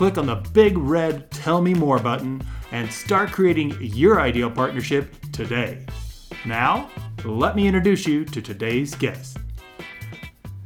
click 0.00 0.16
on 0.16 0.24
the 0.24 0.48
big 0.54 0.78
red 0.78 1.30
Tell 1.30 1.60
Me 1.60 1.74
More 1.74 1.98
button, 1.98 2.42
and 2.72 2.90
start 2.90 3.32
creating 3.32 3.76
your 3.82 4.18
ideal 4.18 4.50
partnership 4.50 5.14
today. 5.30 5.84
Now, 6.46 6.88
let 7.22 7.54
me 7.54 7.66
introduce 7.66 8.06
you 8.06 8.24
to 8.24 8.40
today's 8.40 8.94
guest. 8.94 9.36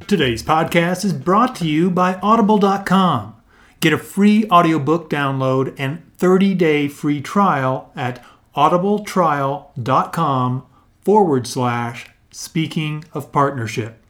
Today's 0.07 0.41
podcast 0.41 1.03
is 1.03 1.11
brought 1.11 1.53
to 1.57 1.67
you 1.67 1.91
by 1.91 2.15
Audible.com. 2.23 3.35
Get 3.81 3.91
a 3.91 3.97
free 3.97 4.47
audiobook 4.49 5.09
download 5.09 5.75
and 5.77 6.09
30 6.15 6.53
day 6.53 6.87
free 6.87 7.19
trial 7.19 7.91
at 7.93 8.23
audibletrial.com 8.55 10.65
forward 11.01 11.45
slash 11.45 12.07
speaking 12.31 13.03
of 13.13 13.33
partnership. 13.33 14.01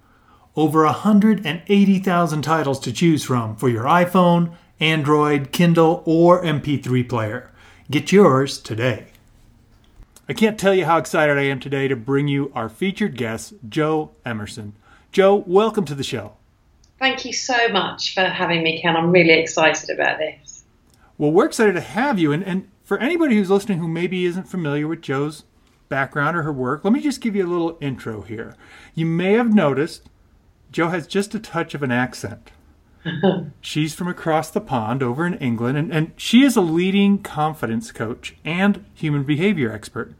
Over 0.55 0.85
180,000 0.85 2.41
titles 2.44 2.80
to 2.81 2.94
choose 2.94 3.23
from 3.23 3.55
for 3.55 3.69
your 3.69 3.85
iPhone, 3.85 4.55
Android, 4.79 5.53
Kindle, 5.53 6.03
or 6.05 6.43
MP3 6.43 7.08
player. 7.08 7.50
Get 7.89 8.11
yours 8.11 8.59
today. 8.59 9.08
I 10.27 10.33
can't 10.33 10.59
tell 10.59 10.73
you 10.73 10.86
how 10.86 10.97
excited 10.97 11.38
I 11.38 11.44
am 11.44 11.59
today 11.59 11.88
to 11.88 11.95
bring 11.95 12.27
you 12.27 12.52
our 12.53 12.67
featured 12.67 13.16
guest, 13.16 13.53
Joe 13.69 14.11
Emerson. 14.25 14.73
Joe, 15.13 15.35
welcome 15.47 15.85
to 15.85 15.95
the 15.95 16.03
show. 16.03 16.33
Thank 17.00 17.23
you 17.23 17.31
so 17.31 17.69
much 17.69 18.13
for 18.13 18.23
having 18.23 18.63
me, 18.63 18.81
Ken. 18.81 18.97
I'm 18.97 19.11
really 19.11 19.39
excited 19.39 19.89
about 19.89 20.17
this. 20.17 20.66
Well, 21.17 21.31
we're 21.31 21.45
excited 21.45 21.73
to 21.73 21.81
have 21.81 22.19
you. 22.19 22.33
And, 22.33 22.44
and 22.44 22.67
for 22.83 22.97
anybody 22.97 23.35
who's 23.35 23.50
listening 23.50 23.78
who 23.78 23.88
maybe 23.88 24.25
isn't 24.25 24.50
familiar 24.50 24.88
with 24.88 25.02
Joe's 25.02 25.45
background 25.88 26.35
or 26.35 26.44
her 26.44 26.52
work, 26.52 26.83
let 26.83 26.91
me 26.91 27.00
just 27.00 27.22
give 27.22 27.35
you 27.35 27.45
a 27.45 27.47
little 27.47 27.78
intro 27.80 28.22
here. 28.23 28.57
You 28.94 29.05
may 29.05 29.33
have 29.33 29.53
noticed 29.53 30.09
Joe 30.72 30.89
has 30.89 31.07
just 31.07 31.33
a 31.33 31.39
touch 31.39 31.73
of 31.73 31.83
an 31.83 31.91
accent. 31.91 32.52
She's 33.61 33.94
from 33.94 34.08
across 34.08 34.50
the 34.50 34.61
pond 34.61 35.03
over 35.03 35.25
in 35.25 35.36
England, 35.36 35.78
and, 35.78 35.94
and 35.94 36.11
she 36.17 36.44
is 36.44 36.56
a 36.56 36.61
leading 36.61 37.20
confidence 37.20 37.92
coach 37.92 38.36
and 38.44 38.86
human 38.94 39.23
behavior 39.23 39.72
expert. 39.72 40.14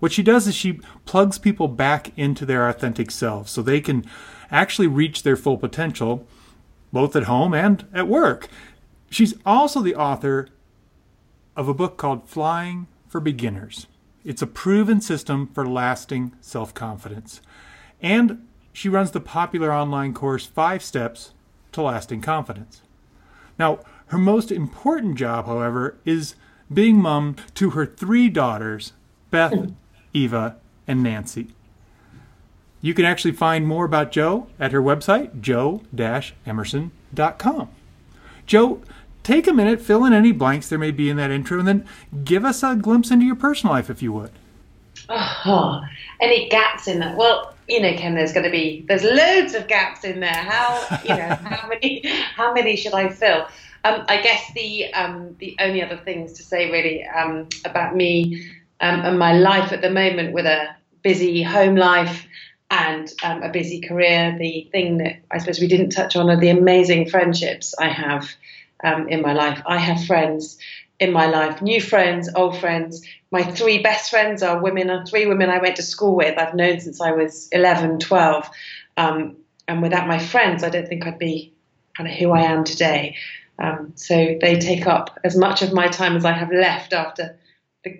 What 0.00 0.12
she 0.12 0.22
does 0.22 0.46
is 0.46 0.54
she 0.54 0.80
plugs 1.06 1.38
people 1.38 1.68
back 1.68 2.16
into 2.18 2.44
their 2.44 2.68
authentic 2.68 3.10
selves 3.10 3.50
so 3.50 3.62
they 3.62 3.80
can 3.80 4.04
actually 4.50 4.86
reach 4.86 5.22
their 5.22 5.36
full 5.36 5.56
potential, 5.56 6.26
both 6.92 7.16
at 7.16 7.24
home 7.24 7.54
and 7.54 7.86
at 7.94 8.08
work. 8.08 8.48
She's 9.10 9.34
also 9.46 9.80
the 9.80 9.94
author 9.94 10.48
of 11.56 11.68
a 11.68 11.74
book 11.74 11.96
called 11.96 12.28
Flying 12.28 12.86
for 13.06 13.20
Beginners. 13.20 13.86
It's 14.24 14.42
a 14.42 14.46
proven 14.46 15.00
system 15.00 15.46
for 15.46 15.66
lasting 15.66 16.34
self 16.40 16.74
confidence. 16.74 17.40
And 18.02 18.46
she 18.72 18.88
runs 18.88 19.12
the 19.12 19.20
popular 19.20 19.72
online 19.72 20.14
course 20.14 20.46
Five 20.46 20.82
Steps 20.82 21.32
to 21.74 21.82
lasting 21.82 22.22
confidence. 22.22 22.80
Now, 23.58 23.80
her 24.06 24.18
most 24.18 24.50
important 24.50 25.16
job, 25.16 25.46
however, 25.46 25.96
is 26.04 26.34
being 26.72 27.00
mom 27.00 27.36
to 27.54 27.70
her 27.70 27.86
three 27.86 28.28
daughters, 28.28 28.92
Beth, 29.30 29.70
Eva, 30.12 30.56
and 30.86 31.02
Nancy. 31.02 31.48
You 32.80 32.94
can 32.94 33.04
actually 33.04 33.32
find 33.32 33.66
more 33.66 33.84
about 33.84 34.12
Joe 34.12 34.46
at 34.60 34.70
her 34.72 34.82
website, 34.82 35.40
joe-emerson.com. 35.40 37.68
Joe, 38.46 38.82
take 39.22 39.46
a 39.46 39.54
minute, 39.54 39.80
fill 39.80 40.04
in 40.04 40.12
any 40.12 40.32
blanks 40.32 40.68
there 40.68 40.78
may 40.78 40.90
be 40.90 41.08
in 41.08 41.16
that 41.16 41.30
intro, 41.30 41.58
and 41.58 41.66
then 41.66 41.88
give 42.24 42.44
us 42.44 42.62
a 42.62 42.76
glimpse 42.76 43.10
into 43.10 43.24
your 43.24 43.36
personal 43.36 43.74
life, 43.74 43.88
if 43.88 44.02
you 44.02 44.12
would. 44.12 44.32
Oh, 45.08 45.80
any 46.20 46.50
gaps 46.50 46.86
in 46.86 46.98
that? 46.98 47.16
Well, 47.16 47.53
you 47.68 47.80
know, 47.80 47.94
Ken, 47.94 48.14
there's 48.14 48.32
going 48.32 48.44
to 48.44 48.50
be 48.50 48.84
there's 48.88 49.04
loads 49.04 49.54
of 49.54 49.68
gaps 49.68 50.04
in 50.04 50.20
there. 50.20 50.34
How 50.34 50.98
you 51.02 51.16
know 51.16 51.34
how 51.44 51.68
many 51.68 52.02
how 52.36 52.52
many 52.52 52.76
should 52.76 52.94
I 52.94 53.08
fill? 53.08 53.46
Um, 53.84 54.04
I 54.08 54.20
guess 54.20 54.52
the 54.54 54.92
um, 54.94 55.36
the 55.38 55.56
only 55.60 55.82
other 55.82 55.96
things 55.96 56.32
to 56.34 56.42
say 56.42 56.70
really 56.70 57.04
um, 57.04 57.48
about 57.64 57.94
me 57.94 58.50
um, 58.80 59.00
and 59.00 59.18
my 59.18 59.32
life 59.34 59.72
at 59.72 59.82
the 59.82 59.90
moment 59.90 60.32
with 60.32 60.46
a 60.46 60.74
busy 61.02 61.42
home 61.42 61.76
life 61.76 62.26
and 62.70 63.12
um, 63.22 63.42
a 63.42 63.50
busy 63.50 63.80
career. 63.80 64.36
The 64.38 64.68
thing 64.72 64.98
that 64.98 65.16
I 65.30 65.38
suppose 65.38 65.60
we 65.60 65.68
didn't 65.68 65.90
touch 65.90 66.16
on 66.16 66.30
are 66.30 66.40
the 66.40 66.50
amazing 66.50 67.08
friendships 67.08 67.74
I 67.78 67.88
have 67.88 68.28
um, 68.82 69.08
in 69.08 69.22
my 69.22 69.32
life. 69.32 69.62
I 69.66 69.78
have 69.78 70.04
friends 70.04 70.58
in 71.00 71.12
my 71.12 71.26
life, 71.26 71.60
new 71.60 71.80
friends, 71.80 72.30
old 72.34 72.58
friends. 72.58 73.04
My 73.30 73.42
three 73.42 73.82
best 73.82 74.10
friends 74.10 74.42
are 74.42 74.62
women, 74.62 74.90
are 74.90 75.04
three 75.04 75.26
women 75.26 75.50
I 75.50 75.58
went 75.58 75.76
to 75.76 75.82
school 75.82 76.14
with. 76.14 76.38
I've 76.38 76.54
known 76.54 76.80
since 76.80 77.00
I 77.00 77.12
was 77.12 77.48
11, 77.52 77.98
12. 77.98 78.48
Um, 78.96 79.36
and 79.66 79.82
without 79.82 80.06
my 80.06 80.18
friends, 80.18 80.62
I 80.62 80.70
don't 80.70 80.88
think 80.88 81.06
I'd 81.06 81.18
be 81.18 81.52
kind 81.96 82.08
of 82.08 82.16
who 82.16 82.30
I 82.30 82.42
am 82.42 82.64
today. 82.64 83.16
Um, 83.58 83.92
so 83.96 84.14
they 84.40 84.58
take 84.58 84.86
up 84.86 85.18
as 85.24 85.36
much 85.36 85.62
of 85.62 85.72
my 85.72 85.88
time 85.88 86.16
as 86.16 86.24
I 86.24 86.32
have 86.32 86.50
left 86.50 86.92
after 86.92 87.38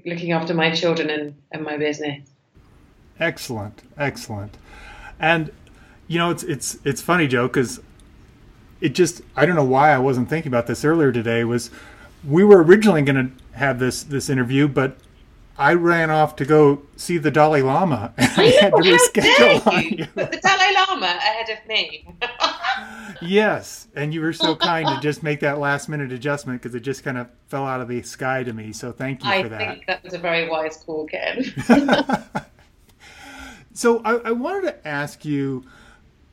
looking 0.05 0.33
after 0.33 0.55
my 0.55 0.71
children 0.71 1.11
and, 1.11 1.35
and 1.53 1.63
my 1.63 1.77
business. 1.77 2.29
Excellent, 3.21 3.83
excellent. 3.97 4.57
And 5.21 5.53
you 6.09 6.19
know, 6.19 6.31
it's 6.31 6.43
it's 6.43 6.79
it's 6.85 7.01
funny, 7.01 7.29
Joe, 7.29 7.47
because 7.47 7.81
it 8.81 8.95
just 8.95 9.23
I 9.37 9.47
don't 9.47 9.55
know 9.55 9.65
why 9.65 9.93
I 9.93 9.99
wasn't 9.99 10.29
thinking 10.29 10.51
about 10.51 10.67
this 10.67 10.85
earlier 10.85 11.13
today. 11.13 11.45
Was 11.45 11.71
we 12.27 12.45
were 12.45 12.63
originally 12.63 13.03
going 13.03 13.31
to 13.31 13.59
have 13.59 13.79
this 13.79 14.03
this 14.03 14.29
interview, 14.29 14.69
but 14.69 14.97
I 15.57 15.75
ran 15.75 16.11
off 16.11 16.37
to 16.37 16.45
go 16.45 16.83
see 16.97 17.19
the 17.19 17.31
Dalai 17.31 17.63
Lama, 17.63 18.13
and 18.19 18.31
I, 18.37 18.45
had 18.61 18.71
to 18.71 18.83
reschedule 18.83 19.67
on 19.67 19.83
you. 19.85 20.07
But 20.15 20.33
the 20.33 20.39
Dalai 20.39 20.75
Lama 20.75 21.07
ahead 21.07 21.51
of 21.51 21.69
me. 21.69 22.09
yes, 23.23 23.87
and 23.95 24.13
you 24.13 24.21
were 24.21 24.33
so 24.33 24.57
kind 24.57 24.89
to 24.89 25.01
just 25.01 25.23
make 25.23 25.41
that 25.41 25.59
last 25.59 25.89
minute 25.89 26.13
adjustment 26.13 26.61
because 26.61 26.75
it 26.75 26.81
just 26.81 27.05
kind 27.05 27.19
of 27.19 27.29
fell 27.47 27.65
out 27.65 27.81
of 27.81 27.89
the 27.89 28.03
sky 28.03 28.43
to 28.43 28.53
me. 28.53 28.73
So 28.73 28.91
thank 28.91 29.23
you 29.23 29.31
I 29.31 29.43
for 29.43 29.49
that. 29.51 29.61
I 29.61 29.69
think 29.75 29.87
that 29.87 30.03
was 30.03 30.15
a 30.15 30.19
very 30.19 30.49
wise 30.49 30.77
call, 30.79 31.07
Ken. 31.07 31.45
so 33.73 34.03
I, 34.05 34.15
I 34.17 34.33
wanted 34.33 34.63
to 34.63 34.89
ask 34.89 35.25
you, 35.25 35.65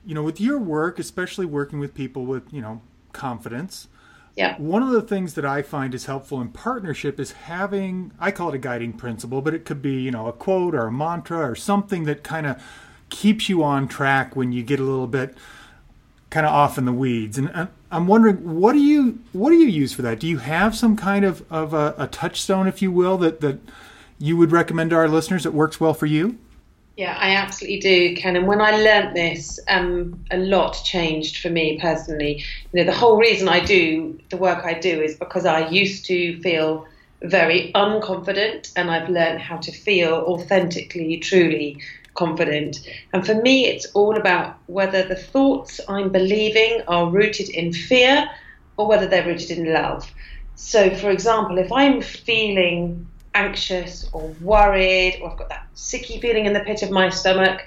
you 0.05 0.15
know, 0.15 0.23
with 0.23 0.41
your 0.41 0.57
work, 0.57 0.97
especially 0.97 1.45
working 1.45 1.79
with 1.79 1.93
people 1.93 2.25
with 2.25 2.51
you 2.51 2.61
know 2.61 2.81
confidence 3.13 3.87
yeah. 4.35 4.55
One 4.57 4.81
of 4.81 4.89
the 4.89 5.01
things 5.01 5.33
that 5.33 5.45
I 5.45 5.61
find 5.61 5.93
is 5.93 6.05
helpful 6.05 6.39
in 6.39 6.49
partnership 6.49 7.19
is 7.19 7.33
having, 7.33 8.11
I 8.19 8.31
call 8.31 8.49
it 8.49 8.55
a 8.55 8.59
guiding 8.59 8.93
principle, 8.93 9.41
but 9.41 9.53
it 9.53 9.65
could 9.65 9.81
be, 9.81 10.01
you 10.01 10.11
know, 10.11 10.27
a 10.27 10.33
quote 10.33 10.73
or 10.73 10.87
a 10.87 10.91
mantra 10.91 11.39
or 11.39 11.55
something 11.55 12.05
that 12.05 12.23
kind 12.23 12.47
of 12.47 12.61
keeps 13.09 13.49
you 13.49 13.61
on 13.63 13.87
track 13.87 14.35
when 14.35 14.51
you 14.51 14.63
get 14.63 14.79
a 14.79 14.83
little 14.83 15.07
bit 15.07 15.35
kind 16.29 16.45
of 16.45 16.53
off 16.53 16.77
in 16.77 16.85
the 16.85 16.93
weeds. 16.93 17.37
And 17.37 17.67
I'm 17.91 18.07
wondering, 18.07 18.59
what 18.59 18.71
do 18.71 18.79
you 18.79 19.19
what 19.33 19.49
do 19.49 19.57
you 19.57 19.67
use 19.67 19.91
for 19.91 20.01
that? 20.03 20.19
Do 20.19 20.27
you 20.27 20.37
have 20.37 20.75
some 20.75 20.95
kind 20.95 21.25
of, 21.25 21.43
of 21.51 21.73
a, 21.73 21.93
a 21.97 22.07
touchstone, 22.07 22.67
if 22.67 22.81
you 22.81 22.91
will, 22.91 23.17
that, 23.17 23.41
that 23.41 23.59
you 24.17 24.37
would 24.37 24.51
recommend 24.51 24.91
to 24.91 24.95
our 24.95 25.09
listeners 25.09 25.43
that 25.43 25.51
works 25.51 25.79
well 25.79 25.93
for 25.93 26.05
you? 26.05 26.37
Yeah, 27.01 27.17
I 27.19 27.35
absolutely 27.35 27.79
do, 27.79 28.15
Ken. 28.15 28.35
And 28.35 28.45
when 28.45 28.61
I 28.61 28.77
learnt 28.77 29.15
this, 29.15 29.59
um, 29.67 30.23
a 30.29 30.37
lot 30.37 30.73
changed 30.83 31.39
for 31.39 31.49
me 31.49 31.79
personally. 31.81 32.45
You 32.71 32.79
know, 32.79 32.91
the 32.91 32.95
whole 32.95 33.17
reason 33.17 33.49
I 33.49 33.59
do 33.59 34.19
the 34.29 34.37
work 34.37 34.63
I 34.63 34.75
do 34.75 35.01
is 35.01 35.15
because 35.15 35.47
I 35.47 35.67
used 35.69 36.05
to 36.05 36.39
feel 36.41 36.85
very 37.23 37.71
unconfident, 37.73 38.71
and 38.75 38.91
I've 38.91 39.09
learned 39.09 39.41
how 39.41 39.57
to 39.57 39.71
feel 39.71 40.13
authentically, 40.13 41.17
truly 41.17 41.81
confident. 42.13 42.77
And 43.13 43.25
for 43.25 43.33
me, 43.33 43.65
it's 43.65 43.87
all 43.95 44.15
about 44.15 44.59
whether 44.67 45.01
the 45.01 45.15
thoughts 45.15 45.81
I'm 45.89 46.11
believing 46.11 46.83
are 46.87 47.09
rooted 47.09 47.49
in 47.49 47.73
fear 47.73 48.29
or 48.77 48.87
whether 48.87 49.07
they're 49.07 49.25
rooted 49.25 49.49
in 49.57 49.73
love. 49.73 50.13
So, 50.53 50.93
for 50.93 51.09
example, 51.09 51.57
if 51.57 51.71
I'm 51.71 52.03
feeling 52.03 53.10
anxious 53.33 54.09
or 54.13 54.29
worried 54.41 55.19
or 55.21 55.31
I've 55.31 55.37
got 55.37 55.49
that 55.49 55.67
sicky 55.75 56.19
feeling 56.21 56.45
in 56.45 56.53
the 56.53 56.59
pit 56.61 56.83
of 56.83 56.91
my 56.91 57.09
stomach, 57.09 57.65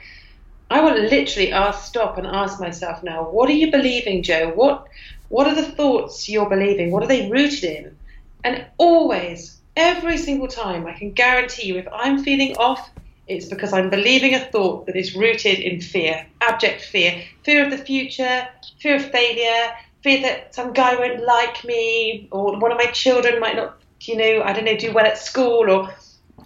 I 0.71 0.81
will 0.81 0.95
literally 0.95 1.53
ask, 1.53 1.85
stop 1.85 2.19
and 2.19 2.27
ask 2.27 2.61
myself 2.61 3.03
now, 3.03 3.31
what 3.31 3.49
are 3.49 3.55
you 3.55 3.71
believing, 3.71 4.23
Joe? 4.23 4.53
What 4.55 4.87
what 5.29 5.47
are 5.47 5.55
the 5.55 5.63
thoughts 5.63 6.29
you're 6.29 6.49
believing? 6.49 6.91
What 6.91 7.03
are 7.03 7.09
they 7.09 7.31
rooted 7.31 7.65
in? 7.65 7.97
And 8.45 8.67
always, 8.77 9.59
every 9.77 10.19
single 10.19 10.49
time, 10.49 10.87
I 10.87 10.93
can 10.93 11.13
guarantee 11.13 11.67
you, 11.67 11.77
if 11.79 11.89
I'm 11.93 12.23
feeling 12.23 12.57
off, 12.57 12.91
it's 13.27 13.47
because 13.47 13.73
I'm 13.73 13.89
believing 13.89 14.35
a 14.35 14.39
thought 14.39 14.87
that 14.87 14.97
is 14.97 15.17
rooted 15.17 15.59
in 15.59 15.81
fear, 15.81 16.27
abject 16.43 16.83
fear, 16.83 17.23
fear 17.43 17.65
of 17.65 17.71
the 17.71 17.79
future, 17.79 18.47
fear 18.81 18.97
of 18.97 19.11
failure, 19.11 19.73
fear 20.03 20.21
that 20.23 20.55
some 20.55 20.75
guy 20.75 20.95
won't 20.95 21.25
like 21.25 21.65
me, 21.65 22.29
or 22.31 22.59
one 22.59 22.71
of 22.71 22.79
my 22.79 22.87
children 22.87 23.41
might 23.41 23.57
not 23.57 23.81
you 24.09 24.17
know, 24.17 24.43
I 24.43 24.53
don't 24.53 24.65
know, 24.65 24.77
do 24.77 24.93
well 24.93 25.07
at 25.07 25.19
school 25.19 25.71
or 25.71 25.95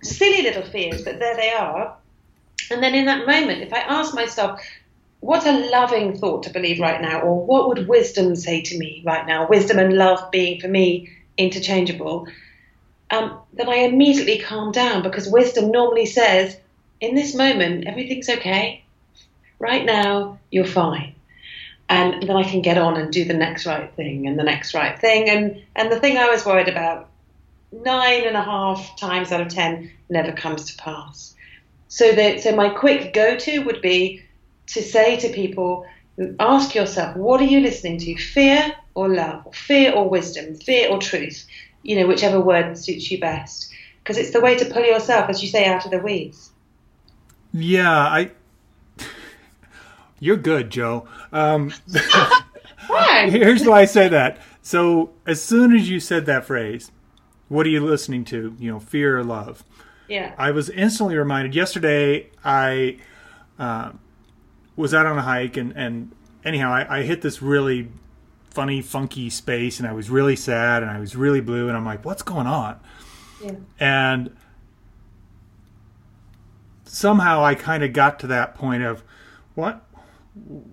silly 0.02 0.42
little 0.42 0.62
fears, 0.62 1.02
but 1.02 1.18
there 1.18 1.36
they 1.36 1.50
are. 1.50 1.96
And 2.70 2.82
then 2.82 2.94
in 2.94 3.06
that 3.06 3.26
moment, 3.26 3.62
if 3.62 3.72
I 3.72 3.78
ask 3.78 4.14
myself, 4.14 4.60
what 5.20 5.46
a 5.46 5.70
loving 5.70 6.16
thought 6.16 6.44
to 6.44 6.50
believe 6.50 6.80
right 6.80 7.00
now, 7.00 7.20
or 7.20 7.44
what 7.44 7.68
would 7.68 7.88
wisdom 7.88 8.36
say 8.36 8.60
to 8.62 8.78
me 8.78 9.02
right 9.04 9.26
now? 9.26 9.48
Wisdom 9.48 9.78
and 9.78 9.94
love 9.94 10.30
being 10.30 10.60
for 10.60 10.68
me 10.68 11.10
interchangeable. 11.36 12.28
Um, 13.10 13.38
then 13.52 13.68
I 13.68 13.76
immediately 13.76 14.38
calm 14.38 14.70
down 14.70 15.02
because 15.02 15.28
wisdom 15.28 15.70
normally 15.70 16.06
says, 16.06 16.56
in 17.00 17.14
this 17.14 17.34
moment, 17.34 17.86
everything's 17.86 18.28
okay. 18.28 18.84
Right 19.58 19.84
now, 19.84 20.38
you're 20.50 20.66
fine. 20.66 21.14
And 21.88 22.22
then 22.22 22.36
I 22.36 22.44
can 22.44 22.60
get 22.60 22.76
on 22.76 22.96
and 22.96 23.12
do 23.12 23.24
the 23.24 23.34
next 23.34 23.64
right 23.64 23.92
thing 23.94 24.26
and 24.26 24.38
the 24.38 24.44
next 24.44 24.74
right 24.74 24.98
thing. 24.98 25.30
And, 25.30 25.62
and 25.74 25.90
the 25.90 25.98
thing 25.98 26.18
I 26.18 26.28
was 26.28 26.44
worried 26.44 26.68
about, 26.68 27.08
nine 27.72 28.24
and 28.24 28.36
a 28.36 28.42
half 28.42 28.98
times 28.98 29.32
out 29.32 29.40
of 29.40 29.48
ten, 29.48 29.90
never 30.08 30.32
comes 30.32 30.64
to 30.66 30.82
pass. 30.82 31.34
So, 31.88 32.12
that, 32.12 32.42
so 32.42 32.54
my 32.54 32.68
quick 32.68 33.14
go 33.14 33.36
to 33.36 33.58
would 33.60 33.80
be 33.80 34.22
to 34.68 34.82
say 34.82 35.16
to 35.16 35.28
people, 35.30 35.86
ask 36.38 36.74
yourself, 36.74 37.16
what 37.16 37.40
are 37.40 37.44
you 37.44 37.60
listening 37.60 37.98
to? 37.98 38.16
Fear 38.16 38.72
or 38.94 39.08
love? 39.08 39.54
Fear 39.54 39.92
or 39.92 40.08
wisdom? 40.08 40.54
Fear 40.56 40.90
or 40.90 40.98
truth? 40.98 41.46
You 41.82 42.00
know, 42.00 42.06
whichever 42.06 42.40
word 42.40 42.76
suits 42.76 43.10
you 43.10 43.20
best. 43.20 43.72
Because 44.02 44.18
it's 44.18 44.32
the 44.32 44.40
way 44.40 44.56
to 44.56 44.64
pull 44.64 44.84
yourself, 44.84 45.30
as 45.30 45.42
you 45.42 45.48
say, 45.48 45.66
out 45.66 45.84
of 45.84 45.90
the 45.90 45.98
weeds. 45.98 46.50
Yeah, 47.52 47.90
I. 47.90 48.30
You're 50.20 50.36
good, 50.36 50.70
Joe. 50.70 51.08
Um, 51.32 51.72
here's 53.28 53.64
why 53.64 53.80
I 53.80 53.84
say 53.84 54.08
that. 54.08 54.38
So, 54.62 55.10
as 55.26 55.42
soon 55.42 55.74
as 55.74 55.88
you 55.88 56.00
said 56.00 56.26
that 56.26 56.44
phrase, 56.44 56.90
what 57.48 57.66
are 57.66 57.70
you 57.70 57.84
listening 57.84 58.24
to? 58.26 58.54
You 58.58 58.72
know, 58.72 58.80
fear 58.80 59.18
or 59.18 59.24
love? 59.24 59.64
Yeah. 60.08 60.34
I 60.38 60.50
was 60.50 60.70
instantly 60.70 61.16
reminded. 61.16 61.54
Yesterday, 61.54 62.30
I 62.44 62.98
uh, 63.58 63.92
was 64.76 64.94
out 64.94 65.06
on 65.06 65.18
a 65.18 65.22
hike, 65.22 65.56
and, 65.56 65.72
and 65.76 66.12
anyhow, 66.44 66.70
I, 66.70 66.98
I 66.98 67.02
hit 67.02 67.22
this 67.22 67.42
really 67.42 67.88
funny, 68.50 68.80
funky 68.82 69.30
space, 69.30 69.78
and 69.78 69.88
I 69.88 69.92
was 69.92 70.10
really 70.10 70.36
sad, 70.36 70.82
and 70.82 70.90
I 70.90 70.98
was 70.98 71.14
really 71.14 71.40
blue, 71.40 71.68
and 71.68 71.76
I'm 71.76 71.84
like, 71.84 72.04
what's 72.04 72.22
going 72.22 72.46
on? 72.46 72.80
Yeah. 73.42 73.54
And 73.78 74.36
somehow 76.84 77.44
I 77.44 77.54
kind 77.54 77.84
of 77.84 77.92
got 77.92 78.18
to 78.20 78.26
that 78.28 78.54
point 78.54 78.82
of 78.82 79.02
what 79.54 79.84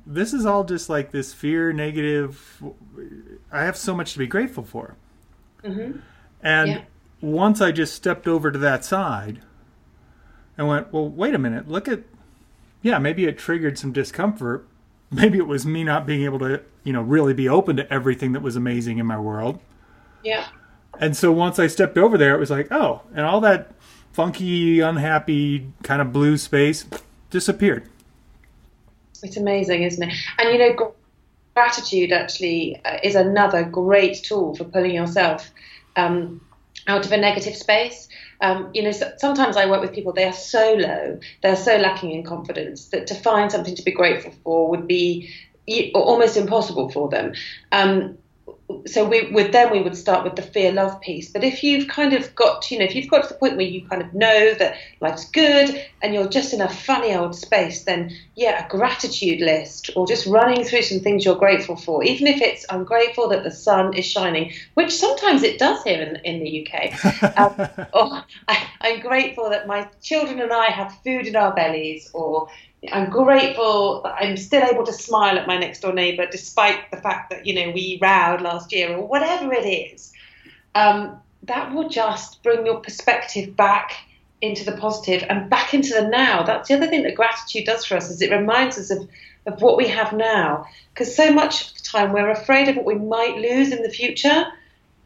this 0.06 0.33
is 0.33 0.45
all 0.45 0.63
just 0.63 0.89
like 0.89 1.12
this 1.12 1.33
fear 1.33 1.74
negative 1.74 2.63
I 3.51 3.63
have 3.63 3.75
so 3.75 3.95
much 3.95 4.13
to 4.13 4.19
be 4.19 4.28
grateful 4.28 4.63
for. 4.63 4.95
Mm-hmm. 5.63 6.00
And 6.45 6.69
Yeah. 6.69 6.81
once 7.21 7.59
I 7.59 7.71
just 7.71 7.95
stepped 7.95 8.27
over 8.27 8.51
to 8.51 8.59
that 8.59 8.86
side 8.86 9.39
and 10.57 10.68
went, 10.68 10.94
well, 10.94 11.09
wait 11.09 11.33
a 11.33 11.39
minute, 11.39 11.68
look 11.68 11.88
at, 11.88 12.01
yeah, 12.83 13.00
maybe 13.00 13.25
it 13.25 13.38
triggered 13.38 13.77
some 13.80 13.92
discomfort. 13.92 14.68
Maybe 15.12 15.38
it 15.38 15.47
was 15.47 15.65
me 15.68 15.83
not 15.83 16.07
being 16.07 16.24
able 16.24 16.39
to, 16.39 16.62
you 16.83 16.92
know, 16.92 17.01
really 17.01 17.33
be 17.33 17.47
open 17.47 17.77
to 17.77 17.94
everything 17.94 18.33
that 18.33 18.42
was 18.42 18.56
amazing 18.56 18.97
in 18.97 19.06
my 19.06 19.19
world. 19.19 19.59
Yeah. 20.24 20.45
And 21.00 21.15
so 21.15 21.31
once 21.31 21.59
I 21.59 21.68
stepped 21.68 21.97
over 21.97 22.18
there, 22.18 22.36
it 22.36 22.39
was 22.39 22.50
like, 22.50 22.71
oh, 22.71 23.01
and 23.13 23.24
all 23.25 23.39
that 23.42 23.71
funky, 24.12 24.80
unhappy 24.80 25.71
kind 25.83 26.01
of 26.01 26.12
blue 26.12 26.38
space 26.38 26.86
disappeared. 27.30 27.88
It's 29.21 29.38
amazing, 29.38 29.83
isn't 29.83 30.03
it? 30.09 30.13
And 30.39 30.50
you 30.51 30.57
know, 30.57 30.94
gratitude 31.56 32.12
actually 32.12 32.81
uh, 32.83 32.97
is 33.03 33.15
another 33.15 33.63
great 33.63 34.24
tool 34.24 34.56
for 34.56 34.63
pulling 34.65 34.95
yourself 34.95 35.51
um, 35.95 36.42
out 36.88 37.06
of 37.06 37.12
a 37.12 37.18
negative 37.18 37.56
space. 37.56 38.07
Um, 38.42 38.71
you 38.74 38.83
know, 38.83 38.92
so, 38.92 39.12
sometimes 39.18 39.57
I 39.57 39.65
work 39.65 39.81
with 39.81 39.94
people, 39.94 40.13
they 40.13 40.25
are 40.25 40.33
so 40.33 40.74
low, 40.74 41.19
they're 41.42 41.56
so 41.56 41.77
lacking 41.77 42.12
in 42.12 42.24
confidence 42.24 42.89
that 42.89 43.07
to 43.07 43.15
find 43.15 43.51
something 43.51 43.75
to 43.75 43.83
be 43.83 43.92
grateful 43.92 44.33
for 44.44 44.69
would 44.69 44.88
be 44.88 45.33
almost 45.94 46.38
impossible 46.38 46.89
for 46.89 47.09
them. 47.09 47.33
Um, 47.71 48.18
so 48.88 49.07
we 49.07 49.31
with 49.31 49.51
them 49.51 49.71
we 49.71 49.81
would 49.81 49.97
start 49.97 50.24
with 50.24 50.36
the 50.36 50.42
fear 50.42 50.71
love 50.71 51.00
piece. 51.01 51.31
But 51.31 51.44
if 51.44 51.63
you've 51.63 51.88
kind 51.88 52.13
of 52.13 52.33
got 52.36 52.69
you 52.69 52.80
know 52.80 52.86
if 52.86 52.95
you've 52.95 53.09
got 53.09 53.24
to 53.24 53.30
the 53.30 53.39
point 53.39 53.57
where 53.57 53.65
you 53.65 53.88
kind 53.88 54.01
of 54.01 54.13
know 54.13 54.53
that 54.56 54.75
life's 55.01 55.30
good 55.31 55.83
and 56.01 56.13
you're 56.13 56.30
just 56.30 56.53
in 56.53 56.62
a 56.62 56.69
funny 56.69 57.13
old 57.13 57.36
space 57.36 57.83
then 57.86 58.12
yeah 58.36 58.65
a 58.65 58.69
gratitude 58.69 59.42
list 59.42 59.89
or 59.95 60.07
just 60.07 60.27
running 60.27 60.63
through 60.63 60.83
some 60.83 61.00
things 61.00 61.25
you're 61.25 61.36
grateful 61.36 61.75
for 61.75 62.03
even 62.03 62.27
if 62.27 62.42
it's 62.42 62.65
i'm 62.69 62.83
grateful 62.83 63.27
that 63.27 63.44
the 63.44 63.51
sun 63.51 63.94
is 63.94 64.06
shining 64.06 64.51
which 64.75 64.94
sometimes 64.94 65.44
it 65.44 65.57
does 65.57 65.83
here 65.83 66.01
in, 66.01 66.15
in 66.18 66.44
the 66.44 66.68
uk 66.68 67.38
um, 67.38 67.88
or 67.94 68.24
I, 68.47 68.68
i'm 68.81 69.00
grateful 69.00 69.50
that 69.50 69.68
my 69.68 69.89
children 70.01 70.39
and 70.39 70.53
i 70.53 70.68
have 70.68 70.95
food 71.03 71.27
in 71.27 71.36
our 71.36 71.53
bellies 71.53 72.09
or 72.13 72.47
I'm 72.91 73.09
grateful 73.09 74.01
that 74.03 74.15
I'm 74.19 74.37
still 74.37 74.63
able 74.63 74.85
to 74.85 74.93
smile 74.93 75.37
at 75.37 75.47
my 75.47 75.57
next 75.57 75.81
door 75.81 75.93
neighbour 75.93 76.27
despite 76.29 76.91
the 76.91 76.97
fact 76.97 77.29
that, 77.29 77.45
you 77.45 77.53
know, 77.53 77.71
we 77.71 77.99
rowed 78.01 78.41
last 78.41 78.71
year 78.71 78.95
or 78.95 79.07
whatever 79.07 79.53
it 79.53 79.65
is. 79.65 80.11
Um, 80.73 81.19
that 81.43 81.73
will 81.73 81.89
just 81.89 82.41
bring 82.43 82.65
your 82.65 82.79
perspective 82.79 83.55
back 83.55 83.93
into 84.41 84.65
the 84.65 84.77
positive 84.77 85.23
and 85.29 85.49
back 85.49 85.73
into 85.73 85.93
the 85.93 86.07
now. 86.07 86.43
That's 86.43 86.67
the 86.67 86.75
other 86.75 86.87
thing 86.87 87.03
that 87.03 87.15
gratitude 87.15 87.65
does 87.65 87.85
for 87.85 87.95
us 87.95 88.09
is 88.09 88.21
it 88.21 88.31
reminds 88.31 88.77
us 88.77 88.91
of, 88.91 89.07
of 89.45 89.61
what 89.61 89.77
we 89.77 89.87
have 89.87 90.13
now. 90.13 90.65
Because 90.93 91.15
so 91.15 91.31
much 91.31 91.67
of 91.67 91.77
the 91.77 91.83
time 91.83 92.13
we're 92.13 92.29
afraid 92.29 92.67
of 92.67 92.75
what 92.75 92.85
we 92.85 92.95
might 92.95 93.37
lose 93.37 93.71
in 93.71 93.83
the 93.83 93.89
future. 93.89 94.45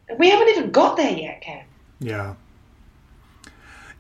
And 0.08 0.20
we 0.20 0.30
haven't 0.30 0.50
even 0.50 0.72
got 0.72 0.98
there 0.98 1.18
yet, 1.18 1.42
Ken. 1.42 1.64
Yeah. 2.00 2.36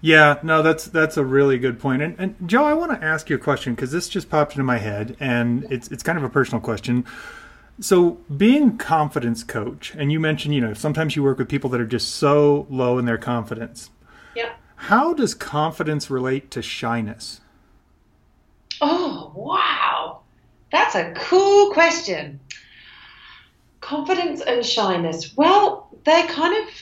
Yeah, 0.01 0.39
no, 0.43 0.61
that's 0.61 0.85
that's 0.85 1.17
a 1.17 1.25
really 1.25 1.57
good 1.57 1.79
point. 1.79 2.01
And, 2.01 2.15
and 2.17 2.35
Jo, 2.49 2.63
I 2.63 2.73
want 2.73 2.91
to 2.99 3.05
ask 3.05 3.29
you 3.29 3.35
a 3.35 3.39
question 3.39 3.75
because 3.75 3.91
this 3.91 4.07
just 4.07 4.29
popped 4.29 4.53
into 4.53 4.63
my 4.63 4.77
head, 4.77 5.17
and 5.19 5.65
it's 5.69 5.89
it's 5.89 6.03
kind 6.03 6.17
of 6.17 6.23
a 6.23 6.29
personal 6.29 6.61
question. 6.61 7.05
So, 7.81 8.19
being 8.35 8.77
confidence 8.77 9.43
coach, 9.43 9.93
and 9.95 10.11
you 10.11 10.19
mentioned, 10.19 10.53
you 10.53 10.61
know, 10.61 10.73
sometimes 10.73 11.15
you 11.15 11.23
work 11.23 11.37
with 11.37 11.47
people 11.47 11.69
that 11.71 11.79
are 11.79 11.85
just 11.85 12.15
so 12.15 12.67
low 12.69 12.97
in 12.97 13.05
their 13.05 13.17
confidence. 13.17 13.89
Yeah. 14.35 14.53
How 14.75 15.13
does 15.13 15.33
confidence 15.33 16.09
relate 16.09 16.51
to 16.51 16.61
shyness? 16.61 17.39
Oh, 18.81 19.31
wow. 19.35 20.21
That's 20.71 20.95
a 20.95 21.13
cool 21.15 21.71
question. 21.71 22.39
Confidence 23.79 24.41
and 24.41 24.65
shyness. 24.65 25.35
Well, 25.37 25.89
they're 26.03 26.27
kind 26.27 26.61
of 26.61 26.73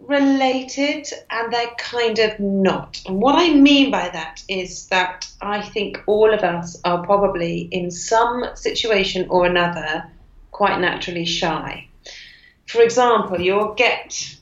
related 0.00 1.06
and 1.30 1.52
they're 1.52 1.74
kind 1.78 2.18
of 2.18 2.38
not. 2.40 3.00
And 3.06 3.20
what 3.20 3.36
I 3.36 3.52
mean 3.52 3.90
by 3.90 4.08
that 4.08 4.42
is 4.48 4.86
that 4.88 5.28
I 5.40 5.62
think 5.62 6.02
all 6.06 6.32
of 6.32 6.40
us 6.40 6.80
are 6.84 7.04
probably 7.04 7.68
in 7.70 7.90
some 7.90 8.44
situation 8.54 9.26
or 9.28 9.46
another 9.46 10.10
quite 10.50 10.80
naturally 10.80 11.24
shy. 11.24 11.88
For 12.66 12.82
example, 12.82 13.40
you'll 13.40 13.74
get 13.74 14.36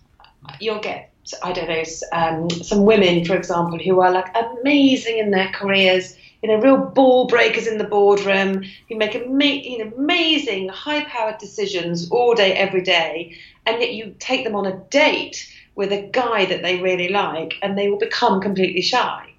you'll 0.60 0.80
get 0.80 1.12
I 1.42 1.52
don't 1.52 1.68
know 1.68 1.82
um, 2.12 2.50
some 2.50 2.84
women, 2.84 3.24
for 3.24 3.36
example, 3.36 3.78
who 3.78 4.00
are 4.00 4.10
like 4.10 4.34
amazing 4.34 5.18
in 5.18 5.30
their 5.30 5.50
careers, 5.50 6.16
you 6.42 6.48
know, 6.48 6.56
real 6.56 6.78
ball 6.78 7.26
breakers 7.26 7.66
in 7.66 7.78
the 7.78 7.84
boardroom, 7.84 8.64
who 8.88 8.96
make 8.96 9.14
ama- 9.14 9.44
you 9.44 9.84
know, 9.84 9.92
amazing, 9.96 10.68
high-powered 10.68 11.38
decisions 11.38 12.10
all 12.10 12.34
day, 12.34 12.54
every 12.54 12.80
day, 12.80 13.36
and 13.68 13.82
yet 13.82 13.92
you 13.92 14.14
take 14.18 14.44
them 14.44 14.54
on 14.54 14.66
a 14.66 14.76
date 14.90 15.46
with 15.74 15.92
a 15.92 16.08
guy 16.10 16.46
that 16.46 16.62
they 16.62 16.80
really 16.80 17.08
like, 17.08 17.54
and 17.62 17.76
they 17.76 17.88
will 17.88 17.98
become 17.98 18.40
completely 18.40 18.82
shy. 18.82 19.32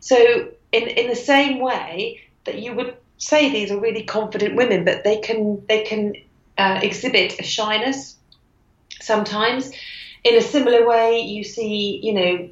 So, 0.00 0.16
in 0.72 0.88
in 0.88 1.08
the 1.08 1.16
same 1.16 1.60
way 1.60 2.20
that 2.44 2.58
you 2.58 2.74
would 2.74 2.96
say 3.18 3.50
these 3.50 3.70
are 3.70 3.78
really 3.78 4.04
confident 4.04 4.56
women, 4.56 4.84
but 4.84 5.04
they 5.04 5.18
can 5.18 5.62
they 5.68 5.82
can 5.82 6.14
uh, 6.58 6.80
exhibit 6.82 7.38
a 7.38 7.42
shyness 7.42 8.16
sometimes. 9.00 9.70
In 10.24 10.36
a 10.36 10.42
similar 10.42 10.86
way, 10.86 11.20
you 11.20 11.44
see, 11.44 12.00
you 12.02 12.12
know, 12.12 12.50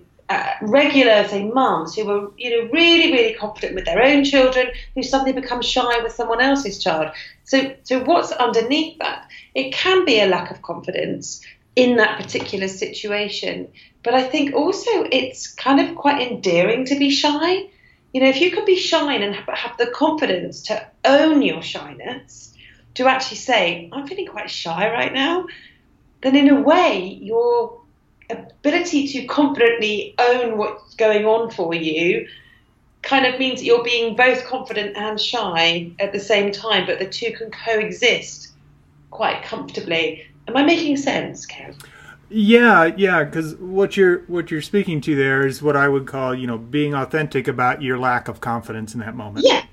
regular, 0.61 1.27
say, 1.29 1.45
mums 1.45 1.95
who 1.95 2.05
were, 2.05 2.31
you 2.37 2.51
know, 2.51 2.71
really, 2.71 3.13
really 3.13 3.35
confident 3.35 3.75
with 3.75 3.85
their 3.85 4.03
own 4.03 4.25
children, 4.25 4.69
who 4.95 5.03
suddenly 5.03 5.33
become 5.33 5.63
shy 5.63 6.03
with 6.03 6.13
someone 6.13 6.41
else's 6.41 6.83
child. 6.83 7.11
So, 7.45 7.75
so 7.83 8.05
what's 8.05 8.33
underneath 8.33 8.99
that? 8.99 9.29
It 9.55 9.73
can 9.73 10.05
be 10.05 10.21
a 10.21 10.27
lack 10.27 10.51
of 10.51 10.63
confidence 10.63 11.45
in 11.77 11.97
that 11.97 12.21
particular 12.21 12.69
situation, 12.69 13.69
but 14.03 14.15
I 14.15 14.23
think 14.23 14.55
also 14.55 14.91
it's 15.13 15.47
kind 15.47 15.81
of 15.81 15.97
quite 15.97 16.21
endearing 16.21 16.85
to 16.87 16.99
be 16.99 17.11
shy. 17.11 17.69
You 18.13 18.21
know, 18.21 18.29
if 18.29 18.41
you 18.41 18.51
can 18.51 18.65
be 18.65 18.77
shy 18.77 19.15
and 19.15 19.35
have, 19.35 19.49
have 19.57 19.79
the 19.79 19.87
confidence 19.87 20.63
to 20.65 20.87
own 21.05 21.41
your 21.43 21.63
shyness, 21.63 22.53
to 22.95 23.07
actually 23.07 23.37
say, 23.37 23.89
I'm 23.93 24.07
feeling 24.07 24.27
quite 24.27 24.51
shy 24.51 24.91
right 24.91 25.13
now, 25.13 25.47
then 26.21 26.35
in 26.35 26.49
a 26.49 26.61
way, 26.61 27.19
your 27.23 27.81
ability 28.31 29.09
to 29.09 29.27
confidently 29.27 30.15
own 30.19 30.59
what's 30.59 30.95
going 30.95 31.25
on 31.25 31.51
for 31.51 31.75
you 31.75 32.29
kind 33.03 33.27
of 33.27 33.39
means 33.39 33.61
that 33.61 33.67
you're 33.67 33.85
being 33.85 34.17
both 34.17 34.45
confident 34.45 34.97
and 34.97 35.21
shy 35.21 35.91
at 35.99 36.13
the 36.13 36.21
same 36.21 36.53
time, 36.53 36.87
but 36.87 36.99
the 36.99 37.07
two 37.07 37.33
can 37.33 37.51
coexist 37.51 38.53
quite 39.11 39.43
comfortably. 39.43 40.27
Am 40.47 40.57
I 40.57 40.65
making 40.65 40.97
sense, 40.97 41.47
Ken? 41.47 41.75
Yeah, 42.31 42.91
yeah, 42.97 43.25
because 43.25 43.55
what 43.57 43.97
you're 43.97 44.19
what 44.27 44.51
you're 44.51 44.61
speaking 44.61 45.01
to 45.03 45.15
there 45.15 45.47
is 45.47 45.63
what 45.63 45.77
I 45.77 45.89
would 45.89 46.07
call, 46.07 46.35
you 46.35 46.47
know, 46.47 46.59
being 46.59 46.95
authentic 46.95 47.49
about 47.49 47.81
your 47.81 47.99
lack 47.99 48.29
of 48.29 48.41
confidence 48.41 48.93
in 48.93 49.01
that 49.01 49.15
moment. 49.15 49.47
Yeah, 49.47 49.65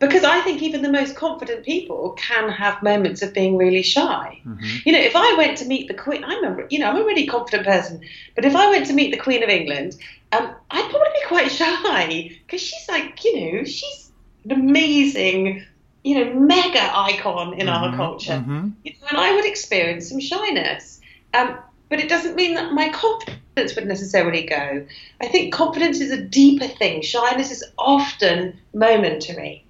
because 0.00 0.24
I 0.24 0.40
think 0.40 0.62
even 0.62 0.80
the 0.82 0.90
most 0.90 1.14
confident 1.14 1.64
people 1.64 2.12
can 2.12 2.48
have 2.48 2.82
moments 2.82 3.20
of 3.22 3.34
being 3.34 3.56
really 3.56 3.82
shy. 3.82 4.40
Mm-hmm. 4.44 4.76
You 4.84 4.92
know, 4.92 4.98
if 4.98 5.14
I 5.14 5.34
went 5.36 5.58
to 5.58 5.66
meet 5.66 5.88
the 5.88 5.94
Queen, 5.94 6.24
I'm 6.24 6.42
a 6.44 6.66
you 6.70 6.78
know 6.78 6.88
I'm 6.88 6.96
a 6.96 7.04
really 7.04 7.26
confident 7.26 7.66
person, 7.66 8.00
but 8.34 8.44
if 8.44 8.56
I 8.56 8.70
went 8.70 8.86
to 8.86 8.94
meet 8.94 9.12
the 9.12 9.18
Queen 9.18 9.42
of 9.42 9.50
England, 9.50 9.96
um, 10.32 10.54
I'd 10.70 10.90
probably 10.90 11.10
be 11.12 11.28
quite 11.28 11.52
shy 11.52 12.36
because 12.44 12.62
she's 12.62 12.88
like 12.88 13.22
you 13.24 13.52
know 13.52 13.64
she's 13.64 14.10
an 14.44 14.52
amazing 14.52 15.64
you 16.02 16.24
know 16.24 16.32
mega 16.32 16.98
icon 16.98 17.52
in 17.52 17.66
mm-hmm. 17.66 17.68
our 17.68 17.94
culture, 17.94 18.32
mm-hmm. 18.32 18.70
you 18.82 18.92
know, 18.92 19.06
and 19.10 19.18
I 19.18 19.34
would 19.34 19.44
experience 19.44 20.08
some 20.08 20.18
shyness. 20.20 21.00
Um, 21.34 21.58
but 21.90 21.98
it 21.98 22.08
doesn't 22.08 22.36
mean 22.36 22.54
that 22.54 22.72
my 22.72 22.88
confidence 22.90 23.74
would 23.74 23.86
necessarily 23.86 24.44
go. 24.44 24.86
I 25.20 25.26
think 25.26 25.52
confidence 25.52 26.00
is 26.00 26.12
a 26.12 26.22
deeper 26.22 26.68
thing. 26.68 27.02
Shyness 27.02 27.50
is 27.50 27.64
often 27.76 28.58
momentary. 28.72 29.66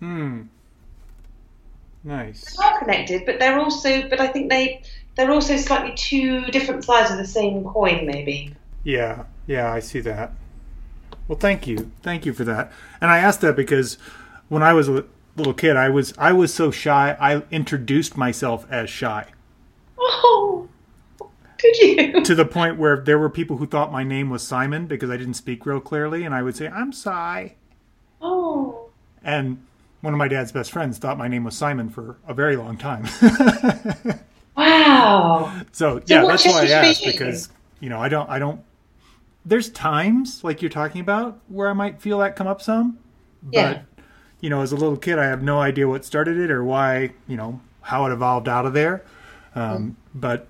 Hmm. 0.00 0.42
Nice. 2.02 2.56
They 2.56 2.64
are 2.64 2.78
connected, 2.78 3.26
but 3.26 3.38
they're 3.38 3.58
also. 3.58 4.08
But 4.08 4.20
I 4.20 4.26
think 4.26 4.50
they 4.50 4.82
they're 5.16 5.30
also 5.30 5.56
slightly 5.56 5.94
two 5.94 6.46
different 6.46 6.84
sides 6.84 7.10
of 7.10 7.18
the 7.18 7.26
same 7.26 7.64
coin, 7.64 8.06
maybe. 8.06 8.54
Yeah. 8.84 9.24
Yeah, 9.46 9.70
I 9.72 9.80
see 9.80 10.00
that. 10.00 10.32
Well, 11.28 11.38
thank 11.38 11.66
you, 11.66 11.92
thank 12.02 12.26
you 12.26 12.32
for 12.32 12.44
that. 12.44 12.72
And 13.00 13.10
I 13.10 13.18
asked 13.18 13.40
that 13.42 13.54
because 13.54 13.98
when 14.48 14.62
I 14.62 14.72
was 14.72 14.88
a 14.88 15.04
little 15.36 15.54
kid, 15.54 15.76
I 15.76 15.88
was 15.88 16.14
I 16.18 16.32
was 16.32 16.52
so 16.52 16.70
shy. 16.70 17.16
I 17.20 17.42
introduced 17.50 18.16
myself 18.16 18.66
as 18.70 18.88
shy. 18.90 19.26
Oh. 19.98 20.68
Did 21.58 21.76
you? 21.78 22.22
To 22.24 22.34
the 22.34 22.44
point 22.44 22.78
where 22.78 22.96
there 22.96 23.18
were 23.18 23.30
people 23.30 23.56
who 23.58 23.66
thought 23.66 23.92
my 23.92 24.04
name 24.04 24.30
was 24.30 24.42
Simon 24.46 24.86
because 24.86 25.10
I 25.10 25.16
didn't 25.16 25.34
speak 25.34 25.66
real 25.66 25.80
clearly, 25.80 26.24
and 26.24 26.34
I 26.34 26.42
would 26.42 26.56
say, 26.56 26.68
I'm 26.68 26.92
Cy. 26.92 27.56
Oh. 28.20 28.90
And 29.22 29.64
one 30.00 30.14
of 30.14 30.18
my 30.18 30.28
dad's 30.28 30.52
best 30.52 30.72
friends 30.72 30.98
thought 30.98 31.18
my 31.18 31.28
name 31.28 31.44
was 31.44 31.56
Simon 31.56 31.90
for 31.90 32.16
a 32.26 32.34
very 32.34 32.56
long 32.56 32.76
time. 32.76 33.06
wow. 34.56 35.62
So, 35.72 36.00
yeah, 36.06 36.22
so 36.22 36.28
that's 36.28 36.46
why 36.46 36.62
I 36.62 36.68
asked 36.68 37.04
because, 37.04 37.50
you 37.80 37.88
know, 37.88 38.00
I 38.00 38.08
don't, 38.08 38.28
I 38.28 38.38
don't, 38.38 38.62
there's 39.44 39.70
times 39.70 40.42
like 40.44 40.62
you're 40.62 40.70
talking 40.70 41.00
about 41.00 41.38
where 41.48 41.68
I 41.68 41.72
might 41.72 42.00
feel 42.00 42.18
that 42.18 42.36
come 42.36 42.46
up 42.46 42.62
some. 42.62 42.98
But, 43.42 43.54
yeah. 43.54 43.82
you 44.40 44.50
know, 44.50 44.62
as 44.62 44.72
a 44.72 44.76
little 44.76 44.96
kid, 44.96 45.18
I 45.18 45.24
have 45.24 45.42
no 45.42 45.60
idea 45.60 45.88
what 45.88 46.04
started 46.04 46.38
it 46.38 46.50
or 46.50 46.64
why, 46.64 47.12
you 47.26 47.36
know, 47.36 47.60
how 47.82 48.06
it 48.06 48.12
evolved 48.12 48.48
out 48.48 48.66
of 48.66 48.72
there. 48.72 49.02
Um, 49.54 49.90
mm. 49.90 49.94
But 50.14 50.46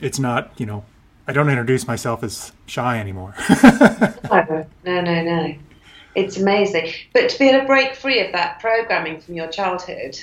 it's 0.00 0.18
not, 0.18 0.52
you 0.58 0.66
know, 0.66 0.84
I 1.26 1.32
don't 1.32 1.48
introduce 1.48 1.86
myself 1.86 2.22
as 2.22 2.52
shy 2.66 2.98
anymore. 2.98 3.34
no, 3.62 4.66
no, 4.84 5.00
no, 5.00 5.22
no. 5.22 5.54
It's 6.16 6.36
amazing. 6.36 6.92
But 7.12 7.28
to 7.30 7.38
be 7.38 7.48
able 7.48 7.60
to 7.60 7.66
break 7.66 7.94
free 7.94 8.20
of 8.20 8.32
that 8.32 8.58
programming 8.60 9.20
from 9.20 9.34
your 9.34 9.48
childhood, 9.48 10.18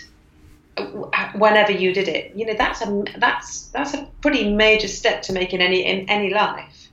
whenever 1.36 1.72
you 1.72 1.94
did 1.94 2.08
it, 2.08 2.36
you 2.36 2.46
know, 2.46 2.56
that's 2.56 2.82
a 2.82 3.04
that's 3.18 3.68
that's 3.68 3.94
a 3.94 4.08
pretty 4.22 4.54
major 4.54 4.88
step 4.88 5.22
to 5.24 5.34
make 5.34 5.54
in 5.54 5.62
any 5.62 5.86
in 5.86 6.10
any 6.10 6.34
life. 6.34 6.90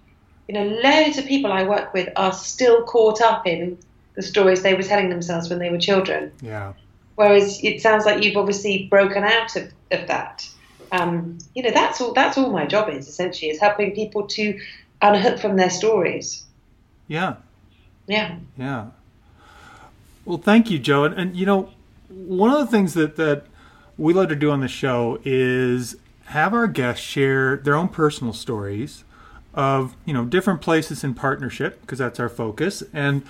You 0.49 0.55
know, 0.55 0.65
loads 0.65 1.19
of 1.19 1.27
people 1.27 1.53
I 1.53 1.65
work 1.65 1.95
with 1.95 2.09
are 2.17 2.33
still 2.33 2.85
caught 2.85 3.21
up 3.21 3.47
in 3.47 3.79
the 4.15 4.23
stories 4.23 4.63
they 4.63 4.75
were 4.75 4.83
telling 4.83 5.09
themselves 5.09 5.49
when 5.49 5.59
they 5.59 5.71
were 5.71 5.79
children. 5.79 6.33
Yeah. 6.43 6.75
Whereas 7.15 7.63
it 7.63 7.81
sounds 7.81 8.05
like 8.05 8.25
you've 8.25 8.37
obviously 8.37 8.87
broken 8.89 9.25
out 9.25 9.55
of, 9.57 9.73
of 9.91 10.07
that 10.09 10.49
um, 10.93 11.39
you 11.55 11.63
know, 11.63 11.71
that's 11.71 12.01
all. 12.01 12.13
That's 12.13 12.37
all 12.37 12.51
my 12.51 12.67
job 12.67 12.89
is 12.89 13.09
essentially 13.09 13.51
is 13.51 13.61
helping 13.61 13.95
people 13.95 14.27
to 14.29 14.61
unhook 15.03 15.39
from 15.39 15.57
their 15.57 15.71
stories. 15.71 16.45
Yeah. 17.09 17.37
Yeah. 18.11 18.37
Yeah. 18.59 18.87
Well, 20.25 20.39
thank 20.39 20.71
you, 20.71 20.79
Joe. 20.79 21.05
And, 21.05 21.15
and 21.15 21.37
you 21.37 21.47
know, 21.47 21.71
one 22.09 22.51
of 22.51 22.59
the 22.59 22.67
things 22.67 22.95
that 22.95 23.17
that 23.17 23.47
we 23.97 24.13
love 24.13 24.29
to 24.29 24.37
do 24.37 24.51
on 24.51 24.61
the 24.61 24.69
show 24.69 25.21
is 25.25 25.97
have 26.27 26.55
our 26.55 26.67
guests 26.67 27.05
share 27.05 27.57
their 27.57 27.75
own 27.75 27.89
personal 27.89 28.33
stories 28.33 29.05
of 29.53 29.97
you 30.05 30.15
know 30.15 30.25
different 30.25 30.61
places 30.61 31.03
in 31.03 31.15
partnership 31.15 31.81
because 31.81 31.99
that's 31.99 32.21
our 32.21 32.29
focus 32.29 32.85
and 32.93 33.23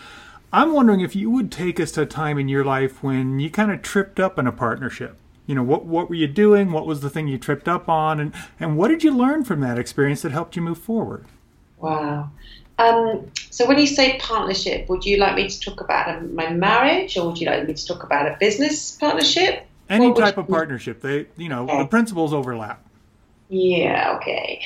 i'm 0.53 0.75
wondering 0.75 1.01
if 1.01 1.17
you 1.17 1.31
would 1.31 1.51
take 1.51 1.81
us 1.81 1.91
to 1.93 2.03
a 2.03 2.07
time 2.07 2.39
in 2.39 2.47
your 2.47 2.63
life 2.63 3.03
when 3.03 3.41
you 3.41 3.49
kind 3.49 3.71
of 3.73 3.81
tripped 3.81 4.21
up 4.21 4.39
in 4.39 4.47
a 4.47 4.53
partnership 4.53 5.17
you 5.47 5.55
know 5.55 5.63
what 5.63 5.87
what 5.87 6.11
were 6.11 6.15
you 6.15 6.27
doing 6.27 6.73
what 6.73 6.87
was 6.87 7.01
the 7.01 7.09
thing 7.09 7.27
you 7.27 7.39
tripped 7.39 7.67
up 7.67 7.89
on 7.89 8.21
and 8.21 8.35
and 8.61 8.77
what 8.77 8.89
did 8.89 9.03
you 9.03 9.11
learn 9.11 9.43
from 9.43 9.61
that 9.61 9.79
experience 9.79 10.21
that 10.21 10.31
helped 10.31 10.55
you 10.55 10.61
move 10.61 10.79
forward 10.79 11.25
wow 11.79 12.31
um, 12.81 13.31
so 13.51 13.67
when 13.67 13.79
you 13.79 13.87
say 13.87 14.19
partnership 14.19 14.89
would 14.89 15.05
you 15.05 15.17
like 15.17 15.37
me 15.37 15.49
to 15.49 15.61
talk 15.61 15.81
about 15.81 16.31
my 16.33 16.51
marriage 16.51 17.17
or 17.17 17.27
would 17.27 17.39
you 17.39 17.47
like 17.47 17.67
me 17.67 17.75
to 17.75 17.87
talk 17.87 18.03
about 18.03 18.27
a 18.27 18.37
business 18.41 18.93
partnership 18.93 19.67
any 19.89 20.13
type 20.15 20.39
of 20.39 20.49
partnership 20.49 21.01
they 21.01 21.27
you 21.37 21.49
know 21.49 21.65
okay. 21.65 21.79
the 21.79 21.87
principles 21.87 22.33
overlap 22.33 22.83
yeah 23.49 24.17
okay 24.17 24.63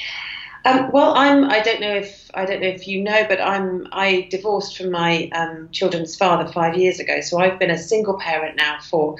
um, 0.67 0.91
well, 0.93 1.13
I'm. 1.15 1.45
I 1.45 1.61
don't 1.61 1.79
know 1.83 1.95
if 1.95 2.31
I 2.33 2.47
don't 2.47 2.63
know 2.63 2.69
if 2.69 2.89
you 2.89 3.03
know, 3.03 3.27
but 3.29 3.39
I'm. 3.39 3.87
I 3.93 4.27
divorced 4.31 4.79
from 4.79 4.93
my 4.93 5.29
um, 5.35 5.69
children's 5.73 6.17
father 6.17 6.51
five 6.51 6.75
years 6.75 6.99
ago, 7.01 7.21
so 7.21 7.39
I've 7.39 7.59
been 7.59 7.71
a 7.71 7.77
single 7.77 8.19
parent 8.19 8.57
now 8.57 8.81
for 8.81 9.17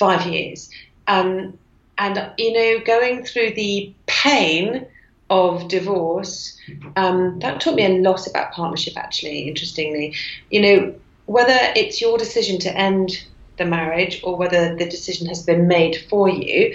five 0.00 0.26
years. 0.26 0.68
Um, 1.06 1.56
and, 2.00 2.32
you 2.38 2.52
know, 2.52 2.84
going 2.84 3.24
through 3.24 3.52
the 3.54 3.92
pain 4.06 4.86
of 5.30 5.68
divorce, 5.68 6.58
um, 6.96 7.38
that 7.38 7.60
taught 7.60 7.76
me 7.76 7.86
a 7.86 8.00
lot 8.00 8.26
about 8.26 8.52
partnership, 8.52 8.96
actually, 8.96 9.48
interestingly. 9.48 10.14
You 10.50 10.60
know, 10.60 11.00
whether 11.26 11.56
it's 11.76 12.00
your 12.00 12.18
decision 12.18 12.58
to 12.60 12.76
end 12.76 13.10
the 13.56 13.64
marriage 13.64 14.20
or 14.24 14.36
whether 14.36 14.76
the 14.76 14.88
decision 14.88 15.26
has 15.28 15.44
been 15.44 15.68
made 15.68 15.96
for 16.08 16.28
you, 16.28 16.74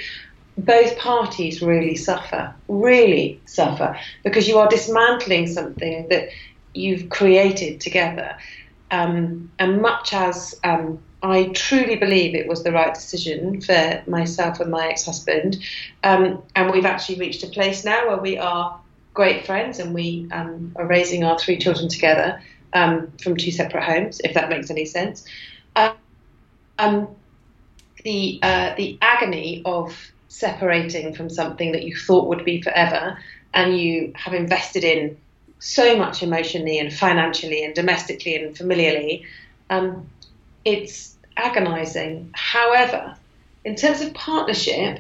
both 0.58 0.98
parties 0.98 1.62
really 1.62 1.96
suffer, 1.96 2.56
really 2.70 3.44
suffer, 3.46 3.98
because 4.24 4.48
you 4.48 4.58
are 4.58 4.70
dismantling 4.70 5.48
something 5.48 6.08
that 6.10 6.30
you've 6.74 7.10
created 7.10 7.82
together. 7.82 8.38
Um, 8.92 9.52
and 9.60 9.82
much 9.82 10.14
as 10.14 10.56
um, 10.64 11.05
I 11.32 11.48
truly 11.50 11.96
believe 11.96 12.36
it 12.36 12.48
was 12.48 12.64
the 12.64 12.72
right 12.72 12.94
decision 12.94 13.62
for 13.62 14.04
myself 14.06 14.60
and 14.60 14.70
my 14.70 14.88
ex 14.88 15.06
husband. 15.06 15.58
Um, 16.04 16.44
and 16.56 16.72
we've 16.72 16.86
actually 16.86 17.20
reached 17.20 17.44
a 17.44 17.48
place 17.48 17.84
now 17.84 18.08
where 18.08 18.18
we 18.18 18.38
are 18.38 18.80
great 19.14 19.46
friends 19.46 19.80
and 19.80 19.94
we 19.94 20.28
um, 20.32 20.74
are 20.76 20.86
raising 20.86 21.24
our 21.24 21.40
three 21.40 21.58
children 21.58 21.90
together 21.90 22.42
um, 22.74 23.12
from 23.24 23.38
two 23.38 23.52
separate 23.52 23.84
homes, 23.84 24.22
if 24.24 24.34
that 24.36 24.50
makes 24.50 24.70
any 24.70 24.86
sense. 24.86 25.26
Um, 26.78 27.08
the, 28.04 28.40
uh, 28.44 28.76
the 28.76 28.98
agony 29.02 29.64
of 29.66 29.98
separating 30.28 31.16
from 31.16 31.30
something 31.30 31.72
that 31.72 31.84
you 31.84 31.96
thought 31.96 32.28
would 32.28 32.46
be 32.46 32.62
forever 32.62 33.18
and 33.54 33.78
you 33.80 34.12
have 34.16 34.34
invested 34.34 34.84
in 34.84 35.18
so 35.60 35.98
much 35.98 36.22
emotionally 36.22 36.78
and 36.78 36.94
financially 36.94 37.64
and 37.64 37.74
domestically 37.74 38.36
and 38.36 38.56
familiarly, 38.56 39.26
um, 39.70 40.08
it's 40.66 41.15
agonizing. 41.38 42.30
However, 42.34 43.16
in 43.64 43.76
terms 43.76 44.02
of 44.02 44.14
partnership, 44.14 45.00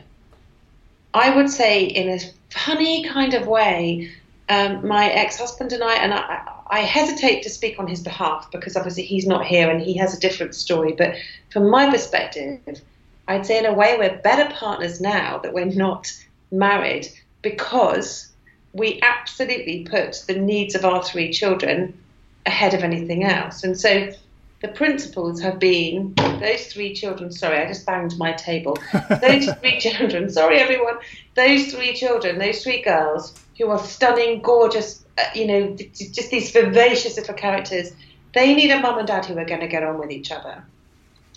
I 1.13 1.35
would 1.35 1.49
say 1.49 1.83
in 1.83 2.09
a 2.09 2.19
funny 2.49 3.05
kind 3.05 3.33
of 3.33 3.47
way, 3.47 4.11
um, 4.49 4.87
my 4.87 5.09
ex-husband 5.09 5.71
and 5.73 5.83
I, 5.83 5.95
and 5.95 6.13
I, 6.13 6.41
I, 6.67 6.79
hesitate 6.81 7.41
to 7.43 7.49
speak 7.49 7.79
on 7.79 7.87
his 7.87 8.03
behalf 8.03 8.51
because 8.51 8.75
obviously 8.75 9.03
he's 9.03 9.25
not 9.25 9.45
here 9.45 9.71
and 9.71 9.81
he 9.81 9.97
has 9.97 10.15
a 10.15 10.19
different 10.19 10.53
story. 10.53 10.93
But 10.95 11.15
from 11.51 11.69
my 11.69 11.89
perspective, 11.89 12.59
I'd 13.27 13.45
say 13.45 13.57
in 13.57 13.65
a 13.65 13.73
way 13.73 13.97
we're 13.97 14.17
better 14.21 14.53
partners 14.53 15.01
now 15.01 15.39
that 15.39 15.53
we're 15.53 15.65
not 15.65 16.11
married 16.51 17.07
because 17.41 18.31
we 18.73 18.99
absolutely 19.01 19.87
put 19.89 20.23
the 20.27 20.35
needs 20.35 20.75
of 20.75 20.85
our 20.85 21.03
three 21.03 21.31
children 21.31 21.97
ahead 22.45 22.73
of 22.73 22.83
anything 22.83 23.23
else. 23.23 23.63
And 23.63 23.79
so 23.79 24.11
the 24.61 24.67
principles 24.69 25.41
have 25.41 25.59
been 25.59 26.13
those 26.15 26.67
three 26.67 26.93
children. 26.93 27.31
Sorry, 27.31 27.57
I 27.57 27.67
just 27.67 27.85
banged 27.85 28.17
my 28.17 28.33
table. 28.33 28.77
Those 29.21 29.51
three 29.61 29.79
children. 29.79 30.29
Sorry, 30.29 30.57
everyone. 30.57 30.95
Those 31.35 31.73
three 31.73 31.93
children. 31.93 32.39
Those 32.39 32.63
three 32.63 32.81
girls 32.81 33.33
who 33.57 33.69
are 33.69 33.79
stunning, 33.79 34.41
gorgeous. 34.41 35.03
Uh, 35.17 35.23
you 35.33 35.47
know, 35.47 35.75
just 35.75 36.31
these 36.31 36.51
vivacious 36.51 37.17
little 37.17 37.33
characters. 37.33 37.91
They 38.33 38.53
need 38.53 38.71
a 38.71 38.81
mum 38.81 38.97
and 38.97 39.07
dad 39.07 39.25
who 39.25 39.37
are 39.37 39.45
going 39.45 39.61
to 39.61 39.67
get 39.67 39.83
on 39.83 39.97
with 39.97 40.11
each 40.11 40.31
other, 40.31 40.63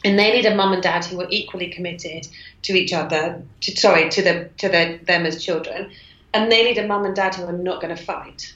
and 0.05 0.19
they 0.19 0.33
need 0.33 0.47
a 0.47 0.55
mum 0.55 0.73
and 0.73 0.83
dad 0.83 1.05
who 1.05 1.21
are 1.21 1.29
equally 1.31 1.69
committed 1.69 2.27
to 2.63 2.73
each 2.73 2.93
other. 2.93 3.43
To, 3.63 3.77
sorry, 3.77 4.09
to 4.11 4.23
the 4.23 4.51
to 4.59 4.69
the, 4.69 5.01
them 5.05 5.27
as 5.27 5.43
children, 5.43 5.91
and 6.33 6.51
they 6.51 6.65
need 6.65 6.79
a 6.79 6.87
mum 6.87 7.05
and 7.05 7.15
dad 7.15 7.35
who 7.35 7.45
are 7.45 7.53
not 7.53 7.81
going 7.81 7.95
to 7.95 8.03
fight 8.03 8.53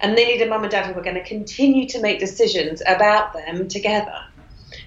and 0.00 0.16
they 0.16 0.26
need 0.26 0.42
a 0.42 0.48
mum 0.48 0.62
and 0.62 0.70
dad 0.70 0.86
who 0.86 0.98
are 0.98 1.02
going 1.02 1.16
to 1.16 1.24
continue 1.24 1.88
to 1.88 2.00
make 2.00 2.18
decisions 2.18 2.82
about 2.86 3.32
them 3.32 3.68
together. 3.68 4.24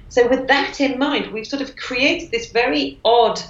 So, 0.10 0.28
with 0.28 0.48
that 0.48 0.80
in 0.80 1.00
mind, 1.00 1.34
we've 1.34 1.48
sort 1.48 1.62
of 1.62 1.76
created 1.76 2.32
this 2.32 2.52
very 2.52 3.00
odd 3.04 3.42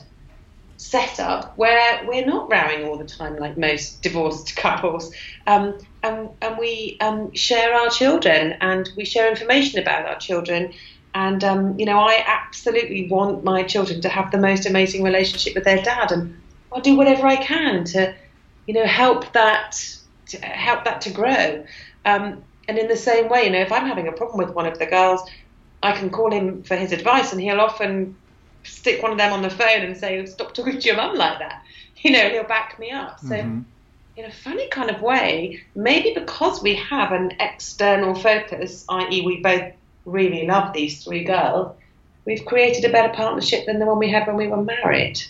setup 0.78 1.58
where 1.58 2.06
we're 2.06 2.26
not 2.26 2.52
rowing 2.52 2.86
all 2.86 2.98
the 2.98 3.06
time 3.06 3.38
like 3.38 3.58
most 3.58 4.02
divorced 4.02 4.56
couples. 4.58 5.14
Um, 5.48 5.78
and, 6.04 6.30
and 6.42 6.58
we 6.58 6.98
um, 7.00 7.34
share 7.34 7.74
our 7.74 7.90
children 7.90 8.58
and 8.60 8.90
we 8.98 9.06
share 9.06 9.30
information 9.30 9.80
about 9.80 10.06
our 10.06 10.20
children. 10.20 10.74
And, 11.16 11.44
um, 11.44 11.80
you 11.80 11.86
know, 11.86 12.00
I 12.00 12.24
absolutely 12.26 13.08
want 13.08 13.44
my 13.44 13.64
children 13.64 14.02
to 14.02 14.10
have 14.10 14.32
the 14.32 14.38
most 14.38 14.66
amazing 14.66 15.04
relationship 15.04 15.56
with 15.56 15.64
their 15.64 15.82
dad. 15.82 16.12
And 16.12 16.42
I'll 16.72 16.82
do 16.82 16.96
whatever 16.96 17.28
I 17.28 17.38
can 17.38 17.86
to, 17.86 18.14
you 18.68 18.74
know, 18.74 18.86
help 18.86 19.32
that, 19.34 19.80
to 20.34 20.46
help 20.46 20.84
that 20.86 21.02
to 21.02 21.10
grow. 21.12 21.66
Um, 22.06 22.44
and 22.68 22.78
in 22.78 22.88
the 22.88 22.98
same 22.98 23.30
way, 23.30 23.46
you 23.46 23.50
know, 23.50 23.60
if 23.60 23.72
I'm 23.72 23.86
having 23.86 24.08
a 24.08 24.12
problem 24.12 24.38
with 24.38 24.56
one 24.56 24.66
of 24.66 24.80
the 24.80 24.86
girls, 24.86 25.22
I 25.82 25.92
can 25.94 26.10
call 26.10 26.32
him 26.32 26.64
for 26.64 26.76
his 26.76 26.92
advice 26.92 27.32
and 27.32 27.42
he'll 27.42 27.60
often 27.60 28.16
stick 28.64 29.02
one 29.02 29.12
of 29.12 29.18
them 29.18 29.34
on 29.34 29.42
the 29.42 29.50
phone 29.50 29.82
and 29.82 29.98
say, 29.98 30.26
"Stop 30.26 30.54
talking 30.54 30.80
to 30.80 30.88
your 30.88 30.96
mum 30.96 31.16
like 31.16 31.40
that." 31.40 31.64
You 32.04 32.12
know, 32.12 32.30
he'll 32.32 32.44
back 32.44 32.78
me 32.80 32.92
up. 32.92 33.22
So, 33.22 33.30
mm-hmm. 33.30 33.62
in 34.18 34.26
a 34.26 34.32
funny 34.32 34.68
kind 34.68 34.90
of 34.90 35.02
way, 35.02 35.64
maybe 35.74 36.14
because 36.14 36.62
we 36.62 36.76
have 36.76 37.14
an 37.14 37.32
external 37.40 38.14
focus, 38.14 38.84
i.e., 38.90 39.26
we 39.26 39.40
both 39.40 39.72
really 40.04 40.46
love 40.46 40.74
these 40.74 41.02
three 41.02 41.24
girls, 41.24 41.74
we've 42.26 42.44
created 42.44 42.84
a 42.84 42.92
better 42.92 43.14
partnership 43.14 43.66
than 43.66 43.80
the 43.80 43.86
one 43.86 44.00
we 44.00 44.10
had 44.10 44.28
when 44.28 44.36
we 44.36 44.50
were 44.50 44.62
married. 44.62 45.22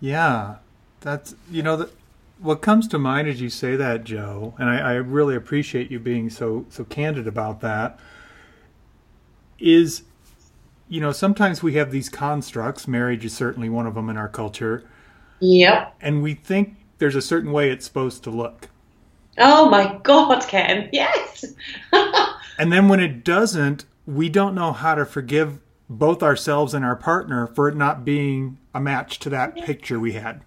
Yeah, 0.00 0.56
that's 1.00 1.34
you 1.50 1.62
know 1.62 1.76
that 1.76 1.90
what 2.38 2.60
comes 2.62 2.88
to 2.88 2.98
mind 2.98 3.28
as 3.28 3.40
you 3.40 3.48
say 3.48 3.76
that, 3.76 4.04
Joe, 4.04 4.54
and 4.58 4.68
I, 4.68 4.78
I 4.78 4.92
really 4.94 5.34
appreciate 5.34 5.90
you 5.90 5.98
being 5.98 6.30
so 6.30 6.66
so 6.68 6.84
candid 6.84 7.26
about 7.26 7.60
that. 7.60 7.98
Is 9.58 10.02
you 10.88 11.00
know, 11.00 11.12
sometimes 11.12 11.62
we 11.62 11.74
have 11.74 11.90
these 11.90 12.08
constructs. 12.08 12.86
Marriage 12.86 13.24
is 13.24 13.34
certainly 13.34 13.68
one 13.68 13.86
of 13.86 13.94
them 13.94 14.10
in 14.10 14.16
our 14.16 14.28
culture. 14.28 14.84
Yep. 15.40 15.94
And 16.00 16.22
we 16.22 16.34
think 16.34 16.76
there's 16.98 17.16
a 17.16 17.22
certain 17.22 17.52
way 17.52 17.70
it's 17.70 17.86
supposed 17.86 18.22
to 18.24 18.30
look. 18.30 18.68
Oh 19.38 19.68
my 19.68 19.98
God, 20.02 20.46
Ken. 20.46 20.88
Yes. 20.92 21.44
and 22.58 22.72
then 22.72 22.88
when 22.88 23.00
it 23.00 23.24
doesn't, 23.24 23.84
we 24.06 24.28
don't 24.28 24.54
know 24.54 24.72
how 24.72 24.94
to 24.94 25.04
forgive 25.04 25.60
both 25.88 26.22
ourselves 26.22 26.74
and 26.74 26.84
our 26.84 26.96
partner 26.96 27.46
for 27.46 27.68
it 27.68 27.76
not 27.76 28.04
being 28.04 28.58
a 28.74 28.80
match 28.80 29.18
to 29.20 29.30
that 29.30 29.56
picture 29.56 29.98
we 29.98 30.12
had. 30.12 30.42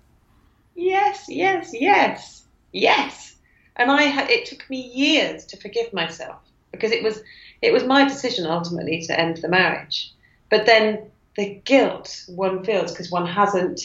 Yes, 0.78 1.26
yes, 1.28 1.72
yes, 1.74 2.46
yes. 2.72 3.36
And 3.76 3.90
I 3.90 4.04
had, 4.04 4.30
it 4.30 4.46
took 4.46 4.70
me 4.70 4.80
years 4.80 5.44
to 5.48 5.58
forgive 5.58 5.92
myself 5.92 6.40
because 6.72 6.92
it 6.92 7.04
was 7.04 7.20
it 7.64 7.74
was 7.74 7.84
my 7.84 8.08
decision 8.08 8.46
ultimately 8.46 9.02
to 9.02 9.20
end 9.20 9.38
the 9.38 9.50
marriage. 9.50 10.14
But 10.52 10.68
then 10.68 11.10
the 11.36 11.60
guilt 11.66 12.24
one 12.28 12.64
feels 12.64 12.92
because 12.92 13.10
one 13.10 13.26
hasn't 13.26 13.82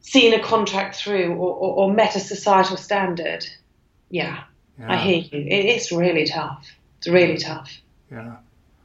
seen 0.00 0.32
a 0.32 0.42
contract 0.42 0.96
through 0.96 1.34
or, 1.34 1.54
or, 1.54 1.74
or 1.76 1.92
met 1.92 2.16
a 2.16 2.20
societal 2.20 2.78
standard. 2.78 3.46
Yeah, 4.08 4.44
yeah, 4.78 4.92
I 4.92 4.96
hear 4.96 5.18
you. 5.18 5.40
It, 5.40 5.66
it's 5.66 5.92
really 5.92 6.24
tough. 6.26 6.66
It's 6.98 7.08
really 7.08 7.36
tough. 7.36 7.70
Yeah. 8.10 8.36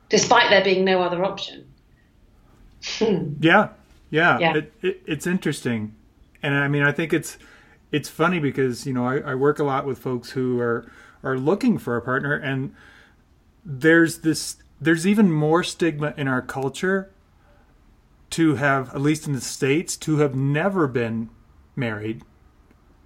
Despite 0.09 0.49
there 0.49 0.63
being 0.63 0.83
no 0.83 1.01
other 1.01 1.23
option. 1.23 1.71
yeah, 2.99 3.69
yeah. 4.09 4.39
yeah. 4.39 4.57
It, 4.57 4.73
it, 4.81 5.01
it's 5.05 5.25
interesting, 5.25 5.95
and 6.45 6.55
I 6.55 6.67
mean, 6.67 6.83
I 6.83 6.91
think 6.91 7.11
it's 7.13 7.37
it's 7.91 8.09
funny 8.09 8.39
because 8.39 8.85
you 8.85 8.93
know 8.93 9.05
I, 9.05 9.17
I 9.31 9.35
work 9.35 9.59
a 9.59 9.63
lot 9.63 9.85
with 9.85 9.97
folks 9.97 10.31
who 10.31 10.59
are 10.59 10.89
are 11.23 11.37
looking 11.37 11.77
for 11.77 11.97
a 11.97 12.01
partner, 12.01 12.35
and 12.35 12.73
there's 13.65 14.19
this 14.19 14.57
there's 14.79 15.07
even 15.07 15.31
more 15.31 15.63
stigma 15.63 16.13
in 16.17 16.27
our 16.27 16.41
culture 16.41 17.11
to 18.31 18.55
have, 18.55 18.93
at 18.93 19.01
least 19.01 19.27
in 19.27 19.33
the 19.33 19.41
States, 19.41 19.95
to 19.97 20.17
have 20.17 20.35
never 20.35 20.87
been 20.87 21.29
married 21.75 22.21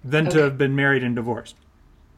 than 0.02 0.26
okay. 0.26 0.36
to 0.36 0.42
have 0.42 0.58
been 0.58 0.74
married 0.74 1.02
and 1.02 1.14
divorced. 1.14 1.56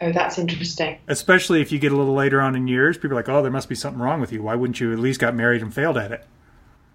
Oh, 0.01 0.11
that's 0.11 0.39
interesting. 0.39 0.99
Especially 1.07 1.61
if 1.61 1.71
you 1.71 1.79
get 1.79 1.93
a 1.93 1.97
little 1.97 2.15
later 2.15 2.41
on 2.41 2.57
in 2.57 2.67
years, 2.67 2.97
people 2.97 3.13
are 3.13 3.17
like, 3.17 3.29
oh, 3.29 3.43
there 3.43 3.53
must 3.53 3.69
be 3.69 3.75
something 3.75 4.01
wrong 4.01 4.21
with 4.21 4.33
you. 4.33 4.43
Why 4.43 4.55
wouldn't 4.55 4.81
you 4.81 4.93
at 4.93 4.99
least 4.99 5.21
got 5.21 5.35
married 5.35 5.63
and 5.63 5.73
failed 5.73 5.97
at 5.97 6.11
it? 6.11 6.27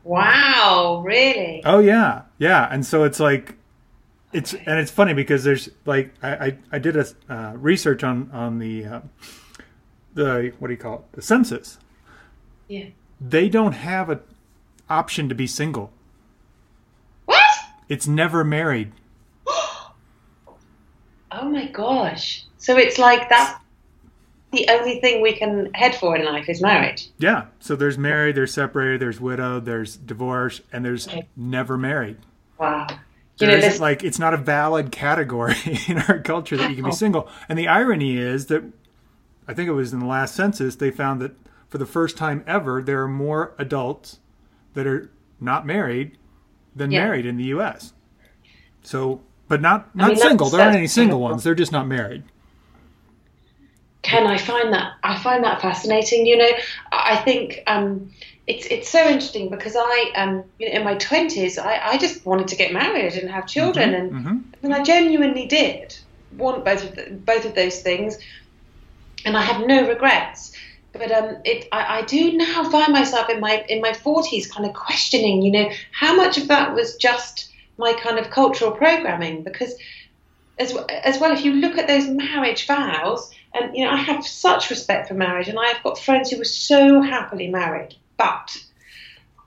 Wow, 0.04 1.04
really? 1.06 1.62
Oh, 1.66 1.80
yeah. 1.80 2.24
Yeah. 2.38 2.68
And 2.70 2.86
so 2.86 3.04
it's 3.04 3.20
like, 3.20 3.57
it's, 4.38 4.54
and 4.54 4.80
it's 4.80 4.92
funny 4.92 5.14
because 5.14 5.44
there's 5.44 5.70
like, 5.86 6.14
I, 6.22 6.30
I, 6.30 6.58
I 6.74 6.80
did 6.80 6.96
a 6.96 7.08
uh, 7.30 7.54
research 7.56 8.04
on, 8.04 8.30
on 8.32 8.60
the, 8.60 8.86
uh, 8.86 9.02
the, 10.14 10.54
what 10.60 10.68
do 10.68 10.74
you 10.74 10.80
call 10.80 10.96
it? 10.96 11.02
The 11.14 11.22
census 11.22 11.78
yeah. 12.68 12.86
They 13.20 13.50
don't 13.50 13.74
have 13.74 14.10
an 14.10 14.20
option 14.90 15.30
to 15.30 15.36
be 15.36 15.48
single. 15.48 15.92
What? 17.26 17.42
It's 17.90 18.08
never 18.08 18.44
married. 18.44 18.92
oh 19.48 19.94
my 21.32 21.68
gosh. 21.68 22.46
So 22.58 22.78
it's 22.78 22.98
like 22.98 23.30
that 23.30 23.62
the 24.52 24.68
only 24.70 25.00
thing 25.02 25.22
we 25.22 25.34
can 25.34 25.74
head 25.74 25.96
for 25.96 26.16
in 26.16 26.26
life 26.26 26.48
is 26.50 26.62
marriage. 26.62 27.10
Yeah. 27.18 27.46
So 27.60 27.76
there's 27.76 27.98
married, 27.98 28.36
there's 28.36 28.54
separated, 28.54 29.02
there's 29.02 29.20
widowed, 29.20 29.66
there's 29.66 29.98
divorce, 29.98 30.62
and 30.72 30.86
there's 30.86 31.08
okay. 31.08 31.28
never 31.36 31.78
married. 31.78 32.18
Wow. 32.58 32.88
You 33.40 33.48
know, 33.48 33.60
this... 33.60 33.80
like 33.80 34.04
it's 34.04 34.20
not 34.20 34.34
a 34.34 34.38
valid 34.38 34.92
category 34.92 35.56
in 35.88 36.00
our 36.00 36.20
culture 36.20 36.58
that 36.58 36.70
you 36.70 36.76
can 36.76 36.86
be 36.86 36.92
single. 36.92 37.30
And 37.48 37.58
the 37.58 37.68
irony 37.68 38.18
is 38.18 38.48
that 38.48 38.64
I 39.48 39.54
think 39.54 39.70
it 39.70 39.74
was 39.74 39.94
in 39.94 40.00
the 40.00 40.06
last 40.06 40.36
census 40.36 40.76
they 40.76 40.92
found 40.92 41.22
that 41.22 41.34
for 41.70 41.78
the 41.78 41.86
first 41.86 42.18
time 42.18 42.44
ever, 42.48 42.82
there 42.82 43.02
are 43.04 43.08
more 43.08 43.54
adults 43.60 44.20
that 44.74 44.88
are 44.88 45.12
not 45.40 45.66
married 45.66 46.18
than 46.76 46.92
yeah. 46.92 47.04
married 47.04 47.26
in 47.26 47.38
the 47.38 47.46
U.S. 47.46 47.94
So, 48.84 49.22
but 49.48 49.62
not 49.62 49.96
not 49.96 50.06
I 50.06 50.14
mean, 50.14 50.18
single. 50.18 50.50
There 50.50 50.62
aren't 50.62 50.76
any 50.76 50.88
single 50.88 51.20
ones. 51.20 51.44
They're 51.44 51.56
just 51.56 51.72
not 51.72 51.88
married. 51.88 52.24
Can 54.02 54.26
I 54.26 54.38
find 54.38 54.72
that 54.74 54.94
I 55.04 55.22
find 55.22 55.44
that 55.44 55.62
fascinating. 55.62 56.26
You 56.26 56.38
know, 56.38 56.52
I 56.92 57.18
think 57.18 57.62
um, 57.68 58.12
it's 58.48 58.66
it's 58.68 58.90
so 58.90 59.06
interesting 59.06 59.50
because 59.50 59.76
I 59.78 60.12
um, 60.16 60.44
you 60.58 60.70
know, 60.70 60.76
in 60.78 60.84
my 60.84 60.96
twenties, 60.96 61.58
I, 61.58 61.80
I 61.80 61.98
just 61.98 62.26
wanted 62.26 62.48
to 62.50 62.56
get 62.56 62.74
married 62.74 63.14
and 63.14 63.30
have 63.30 63.46
children, 63.46 63.92
mm-hmm, 63.92 64.18
and 64.18 64.26
mm-hmm. 64.26 64.66
and 64.66 64.74
I 64.74 64.84
genuinely 64.84 65.46
did 65.46 65.98
want 66.38 66.66
both 66.66 66.84
of 66.84 66.96
the, 66.96 67.12
both 67.12 67.46
of 67.46 67.56
those 67.56 67.82
things, 67.82 68.18
and 69.26 69.38
I 69.38 69.42
have 69.42 69.66
no 69.66 69.88
regrets 69.88 70.54
but 70.98 71.12
um, 71.12 71.38
it, 71.44 71.68
I, 71.72 72.00
I, 72.00 72.02
do 72.04 72.34
now 72.34 72.70
find 72.70 72.92
myself 72.92 73.30
in 73.30 73.40
my 73.40 73.64
in 73.70 73.82
my 73.82 73.94
forties, 73.94 74.52
kind 74.52 74.66
of 74.66 74.74
questioning, 74.74 75.42
you 75.42 75.52
know, 75.52 75.70
how 75.92 76.16
much 76.16 76.38
of 76.38 76.48
that 76.48 76.74
was 76.74 76.96
just 76.96 77.52
my 77.78 77.94
kind 77.94 78.18
of 78.18 78.30
cultural 78.30 78.72
programming? 78.72 79.44
Because 79.44 79.76
as 80.58 80.76
as 81.04 81.20
well, 81.20 81.32
if 81.32 81.44
you 81.44 81.54
look 81.54 81.78
at 81.78 81.88
those 81.88 82.08
marriage 82.08 82.66
vows, 82.68 83.32
and 83.54 83.76
you 83.76 83.86
know, 83.86 83.92
I 83.92 83.98
have 83.98 84.26
such 84.26 84.70
respect 84.70 85.08
for 85.08 85.14
marriage, 85.14 85.48
and 85.48 85.60
I 85.60 85.68
have 85.68 85.84
got 85.84 86.00
friends 86.00 86.32
who 86.32 86.38
were 86.38 86.46
so 86.46 87.02
happily 87.02 87.48
married, 87.48 87.96
but 88.18 88.58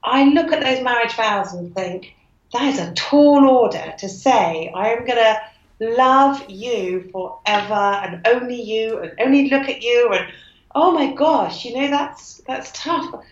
I 0.03 0.25
look 0.25 0.53
at 0.53 0.63
those 0.63 0.83
marriage 0.83 1.15
vows 1.15 1.53
and 1.53 1.75
think 1.75 2.15
that 2.53 2.75
is 2.75 2.79
a 2.79 2.93
tall 2.95 3.47
order 3.47 3.95
to 3.99 4.09
say 4.09 4.73
I 4.75 4.91
am 4.91 5.05
going 5.05 5.19
to 5.19 5.41
love 5.81 6.49
you 6.49 7.09
forever 7.13 7.75
and 7.75 8.27
only 8.27 8.61
you 8.61 8.99
and 8.99 9.13
only 9.21 9.49
look 9.49 9.69
at 9.69 9.83
you 9.83 10.11
and 10.13 10.27
oh 10.75 10.93
my 10.93 11.13
gosh, 11.13 11.65
you 11.65 11.75
know 11.75 11.89
that's 11.89 12.39
that's 12.47 12.71
tough. 12.73 13.25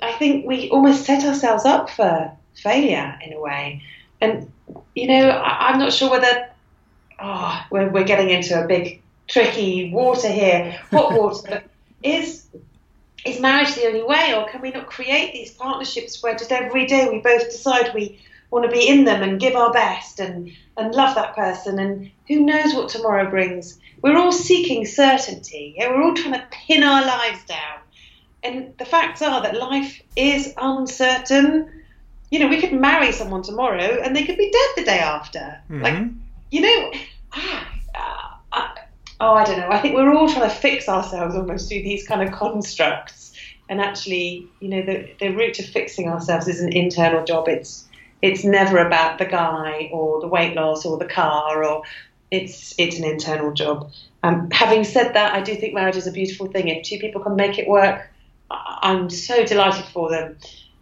I 0.00 0.12
think 0.12 0.46
we 0.46 0.70
almost 0.70 1.04
set 1.04 1.24
ourselves 1.24 1.64
up 1.64 1.90
for 1.90 2.30
failure 2.54 3.18
in 3.24 3.32
a 3.32 3.40
way, 3.40 3.82
and 4.20 4.50
you 4.94 5.08
know 5.08 5.28
I, 5.28 5.72
am 5.72 5.78
not 5.78 5.92
sure 5.92 6.10
whether 6.10 6.50
oh 7.18 7.64
we're, 7.70 7.88
we're 7.90 8.04
getting 8.04 8.30
into 8.30 8.62
a 8.62 8.66
big 8.66 9.02
tricky 9.26 9.92
water 9.92 10.28
here, 10.28 10.78
hot 10.90 11.12
water. 11.12 11.62
is 12.02 12.46
is 13.26 13.40
marriage 13.40 13.74
the 13.74 13.86
only 13.86 14.02
way, 14.02 14.34
or 14.34 14.48
can 14.48 14.60
we 14.60 14.70
not 14.70 14.86
create 14.86 15.32
these 15.32 15.52
partnerships 15.52 16.22
where 16.22 16.34
just 16.34 16.52
every 16.52 16.86
day 16.86 17.08
we 17.08 17.18
both 17.20 17.50
decide 17.50 17.94
we 17.94 18.20
want 18.50 18.64
to 18.64 18.70
be 18.70 18.88
in 18.88 19.04
them 19.04 19.22
and 19.22 19.40
give 19.40 19.54
our 19.54 19.72
best 19.72 20.20
and 20.20 20.52
and 20.76 20.94
love 20.94 21.14
that 21.14 21.34
person 21.34 21.78
and 21.78 22.10
who 22.28 22.40
knows 22.40 22.74
what 22.74 22.88
tomorrow 22.88 23.28
brings 23.30 23.78
we're 24.02 24.18
all 24.18 24.32
seeking 24.32 24.86
certainty. 24.86 25.74
Yeah? 25.76 25.88
We're 25.88 26.02
all 26.02 26.14
trying 26.14 26.34
to 26.34 26.46
pin 26.50 26.82
our 26.82 27.04
lives 27.04 27.44
down. 27.44 27.80
And 28.42 28.76
the 28.78 28.84
facts 28.84 29.22
are 29.22 29.42
that 29.42 29.56
life 29.56 30.00
is 30.14 30.54
uncertain. 30.56 31.82
You 32.30 32.38
know, 32.40 32.48
we 32.48 32.60
could 32.60 32.72
marry 32.72 33.12
someone 33.12 33.42
tomorrow 33.42 34.00
and 34.02 34.14
they 34.14 34.24
could 34.24 34.36
be 34.36 34.50
dead 34.50 34.70
the 34.76 34.90
day 34.90 34.98
after. 34.98 35.60
Mm-hmm. 35.70 35.82
Like, 35.82 36.04
you 36.50 36.60
know, 36.60 36.92
oh, 39.20 39.34
I 39.34 39.44
don't 39.44 39.58
know. 39.58 39.68
I 39.70 39.80
think 39.80 39.94
we're 39.94 40.14
all 40.14 40.28
trying 40.28 40.48
to 40.48 40.54
fix 40.54 40.88
ourselves 40.88 41.34
almost 41.34 41.68
through 41.68 41.82
these 41.82 42.06
kind 42.06 42.22
of 42.22 42.32
constructs. 42.32 43.32
And 43.68 43.80
actually, 43.80 44.46
you 44.60 44.68
know, 44.68 44.82
the, 44.82 45.10
the 45.18 45.30
route 45.30 45.54
to 45.54 45.62
fixing 45.62 46.08
ourselves 46.08 46.46
is 46.46 46.60
an 46.60 46.72
internal 46.72 47.24
job. 47.24 47.48
It's 47.48 47.84
it's 48.22 48.44
never 48.44 48.78
about 48.78 49.18
the 49.18 49.26
guy 49.26 49.90
or 49.92 50.20
the 50.20 50.26
weight 50.26 50.54
loss 50.54 50.86
or 50.86 50.96
the 50.96 51.06
car 51.06 51.62
or 51.64 51.82
it's 52.30 52.74
it's 52.78 52.98
an 52.98 53.04
internal 53.04 53.52
job. 53.52 53.90
Um, 54.22 54.50
having 54.50 54.84
said 54.84 55.14
that, 55.14 55.34
I 55.34 55.42
do 55.42 55.54
think 55.54 55.74
marriage 55.74 55.96
is 55.96 56.06
a 56.06 56.12
beautiful 56.12 56.46
thing. 56.46 56.68
If 56.68 56.84
two 56.84 56.98
people 56.98 57.22
can 57.22 57.36
make 57.36 57.58
it 57.58 57.68
work, 57.68 58.08
I'm 58.50 59.10
so 59.10 59.44
delighted 59.44 59.84
for 59.86 60.10
them. 60.10 60.36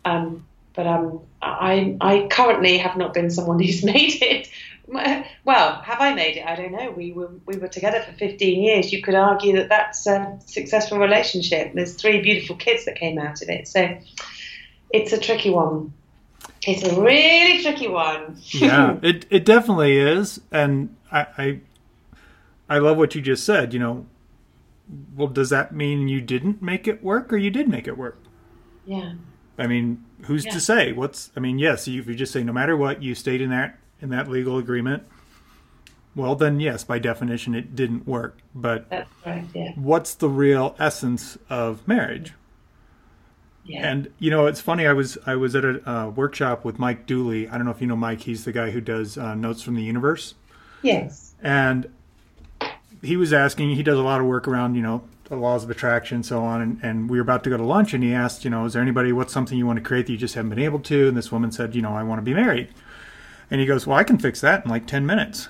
Um, 0.04 0.46
but 0.74 0.86
um, 0.86 1.20
I 1.42 1.96
I 2.00 2.26
currently 2.30 2.78
have 2.78 2.96
not 2.96 3.14
been 3.14 3.30
someone 3.30 3.60
who's 3.60 3.84
made 3.94 4.22
it. 4.22 4.48
Well, 5.44 5.80
have 5.82 6.00
I 6.00 6.14
made 6.14 6.38
it? 6.38 6.46
I 6.46 6.56
don't 6.56 6.72
know. 6.72 6.90
We 6.90 7.12
were 7.12 7.30
we 7.46 7.56
were 7.56 7.68
together 7.68 8.00
for 8.00 8.12
15 8.12 8.62
years. 8.62 8.92
You 8.92 9.02
could 9.02 9.14
argue 9.14 9.56
that 9.56 9.68
that's 9.68 10.06
a 10.06 10.38
successful 10.46 10.98
relationship. 10.98 11.72
There's 11.74 11.94
three 11.94 12.22
beautiful 12.22 12.56
kids 12.56 12.84
that 12.86 12.96
came 12.96 13.18
out 13.18 13.42
of 13.42 13.48
it. 13.50 13.68
So 13.68 13.98
it's 14.90 15.12
a 15.12 15.18
tricky 15.18 15.50
one. 15.50 15.92
It's 16.66 16.82
a 16.82 16.98
really 17.00 17.62
tricky 17.62 17.88
one. 17.88 18.38
yeah, 18.52 18.96
it 19.02 19.26
it 19.30 19.44
definitely 19.44 19.98
is, 19.98 20.40
and 20.50 20.96
I, 21.12 21.26
I 21.36 21.60
I 22.68 22.78
love 22.78 22.96
what 22.96 23.14
you 23.14 23.20
just 23.20 23.44
said. 23.44 23.74
You 23.74 23.80
know, 23.80 24.06
well, 25.14 25.28
does 25.28 25.50
that 25.50 25.74
mean 25.74 26.08
you 26.08 26.22
didn't 26.22 26.62
make 26.62 26.88
it 26.88 27.02
work, 27.02 27.32
or 27.32 27.36
you 27.36 27.50
did 27.50 27.68
make 27.68 27.86
it 27.86 27.98
work? 27.98 28.18
Yeah. 28.86 29.14
I 29.58 29.66
mean, 29.66 30.04
who's 30.22 30.44
Yeah. 30.46 30.52
to 30.52 30.60
say? 30.60 30.92
What's 30.92 31.30
I 31.36 31.40
mean, 31.40 31.58
yes, 31.58 31.86
you, 31.86 32.00
if 32.00 32.06
you 32.08 32.14
just 32.14 32.32
say 32.32 32.42
no 32.42 32.52
matter 32.52 32.76
what, 32.76 33.02
you 33.02 33.14
stayed 33.14 33.42
in 33.42 33.50
that 33.50 33.78
in 34.04 34.10
that 34.10 34.30
legal 34.30 34.58
agreement. 34.58 35.02
Well, 36.14 36.36
then 36.36 36.60
yes, 36.60 36.84
by 36.84 37.00
definition, 37.00 37.54
it 37.54 37.74
didn't 37.74 38.06
work. 38.06 38.38
But 38.54 38.86
right. 39.26 39.44
Yeah. 39.52 39.72
what's 39.74 40.14
the 40.14 40.28
real 40.28 40.76
essence 40.78 41.36
of 41.50 41.88
marriage? 41.88 42.34
Yeah. 43.64 43.90
And 43.90 44.12
you 44.18 44.30
know, 44.30 44.46
it's 44.46 44.60
funny. 44.60 44.86
I 44.86 44.92
was 44.92 45.16
I 45.26 45.34
was 45.36 45.56
at 45.56 45.64
a 45.64 45.90
uh, 45.90 46.08
workshop 46.10 46.64
with 46.64 46.78
Mike 46.78 47.06
Dooley. 47.06 47.48
I 47.48 47.56
don't 47.56 47.64
know 47.64 47.72
if 47.72 47.80
you 47.80 47.86
know 47.86 47.96
Mike. 47.96 48.20
He's 48.20 48.44
the 48.44 48.52
guy 48.52 48.70
who 48.70 48.80
does 48.80 49.16
uh, 49.16 49.34
Notes 49.34 49.62
from 49.62 49.74
the 49.74 49.82
Universe, 49.82 50.34
yes. 50.82 51.34
and 51.42 51.90
he 53.02 53.16
was 53.16 53.32
asking. 53.32 53.70
He 53.70 53.82
does 53.82 53.98
a 53.98 54.02
lot 54.02 54.20
of 54.20 54.26
work 54.26 54.46
around 54.46 54.74
you 54.74 54.82
know 54.82 55.02
the 55.24 55.36
laws 55.36 55.64
of 55.64 55.70
attraction, 55.70 56.16
and 56.16 56.26
so 56.26 56.44
on. 56.44 56.60
And, 56.60 56.80
and 56.82 57.10
we 57.10 57.16
were 57.16 57.22
about 57.22 57.42
to 57.44 57.50
go 57.50 57.56
to 57.56 57.64
lunch, 57.64 57.94
and 57.94 58.04
he 58.04 58.12
asked, 58.12 58.44
you 58.44 58.50
know, 58.50 58.66
is 58.66 58.74
there 58.74 58.82
anybody? 58.82 59.12
What's 59.12 59.32
something 59.32 59.56
you 59.56 59.66
want 59.66 59.78
to 59.78 59.82
create 59.82 60.06
that 60.06 60.12
you 60.12 60.18
just 60.18 60.34
haven't 60.34 60.50
been 60.50 60.58
able 60.58 60.80
to? 60.80 61.08
And 61.08 61.16
this 61.16 61.32
woman 61.32 61.50
said, 61.50 61.74
you 61.74 61.82
know, 61.82 61.94
I 61.94 62.02
want 62.02 62.18
to 62.18 62.22
be 62.22 62.34
married. 62.34 62.68
And 63.50 63.60
he 63.60 63.66
goes, 63.66 63.86
well, 63.86 63.98
I 63.98 64.04
can 64.04 64.18
fix 64.18 64.40
that 64.40 64.64
in 64.64 64.70
like 64.70 64.86
ten 64.86 65.06
minutes. 65.06 65.48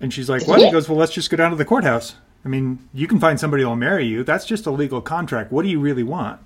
And 0.00 0.12
she's 0.12 0.28
like, 0.28 0.46
what? 0.48 0.60
He 0.60 0.70
goes, 0.70 0.88
well, 0.88 0.98
let's 0.98 1.12
just 1.12 1.30
go 1.30 1.36
down 1.36 1.50
to 1.50 1.56
the 1.56 1.64
courthouse. 1.64 2.16
I 2.44 2.48
mean, 2.48 2.88
you 2.92 3.06
can 3.06 3.20
find 3.20 3.38
somebody 3.38 3.62
who'll 3.62 3.76
marry 3.76 4.04
you. 4.06 4.24
That's 4.24 4.44
just 4.44 4.66
a 4.66 4.70
legal 4.72 5.00
contract. 5.00 5.52
What 5.52 5.62
do 5.62 5.68
you 5.68 5.78
really 5.78 6.02
want? 6.02 6.40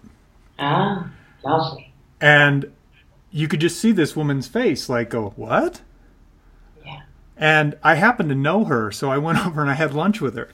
Ah, 0.59 1.11
lovely. 1.43 1.93
And 2.21 2.71
you 3.31 3.49
could 3.49 3.61
just 3.61 3.81
see 3.81 3.93
this 3.93 4.15
woman's 4.15 4.49
face 4.49 4.89
like 4.89 5.11
go, 5.11 5.31
What? 5.37 5.81
Yeah. 6.85 7.01
And 7.37 7.77
I 7.83 7.95
happened 7.95 8.29
to 8.31 8.35
know 8.35 8.65
her, 8.65 8.91
so 8.93 9.11
I 9.11 9.19
went 9.19 9.39
over 9.47 9.61
and 9.63 9.71
I 9.71 9.75
had 9.75 9.95
lunch 9.95 10.21
with 10.21 10.37
her. 10.37 10.51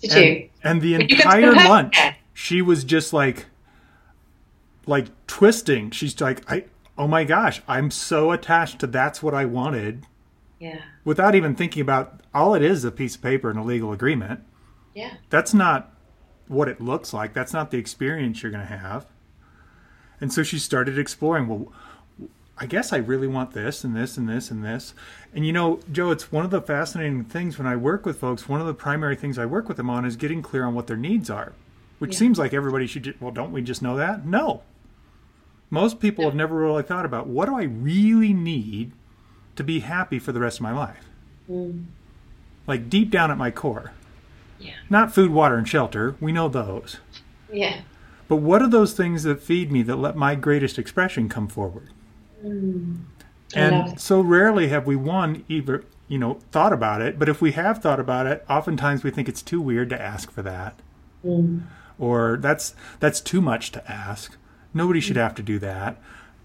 Did 0.00 0.12
And, 0.12 0.24
you? 0.24 0.48
and 0.62 0.82
the 0.82 0.96
But 0.96 1.10
you 1.10 1.16
got 1.16 1.34
to 1.36 1.46
entire 1.46 1.52
lunch, 1.68 2.14
she 2.32 2.62
was 2.62 2.84
just 2.84 3.12
like 3.12 3.46
like 4.86 5.06
twisting. 5.26 5.90
She's 5.90 6.20
like, 6.20 6.50
I 6.50 6.64
oh 7.00 7.08
my 7.08 7.24
gosh, 7.24 7.62
I'm 7.66 7.90
so 7.90 8.30
attached 8.30 8.78
to 8.80 8.86
that's 8.86 9.22
what 9.22 9.32
I 9.32 9.46
wanted 9.46 10.06
Yeah. 10.58 10.82
without 11.02 11.34
even 11.34 11.54
thinking 11.54 11.80
about 11.80 12.20
all 12.34 12.54
it 12.54 12.60
is 12.62 12.84
a 12.84 12.90
piece 12.92 13.16
of 13.16 13.22
paper 13.22 13.48
and 13.48 13.58
a 13.58 13.62
legal 13.62 13.90
agreement. 13.92 14.40
Yeah. 14.94 15.14
that's 15.30 15.54
not 15.54 15.94
what 16.46 16.68
it 16.68 16.78
looks 16.80 17.14
like. 17.14 17.32
That's 17.32 17.54
not 17.54 17.70
the 17.70 17.78
experience 17.78 18.42
you're 18.42 18.52
going 18.52 18.66
to 18.66 18.76
have. 18.76 19.06
And 20.20 20.30
so 20.30 20.42
she 20.42 20.58
started 20.58 20.98
exploring, 20.98 21.46
well, 21.48 21.72
I 22.58 22.66
guess 22.66 22.92
I 22.92 22.98
really 22.98 23.28
want 23.28 23.52
this 23.52 23.82
and 23.84 23.96
this 23.96 24.18
and 24.18 24.28
this 24.28 24.50
and 24.50 24.62
this. 24.62 24.92
And 25.32 25.46
you 25.46 25.52
know, 25.54 25.80
Joe, 25.90 26.10
it's 26.10 26.30
one 26.30 26.44
of 26.44 26.50
the 26.50 26.60
fascinating 26.60 27.24
things 27.24 27.56
when 27.56 27.66
I 27.66 27.76
work 27.76 28.04
with 28.04 28.18
folks, 28.18 28.46
one 28.46 28.60
of 28.60 28.66
the 28.66 28.74
primary 28.74 29.16
things 29.16 29.38
I 29.38 29.46
work 29.46 29.68
with 29.68 29.78
them 29.78 29.88
on 29.88 30.04
is 30.04 30.16
getting 30.16 30.42
clear 30.42 30.66
on 30.66 30.74
what 30.74 30.86
their 30.86 30.98
needs 30.98 31.30
are, 31.30 31.54
which 31.98 32.12
Yeah. 32.12 32.18
seems 32.18 32.38
like 32.38 32.52
everybody 32.52 32.86
should, 32.86 33.14
well, 33.20 33.32
don't 33.32 33.52
we 33.52 33.62
just 33.62 33.80
know 33.80 33.96
that? 33.96 34.26
No. 34.26 34.62
Most 35.70 36.00
people 36.00 36.24
have 36.24 36.34
never 36.34 36.56
really 36.56 36.82
thought 36.82 37.04
about 37.04 37.26
what 37.28 37.46
do 37.46 37.54
I 37.56 37.62
really 37.62 38.32
need 38.32 38.92
to 39.56 39.62
be 39.64 39.80
happy 39.80 40.18
for 40.18 40.32
the 40.32 40.40
rest 40.40 40.58
of 40.58 40.62
my 40.62 40.72
life? 40.72 41.06
Mm. 41.50 41.86
Like 42.66 42.90
deep 42.90 43.10
down 43.10 43.30
at 43.30 43.38
my 43.38 43.50
core. 43.50 43.92
Yeah. 44.58 44.74
Not 44.90 45.14
food, 45.14 45.30
water, 45.30 45.56
and 45.56 45.68
shelter. 45.68 46.16
We 46.20 46.32
know 46.32 46.48
those. 46.48 46.98
Yeah. 47.52 47.80
But 48.28 48.36
what 48.36 48.62
are 48.62 48.68
those 48.68 48.92
things 48.92 49.22
that 49.22 49.42
feed 49.42 49.72
me 49.72 49.82
that 49.82 49.96
let 49.96 50.16
my 50.16 50.34
greatest 50.34 50.78
expression 50.78 51.28
come 51.28 51.48
forward? 51.48 51.88
Mm. 52.44 53.00
And 53.54 54.00
so 54.00 54.20
rarely 54.20 54.68
have 54.68 54.86
we 54.86 54.94
one 54.96 55.44
either, 55.48 55.84
you 56.06 56.18
know, 56.18 56.38
thought 56.52 56.72
about 56.72 57.00
it. 57.02 57.18
But 57.18 57.28
if 57.28 57.40
we 57.40 57.52
have 57.52 57.78
thought 57.78 57.98
about 57.98 58.26
it, 58.26 58.44
oftentimes 58.48 59.02
we 59.02 59.10
think 59.10 59.28
it's 59.28 59.42
too 59.42 59.60
weird 59.60 59.88
to 59.90 60.00
ask 60.00 60.30
for 60.30 60.42
that, 60.42 60.74
Mm. 61.26 61.62
or 61.98 62.38
that's 62.40 62.74
that's 63.00 63.20
too 63.20 63.40
much 63.40 63.72
to 63.72 63.90
ask. 63.90 64.36
Nobody 64.72 65.00
should 65.00 65.16
have 65.16 65.34
to 65.36 65.42
do 65.42 65.58
that. 65.58 66.00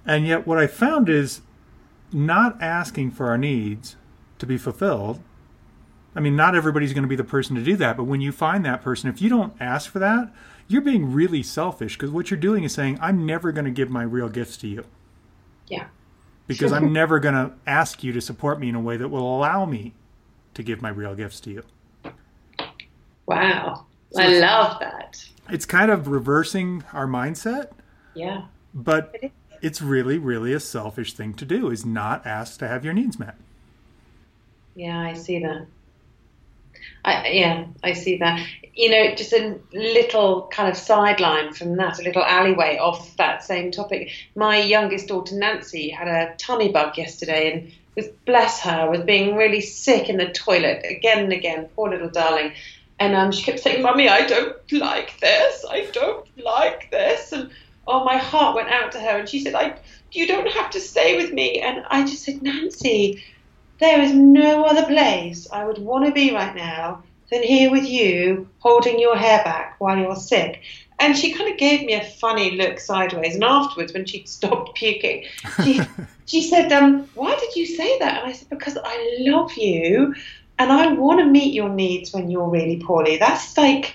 And 0.05 0.25
yet, 0.27 0.45
what 0.47 0.57
I 0.57 0.67
found 0.67 1.09
is 1.09 1.41
not 2.11 2.61
asking 2.61 3.11
for 3.11 3.27
our 3.29 3.37
needs 3.37 3.95
to 4.39 4.45
be 4.45 4.57
fulfilled. 4.57 5.21
I 6.15 6.19
mean, 6.21 6.35
not 6.35 6.55
everybody's 6.55 6.93
going 6.93 7.03
to 7.03 7.09
be 7.09 7.15
the 7.15 7.23
person 7.23 7.55
to 7.55 7.63
do 7.63 7.75
that, 7.77 7.97
but 7.97 8.05
when 8.05 8.21
you 8.21 8.31
find 8.31 8.63
that 8.65 8.81
person, 8.81 9.09
if 9.09 9.21
you 9.21 9.29
don't 9.29 9.53
ask 9.59 9.91
for 9.91 9.99
that, 9.99 10.31
you're 10.67 10.81
being 10.81 11.11
really 11.11 11.43
selfish 11.43 11.95
because 11.97 12.09
what 12.11 12.31
you're 12.31 12.39
doing 12.39 12.63
is 12.63 12.73
saying, 12.73 12.97
I'm 13.01 13.25
never 13.25 13.51
going 13.51 13.65
to 13.65 13.71
give 13.71 13.89
my 13.89 14.03
real 14.03 14.29
gifts 14.29 14.55
to 14.57 14.67
you 14.67 14.85
Yeah. 15.67 15.87
because 16.47 16.71
I'm 16.77 16.93
never 16.93 17.19
going 17.19 17.35
to 17.35 17.51
ask 17.67 18.03
you 18.03 18.13
to 18.13 18.21
support 18.21 18.59
me 18.59 18.69
in 18.69 18.75
a 18.75 18.79
way 18.79 18.95
that 18.97 19.09
will 19.09 19.35
allow 19.35 19.65
me 19.65 19.93
to 20.53 20.63
give 20.63 20.81
my 20.81 20.89
real 20.89 21.15
gifts 21.15 21.39
to 21.41 21.51
you. 21.51 21.63
Wow. 23.25 23.85
So 24.11 24.21
I 24.21 24.27
love 24.39 24.79
that. 24.79 25.23
It's 25.49 25.65
kind 25.65 25.91
of 25.91 26.07
reversing 26.07 26.83
our 26.93 27.07
mindset, 27.07 27.71
Yeah. 28.15 28.43
but 28.73 29.11
It 29.13 29.25
is. 29.25 29.31
it's 29.61 29.81
really, 29.81 30.17
really 30.17 30.53
a 30.53 30.59
selfish 30.59 31.13
thing 31.13 31.33
to 31.35 31.45
do 31.45 31.69
is 31.69 31.85
not 31.85 32.25
ask 32.25 32.59
to 32.59 32.67
have 32.67 32.83
your 32.85 32.93
needs 32.93 33.19
met. 33.19 33.35
Yeah, 34.75 34.99
I 34.99 35.13
see 35.13 35.39
that. 35.39 35.67
I, 37.03 37.27
yeah, 37.27 37.65
I 37.83 37.93
see 37.93 38.17
that. 38.17 38.45
You 38.73 38.89
know, 38.89 39.15
just 39.15 39.31
a 39.31 39.57
little 39.73 40.47
kind 40.51 40.69
of 40.69 40.75
sideline 40.75 41.53
from 41.53 41.77
that, 41.77 41.99
a 41.99 42.03
little 42.03 42.23
alleyway 42.23 42.77
off 42.77 43.15
that 43.17 43.43
same 43.43 43.71
topic. 43.71 44.11
My 44.35 44.57
youngest 44.57 45.07
daughter 45.07 45.35
Nancy 45.35 45.89
had 45.89 46.07
a 46.07 46.35
tummy 46.37 46.69
bug 46.71 46.97
yesterday, 46.97 47.53
and 47.53 47.71
was 47.95 48.07
bless 48.25 48.59
her 48.61 48.89
was 48.89 49.01
being 49.01 49.35
really 49.35 49.61
sick 49.61 50.09
in 50.09 50.17
the 50.17 50.29
toilet 50.29 50.85
again 50.89 51.23
and 51.23 51.33
again. 51.33 51.69
Poor 51.75 51.89
little 51.89 52.09
darling. 52.09 52.53
And 52.99 53.15
um, 53.15 53.31
she 53.31 53.43
kept 53.43 53.59
saying, 53.59 53.81
"Mummy, 53.81 54.09
I 54.09 54.25
don't 54.25 54.71
like 54.71 55.19
this. 55.19 55.65
I 55.69 55.89
don't 55.91 56.25
like 56.37 56.91
this." 56.91 57.31
And 57.31 57.51
oh, 57.87 58.03
my 58.03 58.17
heart 58.17 58.55
went 58.55 58.69
out 58.69 58.91
to 58.93 58.99
her, 58.99 59.17
and 59.19 59.29
she 59.29 59.39
said, 59.39 59.55
"I, 59.55 59.77
you 60.11 60.27
don't 60.27 60.49
have 60.49 60.69
to 60.71 60.79
stay 60.79 61.17
with 61.17 61.31
me." 61.33 61.59
And 61.59 61.83
I 61.89 62.01
just 62.01 62.23
said, 62.23 62.41
"Nancy." 62.41 63.23
There 63.77 64.01
is 64.01 64.13
no 64.13 64.63
other 64.63 64.85
place 64.85 65.49
I 65.51 65.65
would 65.65 65.79
want 65.79 66.05
to 66.05 66.13
be 66.13 66.33
right 66.33 66.55
now 66.55 67.03
than 67.29 67.43
here 67.43 67.69
with 67.69 67.83
you, 67.83 68.47
holding 68.59 68.99
your 68.99 69.17
hair 69.17 69.43
back 69.43 69.75
while 69.79 69.97
you're 69.97 70.15
sick. 70.15 70.61
And 70.99 71.17
she 71.17 71.33
kind 71.33 71.51
of 71.51 71.57
gave 71.57 71.85
me 71.85 71.93
a 71.93 72.03
funny 72.03 72.51
look 72.51 72.79
sideways. 72.79 73.35
And 73.35 73.43
afterwards, 73.43 73.93
when 73.93 74.05
she'd 74.05 74.29
stopped 74.29 74.75
puking, 74.75 75.25
she, 75.63 75.81
she 76.25 76.41
said, 76.41 76.71
um, 76.71 77.09
Why 77.15 77.35
did 77.35 77.55
you 77.55 77.65
say 77.65 77.99
that? 77.99 78.23
And 78.23 78.29
I 78.29 78.31
said, 78.31 78.49
Because 78.49 78.77
I 78.81 79.17
love 79.19 79.53
you 79.57 80.15
and 80.57 80.71
I 80.71 80.93
want 80.93 81.19
to 81.19 81.25
meet 81.25 81.53
your 81.53 81.69
needs 81.69 82.13
when 82.13 82.29
you're 82.31 82.47
really 82.47 82.77
poorly. 82.77 83.17
That's 83.17 83.57
like, 83.57 83.93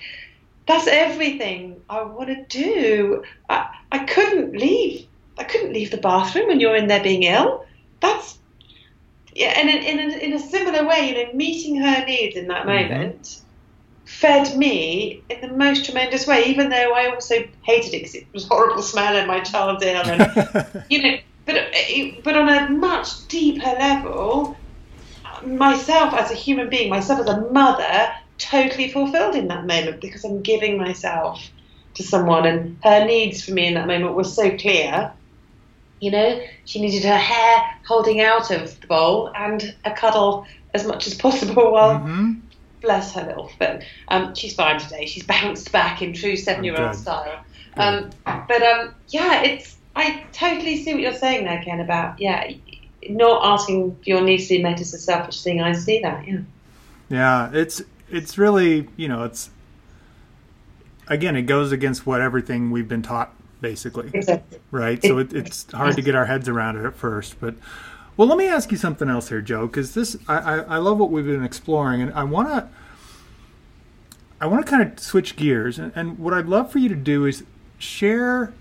that's 0.67 0.87
everything 0.87 1.81
I 1.89 2.03
want 2.03 2.29
to 2.29 2.45
do. 2.49 3.23
I, 3.49 3.67
I 3.91 3.99
couldn't 4.05 4.55
leave. 4.57 5.07
I 5.37 5.43
couldn't 5.43 5.73
leave 5.73 5.91
the 5.91 5.97
bathroom 5.97 6.47
when 6.47 6.59
you're 6.59 6.75
in 6.75 6.87
there 6.87 7.03
being 7.03 7.23
ill. 7.23 7.65
That's 7.99 8.37
yeah, 9.33 9.53
and 9.57 9.69
in, 9.69 9.77
in, 9.77 10.11
a, 10.11 10.17
in 10.17 10.33
a 10.33 10.39
similar 10.39 10.85
way, 10.87 11.07
you 11.07 11.13
know, 11.13 11.33
meeting 11.33 11.77
her 11.77 12.05
needs 12.05 12.35
in 12.35 12.47
that 12.49 12.65
Mhm. 12.65 12.89
moment 12.89 13.41
fed 14.05 14.57
me 14.57 15.23
in 15.29 15.39
the 15.41 15.55
most 15.55 15.85
tremendous 15.85 16.27
way, 16.27 16.43
even 16.43 16.69
though 16.69 16.93
I 16.93 17.09
also 17.13 17.35
hated 17.63 17.93
it 17.93 17.99
because 17.99 18.15
it 18.15 18.27
was 18.33 18.45
horrible 18.45 18.81
smell 18.81 19.15
and 19.15 19.27
my 19.27 19.39
child's 19.39 19.83
ear 19.83 20.03
and 20.05 20.85
you 20.89 21.01
know, 21.01 21.17
but 21.45 21.55
but 22.23 22.35
on 22.35 22.49
a 22.49 22.69
much 22.69 23.27
deeper 23.29 23.69
level, 23.69 24.57
myself 25.45 26.13
as 26.13 26.29
a 26.29 26.35
human 26.35 26.69
being, 26.69 26.89
myself 26.89 27.21
as 27.21 27.27
a 27.27 27.41
mother, 27.51 28.11
totally 28.41 28.89
fulfilled 28.89 29.35
in 29.35 29.47
that 29.47 29.65
moment 29.65 30.01
because 30.01 30.23
I'm 30.23 30.41
giving 30.41 30.77
myself 30.77 31.49
to 31.95 32.03
someone, 32.03 32.45
and 32.45 32.77
her 32.83 33.05
needs 33.05 33.43
for 33.43 33.51
me 33.51 33.67
in 33.67 33.73
that 33.75 33.87
moment 33.87 34.15
were 34.15 34.23
so 34.23 34.55
clear. 34.57 35.11
You 35.99 36.11
know, 36.11 36.41
she 36.65 36.81
needed 36.81 37.03
her 37.03 37.17
hair 37.17 37.63
holding 37.87 38.21
out 38.21 38.49
of 38.49 38.79
the 38.81 38.87
bowl 38.87 39.31
and 39.35 39.75
a 39.85 39.91
cuddle 39.91 40.47
as 40.73 40.87
much 40.87 41.05
as 41.05 41.13
possible 41.13 41.71
while 41.71 41.99
hmm 41.99 42.31
bless 42.81 43.13
her 43.13 43.23
little 43.23 43.47
foot. 43.47 43.83
Um, 44.09 44.35
she's 44.35 44.55
fine 44.55 44.79
today. 44.79 45.05
She's 45.05 45.23
bounced 45.23 45.71
back 45.71 46.01
in 46.01 46.13
true 46.13 46.35
seven-year-old 46.35 46.95
style. 46.95 47.39
Um, 47.77 48.09
but 48.25 48.61
um, 48.61 48.93
yeah, 49.09 49.43
it's 49.43 49.77
I 49.95 50.23
totally 50.33 50.83
see 50.83 50.93
what 50.93 51.01
you're 51.01 51.13
saying 51.13 51.45
there, 51.45 51.61
Ken. 51.63 51.79
About 51.79 52.19
yeah, 52.19 52.51
not 53.09 53.41
asking 53.45 53.95
for 53.95 54.03
your 54.03 54.21
needs 54.21 54.47
to 54.47 54.57
be 54.57 54.63
met 54.63 54.81
is 54.81 54.93
a 54.93 54.99
selfish 54.99 55.41
thing. 55.41 55.61
I 55.61 55.73
see 55.73 56.01
that. 56.01 56.27
Yeah. 56.27 56.39
Yeah, 57.09 57.51
it's 57.53 57.81
it's 58.11 58.37
really 58.37 58.87
you 58.97 59.07
know 59.07 59.23
it's 59.23 59.49
again 61.07 61.35
it 61.35 61.43
goes 61.43 61.71
against 61.71 62.05
what 62.05 62.21
everything 62.21 62.71
we've 62.71 62.87
been 62.87 63.01
taught 63.01 63.33
basically. 63.61 64.09
Exactly. 64.13 64.59
Right. 64.71 65.01
So 65.03 65.19
it, 65.19 65.33
it's 65.33 65.71
hard 65.71 65.95
to 65.95 66.01
get 66.01 66.15
our 66.15 66.25
heads 66.25 66.49
around 66.49 66.77
it 66.77 66.85
at 66.85 66.95
first, 66.95 67.39
but. 67.39 67.55
Well, 68.17 68.27
let 68.27 68.37
me 68.37 68.47
ask 68.47 68.71
you 68.71 68.77
something 68.77 69.09
else 69.09 69.29
here, 69.29 69.41
Joe, 69.41 69.67
because 69.67 69.93
this 69.93 70.17
I, 70.27 70.37
I, 70.37 70.57
I 70.57 70.77
love 70.77 70.97
what 70.99 71.09
we've 71.09 71.25
been 71.25 71.45
exploring, 71.45 72.01
and 72.01 72.13
I 72.13 72.25
want 72.25 72.49
to 72.49 72.67
I 74.41 74.47
want 74.47 74.65
to 74.65 74.69
kind 74.69 74.83
of 74.83 74.99
switch 74.99 75.35
gears, 75.35 75.79
and, 75.79 75.93
and 75.95 76.19
what 76.19 76.33
I'd 76.33 76.47
love 76.47 76.71
for 76.71 76.79
you 76.79 76.89
to 76.89 76.95
do 76.95 77.25
is 77.25 77.43
share 77.77 78.53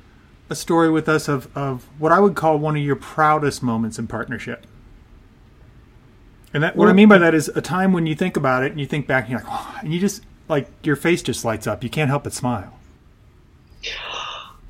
a 0.50 0.54
story 0.54 0.90
with 0.90 1.08
us 1.08 1.26
of, 1.26 1.54
of 1.56 1.88
what 1.98 2.12
I 2.12 2.20
would 2.20 2.34
call 2.34 2.58
one 2.58 2.76
of 2.76 2.82
your 2.82 2.96
proudest 2.96 3.62
moments 3.62 3.98
in 3.98 4.06
partnership. 4.06 4.66
And 6.52 6.62
that, 6.62 6.76
what 6.76 6.88
I 6.88 6.92
mean 6.92 7.08
by 7.08 7.18
that 7.18 7.34
is 7.34 7.48
a 7.48 7.60
time 7.60 7.92
when 7.92 8.06
you 8.06 8.14
think 8.14 8.36
about 8.36 8.64
it 8.64 8.72
and 8.72 8.80
you 8.80 8.86
think 8.86 9.06
back 9.06 9.24
and 9.24 9.32
you're 9.32 9.40
like, 9.40 9.48
oh, 9.50 9.78
and 9.82 9.94
you 9.94 10.00
just 10.00 10.22
like 10.48 10.68
your 10.82 10.96
face 10.96 11.22
just 11.22 11.44
lights 11.44 11.66
up. 11.66 11.84
You 11.84 11.90
can't 11.90 12.10
help 12.10 12.24
but 12.24 12.32
smile. 12.32 12.76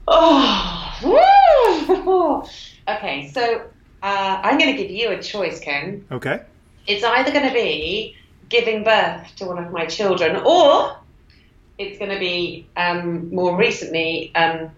Oh, 1.03 2.49
okay. 2.89 3.31
So 3.33 3.63
uh, 4.03 4.41
I'm 4.43 4.59
going 4.59 4.75
to 4.75 4.83
give 4.83 4.91
you 4.91 5.11
a 5.11 5.23
choice, 5.23 5.61
Ken. 5.61 6.05
Okay. 6.11 6.43
It's 6.87 7.05
either 7.05 7.33
going 7.33 7.47
to 7.47 7.55
be 7.55 8.17
giving 8.49 8.85
birth 8.85 9.35
to 9.37 9.47
one 9.47 9.65
of 9.65 9.73
my 9.73 9.87
children, 9.87 10.37
or 10.45 10.97
it's 11.79 11.99
going 11.99 12.11
to 12.11 12.19
be 12.19 12.67
um, 12.77 13.33
more 13.35 13.57
recently 13.57 14.35
um, 14.35 14.71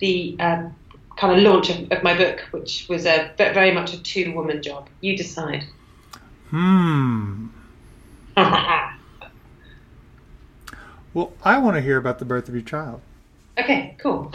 the 0.00 0.36
um, 0.40 0.74
kind 1.16 1.36
of 1.36 1.42
launch 1.42 1.70
of, 1.70 1.90
of, 1.92 2.02
my 2.02 2.16
book, 2.16 2.40
which 2.50 2.86
was 2.88 3.06
a 3.06 3.32
very 3.36 3.70
much 3.70 3.94
a 3.94 4.02
two-woman 4.02 4.62
job. 4.62 4.88
You 5.00 5.16
decide. 5.16 5.64
Hmm. 6.54 7.48
well, 11.12 11.32
I 11.42 11.58
want 11.58 11.74
to 11.74 11.80
hear 11.80 11.96
about 11.96 12.20
the 12.20 12.24
birth 12.24 12.48
of 12.48 12.54
your 12.54 12.62
child. 12.62 13.00
Okay, 13.58 13.96
cool. 13.98 14.32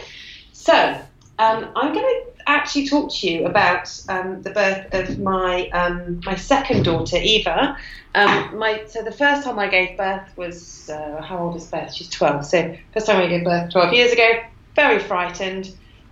So 0.51 0.73
um, 0.73 1.71
I'm 1.77 1.93
going 1.93 2.03
to 2.03 2.23
actually 2.45 2.89
talk 2.89 3.10
to 3.13 3.32
you 3.32 3.45
about 3.45 3.97
um, 4.10 4.41
the 4.41 4.49
birth 4.49 4.93
of 4.93 5.17
my 5.19 5.69
um, 5.69 6.19
my 6.25 6.36
second 6.36 6.84
daughter, 6.84 7.15
Eva. 7.15 7.77
Um, 8.13 8.58
my 8.60 8.84
so 8.86 9.01
the 9.01 9.13
first 9.13 9.45
time 9.45 9.58
I 9.58 9.69
gave 9.69 9.97
birth 9.97 10.27
was 10.36 10.89
uh, 10.91 11.21
how 11.21 11.38
old 11.38 11.55
is 11.55 11.67
Beth? 11.67 11.93
She's 11.93 12.10
12. 12.10 12.45
So 12.45 12.75
first 12.93 13.05
time 13.05 13.21
I 13.21 13.27
gave 13.27 13.45
birth 13.45 13.71
12 13.71 13.93
years 13.93 14.12
ago. 14.12 14.29
Very 14.75 14.99
frightened 14.99 15.69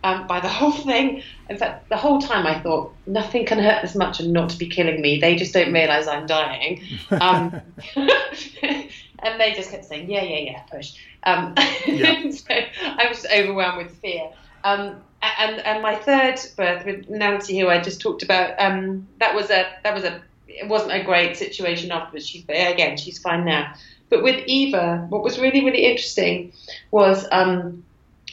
um, 0.08 0.28
by 0.28 0.40
the 0.40 0.48
whole 0.60 0.72
thing. 0.72 1.22
In 1.50 1.58
fact, 1.58 1.90
the 1.90 1.98
whole 1.98 2.20
time 2.20 2.46
I 2.46 2.60
thought 2.60 2.94
nothing 3.06 3.46
can 3.46 3.60
hurt 3.60 3.82
this 3.82 3.96
much 3.96 4.20
and 4.20 4.34
not 4.34 4.58
be 4.58 4.68
killing 4.68 5.02
me. 5.02 5.20
They 5.20 5.36
just 5.36 5.54
don't 5.54 5.74
realise 5.74 6.08
I'm 6.08 6.26
dying. 6.26 6.82
Um, 7.12 7.62
and 7.96 9.40
they 9.40 9.54
just 9.54 9.72
kept 9.72 9.86
saying, 9.86 10.10
yeah, 10.10 10.24
yeah, 10.24 10.40
yeah, 10.40 10.62
push. 10.64 10.94
Um, 11.24 11.54
yeah. 11.88 12.30
so 12.32 12.46
I 12.50 13.08
was 13.08 13.26
overwhelmed 13.34 13.86
with 13.86 13.96
fear. 13.98 14.32
Um, 14.64 15.02
and 15.22 15.60
and 15.62 15.82
my 15.82 15.96
third 15.96 16.40
birth 16.56 16.86
with 16.86 17.10
Nancy, 17.10 17.60
who 17.60 17.70
I 17.70 17.82
just 17.82 18.02
talked 18.02 18.22
about, 18.22 18.54
um, 18.60 19.08
that 19.20 19.34
was 19.34 19.50
a 19.50 19.66
that 19.84 19.94
was 19.94 20.04
a 20.04 20.22
it 20.48 20.68
wasn't 20.68 20.94
a 20.94 21.04
great 21.04 21.38
situation 21.38 21.92
afterwards. 21.92 22.28
She's 22.28 22.44
again, 22.44 22.98
she's 22.98 23.18
fine 23.18 23.46
now. 23.46 23.74
But 24.10 24.24
with 24.24 24.44
Eva, 24.46 25.06
what 25.10 25.24
was 25.24 25.40
really 25.40 25.64
really 25.66 25.86
interesting 25.86 26.54
was 26.92 27.28
um, 27.32 27.84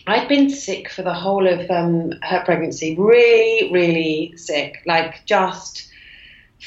I'd 0.07 0.29
been 0.29 0.51
sick 0.51 0.90
for 0.90 1.03
the 1.03 1.14
whole 1.14 1.47
of 1.47 1.71
um, 1.71 2.12
her 2.23 2.43
pregnancy, 2.45 2.97
really 2.97 3.73
really 3.73 4.37
sick, 4.37 4.83
like 4.87 5.25
just 5.27 5.88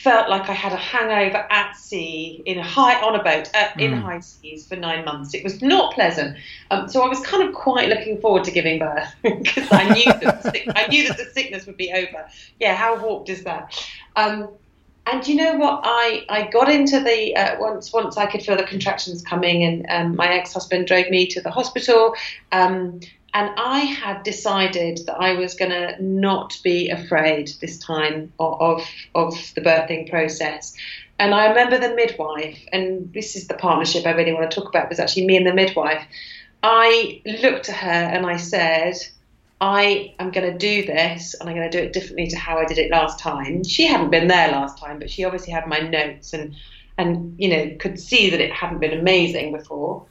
felt 0.04 0.30
like 0.30 0.48
I 0.48 0.54
had 0.54 0.74
a 0.74 0.78
hangover 0.78 1.48
at 1.50 1.76
sea 1.76 2.44
in 2.46 2.60
high 2.60 3.02
on 3.02 3.16
a 3.20 3.24
boat 3.24 3.50
uh, 3.56 3.70
in 3.80 3.92
mm. 3.92 4.02
high 4.02 4.20
seas 4.20 4.68
for 4.68 4.76
nine 4.76 5.04
months. 5.04 5.34
It 5.34 5.44
was 5.44 5.62
not 5.62 5.94
pleasant. 5.94 6.38
Um, 6.70 6.88
so 6.88 7.02
I 7.02 7.08
was 7.08 7.20
kind 7.22 7.48
of 7.48 7.56
quite 7.56 7.90
looking 7.90 8.22
forward 8.22 8.44
to 8.44 8.52
giving 8.52 8.78
birth 8.80 9.10
because 9.24 9.68
I 9.72 9.90
knew 9.94 10.06
that 10.06 10.44
the 10.44 10.52
sick, 10.52 10.68
I 10.76 10.88
knew 10.88 11.08
that 11.08 11.18
the 11.18 11.26
sickness 11.26 11.66
would 11.66 11.78
be 11.78 11.92
over. 11.92 12.28
Yeah, 12.60 12.76
how 12.76 13.02
warped 13.04 13.30
is 13.30 13.44
that? 13.44 13.74
Um, 14.16 14.50
and 15.08 15.26
you 15.28 15.36
know 15.36 15.56
what? 15.56 15.82
I, 15.84 16.26
I 16.30 16.48
got 16.48 16.70
into 16.70 17.00
the 17.00 17.36
uh, 17.36 17.60
once 17.60 17.92
once 17.92 18.18
I 18.18 18.26
could 18.26 18.44
feel 18.44 18.58
the 18.58 18.64
contractions 18.64 19.24
coming, 19.24 19.64
and 19.64 19.86
um, 19.90 20.16
my 20.16 20.28
ex 20.28 20.54
husband 20.54 20.86
drove 20.86 21.10
me 21.10 21.26
to 21.28 21.42
the 21.42 21.50
hospital. 21.50 22.14
Um, 22.52 23.00
and 23.38 23.52
I 23.56 23.82
had 23.82 24.24
decided 24.24 25.02
that 25.06 25.22
I 25.22 25.34
was 25.34 25.54
going 25.54 25.70
to 25.70 25.96
not 26.02 26.58
be 26.64 26.90
afraid 26.90 27.52
this 27.62 27.78
time 27.78 28.34
of, 28.40 28.82
of, 29.14 29.34
the 29.54 29.62
birthing 29.62 30.10
process. 30.10 30.74
And 31.20 31.36
I 31.36 31.50
remember 31.50 31.78
the 31.78 31.94
midwife, 31.94 32.58
and 32.74 33.14
this 33.14 33.36
is 33.36 33.48
the 33.48 33.54
partnership 33.54 34.08
I 34.08 34.14
really 34.14 34.34
want 34.34 34.50
to 34.50 34.60
talk 34.60 34.70
about. 34.70 34.90
was 34.90 35.00
actually 35.00 35.28
me 35.28 35.38
and 35.38 35.46
the 35.46 35.54
midwife. 35.54 36.04
I 36.64 37.22
looked 37.44 37.70
at 37.70 37.76
her 37.76 37.88
and 37.88 38.26
I 38.26 38.38
said, 38.38 38.96
I 39.62 40.16
am 40.18 40.32
going 40.32 40.52
to 40.52 40.58
do 40.58 40.88
this 40.88 41.36
and 41.36 41.48
I'm 41.48 41.56
going 41.56 41.70
to 41.70 41.78
do 41.78 41.86
it 41.86 41.94
differently 41.94 42.26
to 42.30 42.38
how 42.38 42.58
I 42.58 42.66
did 42.66 42.80
it 42.80 42.90
last 42.90 43.20
time. 43.20 43.64
She 43.64 43.86
hadn't 43.86 44.10
been 44.10 44.28
there 44.28 44.52
last 44.52 44.80
time, 44.80 44.98
but 44.98 45.12
she 45.12 45.26
obviously 45.26 45.54
had 45.54 45.68
my 45.68 45.78
notes 45.78 46.34
and 46.34 46.56
and 46.98 47.36
you 47.38 47.50
know 47.50 47.76
could 47.80 48.00
see 48.00 48.32
that 48.32 48.42
it 48.42 48.52
hadn't 48.52 48.80
been 48.80 48.98
amazing 48.98 49.52
before. 49.56 50.08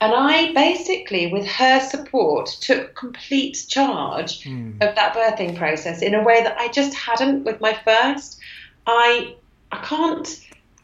And 0.00 0.12
I 0.12 0.52
basically, 0.52 1.32
with 1.32 1.46
her 1.46 1.80
support, 1.80 2.48
took 2.60 2.94
complete 2.94 3.64
charge 3.68 4.42
mm. 4.42 4.72
of 4.74 4.94
that 4.94 5.14
birthing 5.14 5.56
process 5.56 6.02
in 6.02 6.14
a 6.14 6.22
way 6.22 6.42
that 6.42 6.58
I 6.58 6.68
just 6.68 6.94
hadn't 6.94 7.44
with 7.44 7.60
my 7.60 7.72
first. 7.84 8.38
I 8.86 9.36
I 9.72 9.78
can't 9.78 10.40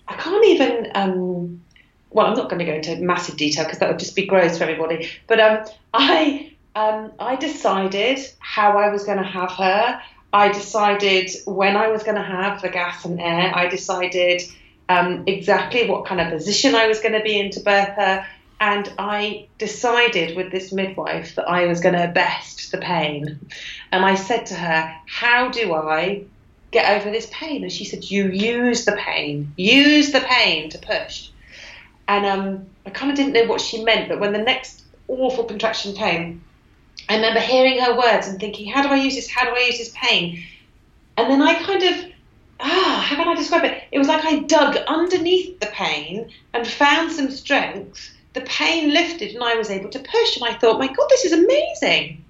I 0.08 0.14
can't 0.14 0.44
even 0.46 0.90
um, 0.94 1.62
well 2.10 2.26
I'm 2.26 2.36
not 2.36 2.48
going 2.48 2.58
to 2.60 2.64
go 2.64 2.72
into 2.72 2.96
massive 2.96 3.36
detail 3.36 3.64
because 3.64 3.78
that 3.80 3.90
would 3.90 3.98
just 3.98 4.16
be 4.16 4.26
gross 4.26 4.56
for 4.56 4.64
everybody. 4.64 5.10
But 5.26 5.40
um, 5.40 5.64
I 5.92 6.54
um, 6.74 7.12
I 7.18 7.36
decided 7.36 8.18
how 8.38 8.78
I 8.78 8.90
was 8.90 9.04
going 9.04 9.18
to 9.18 9.24
have 9.24 9.52
her. 9.52 10.00
I 10.32 10.50
decided 10.50 11.30
when 11.44 11.76
I 11.76 11.88
was 11.88 12.02
going 12.02 12.16
to 12.16 12.22
have 12.22 12.62
the 12.62 12.70
gas 12.70 13.04
and 13.04 13.20
air. 13.20 13.52
I 13.54 13.68
decided 13.68 14.40
um, 14.88 15.24
exactly 15.26 15.86
what 15.86 16.06
kind 16.06 16.18
of 16.20 16.32
position 16.32 16.74
I 16.74 16.86
was 16.86 17.00
going 17.00 17.12
to 17.12 17.20
be 17.20 17.38
in 17.38 17.50
to 17.50 17.60
birth 17.60 17.90
her. 17.96 18.26
And 18.62 18.92
I 18.96 19.48
decided 19.58 20.36
with 20.36 20.52
this 20.52 20.70
midwife 20.70 21.34
that 21.34 21.48
I 21.48 21.66
was 21.66 21.80
going 21.80 21.96
to 21.96 22.06
best 22.06 22.70
the 22.70 22.78
pain. 22.78 23.50
And 23.90 24.04
I 24.04 24.14
said 24.14 24.46
to 24.46 24.54
her, 24.54 24.94
How 25.08 25.48
do 25.48 25.74
I 25.74 26.22
get 26.70 26.88
over 26.96 27.10
this 27.10 27.28
pain? 27.32 27.64
And 27.64 27.72
she 27.72 27.84
said, 27.84 28.04
You 28.04 28.28
use 28.28 28.84
the 28.84 28.92
pain, 28.92 29.52
use 29.56 30.12
the 30.12 30.20
pain 30.20 30.70
to 30.70 30.78
push. 30.78 31.30
And 32.06 32.24
um, 32.24 32.66
I 32.86 32.90
kind 32.90 33.10
of 33.10 33.16
didn't 33.16 33.32
know 33.32 33.46
what 33.46 33.60
she 33.60 33.82
meant, 33.82 34.08
but 34.08 34.20
when 34.20 34.32
the 34.32 34.38
next 34.38 34.84
awful 35.08 35.42
contraction 35.42 35.96
came, 35.96 36.44
I 37.08 37.16
remember 37.16 37.40
hearing 37.40 37.80
her 37.80 37.98
words 37.98 38.28
and 38.28 38.38
thinking, 38.38 38.70
How 38.70 38.82
do 38.82 38.90
I 38.90 38.96
use 38.98 39.16
this? 39.16 39.28
How 39.28 39.44
do 39.44 39.56
I 39.56 39.66
use 39.66 39.78
this 39.78 39.92
pain? 39.92 40.40
And 41.16 41.28
then 41.28 41.42
I 41.42 41.60
kind 41.64 41.82
of 41.82 42.12
ah, 42.60 43.04
how 43.08 43.16
can 43.16 43.26
I 43.26 43.34
describe 43.34 43.64
it? 43.64 43.82
It 43.90 43.98
was 43.98 44.06
like 44.06 44.24
I 44.24 44.38
dug 44.38 44.76
underneath 44.86 45.58
the 45.58 45.66
pain 45.66 46.30
and 46.54 46.64
found 46.64 47.10
some 47.10 47.28
strength 47.28 48.12
the 48.32 48.40
pain 48.42 48.92
lifted 48.92 49.34
and 49.34 49.44
I 49.44 49.54
was 49.54 49.70
able 49.70 49.90
to 49.90 49.98
push. 49.98 50.36
And 50.36 50.44
I 50.44 50.54
thought, 50.54 50.78
my 50.78 50.86
God, 50.86 51.06
this 51.08 51.24
is 51.24 51.32
amazing. 51.32 52.24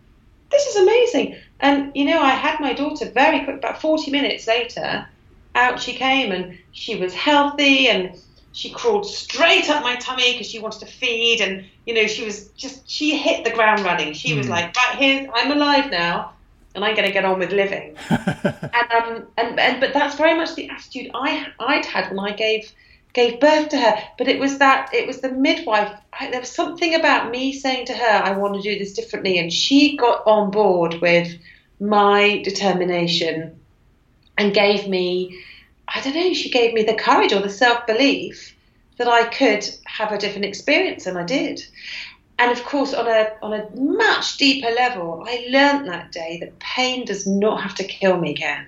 This 0.51 0.67
is 0.67 0.77
amazing. 0.77 1.37
And, 1.61 1.93
you 1.95 2.05
know, 2.05 2.21
I 2.21 2.31
had 2.31 2.61
my 2.61 2.73
daughter 2.73 3.09
very 3.11 3.45
quick, 3.45 3.57
about 3.57 3.81
40 3.81 4.11
minutes 4.11 4.47
later, 4.47 5.07
out 5.55 5.81
she 5.81 5.93
came 5.93 6.33
and 6.33 6.59
she 6.73 6.97
was 6.97 7.15
healthy 7.15 7.89
and 7.89 8.19
she 8.53 8.71
crawled 8.71 9.07
straight 9.07 9.71
up 9.71 9.83
my 9.83 9.97
tummy 9.97 10.33
because 10.33 10.49
she 10.49 10.59
wanted 10.59 10.81
to 10.81 10.87
feed. 10.87 11.41
And, 11.41 11.65
you 11.87 11.95
know, 11.95 12.07
she 12.07 12.25
was 12.25 12.49
just, 12.49 12.89
she 12.89 13.17
hit 13.17 13.45
the 13.45 13.51
ground 13.51 13.81
running. 13.81 14.13
She 14.13 14.33
mm. 14.33 14.39
was 14.39 14.47
hmm. 14.47 14.53
like, 14.53 14.77
right 14.77 14.97
here, 14.99 15.31
I'm 15.35 15.53
alive 15.53 15.91
now 15.91 16.33
and 16.75 16.85
I'm 16.85 16.95
going 16.95 17.07
to 17.07 17.13
get 17.13 17.25
on 17.25 17.39
with 17.39 17.53
living. 17.53 17.97
and, 18.11 18.93
um, 18.93 19.27
and, 19.37 19.59
and, 19.59 19.81
but 19.81 19.93
that's 19.93 20.17
very 20.17 20.35
much 20.35 20.55
the 20.55 20.69
attitude 20.69 21.11
I, 21.15 21.47
I'd 21.61 21.85
had 21.85 22.11
when 22.11 22.19
I 22.21 22.33
gave 22.33 22.73
gave 23.13 23.41
birth 23.41 23.69
to 23.71 23.79
her. 23.79 23.97
But 24.19 24.29
it 24.29 24.39
was 24.39 24.59
that 24.59 24.93
it 24.95 25.07
was 25.07 25.21
the 25.21 25.31
midwife. 25.31 25.93
I, 26.19 26.31
there 26.31 26.41
was 26.41 26.51
something 26.51 26.95
about 26.95 27.31
me 27.31 27.53
saying 27.53 27.87
to 27.87 27.95
her, 27.95 28.23
"I 28.25 28.37
want 28.37 28.55
to 28.55 28.63
do 28.63 28.79
this 28.79 28.95
differently," 28.95 29.39
and 29.39 29.53
she 29.53 29.97
got 29.97 30.27
on 30.27 30.51
board 30.51 31.01
with 31.01 31.37
my 31.81 32.41
determination 32.45 33.61
and 34.39 34.55
gave 34.55 34.89
me. 34.89 35.39
I 35.95 36.01
don't 36.01 36.15
know. 36.15 36.33
She 36.33 36.49
gave 36.51 36.73
me 36.73 36.85
the 36.85 36.95
courage 36.95 37.33
or 37.33 37.41
the 37.41 37.51
self 37.51 37.87
belief 37.87 38.55
that 38.97 39.09
I 39.09 39.25
could 39.25 39.69
have 39.85 40.13
a 40.13 40.19
different 40.19 40.47
experience, 40.47 41.07
and 41.07 41.19
I 41.19 41.25
did. 41.25 41.65
And 42.39 42.51
of 42.51 42.65
course, 42.65 42.95
on 42.95 43.07
a 43.07 43.33
on 43.43 43.53
a 43.53 43.69
much 43.77 44.37
deeper 44.37 44.71
level, 44.71 45.25
I 45.27 45.47
learned 45.51 45.87
that 45.89 46.13
day 46.13 46.39
that 46.41 46.59
pain 46.61 47.05
does 47.05 47.27
not 47.27 47.63
have 47.63 47.75
to 47.77 47.85
kill 47.85 48.17
me 48.17 48.31
again. 48.31 48.67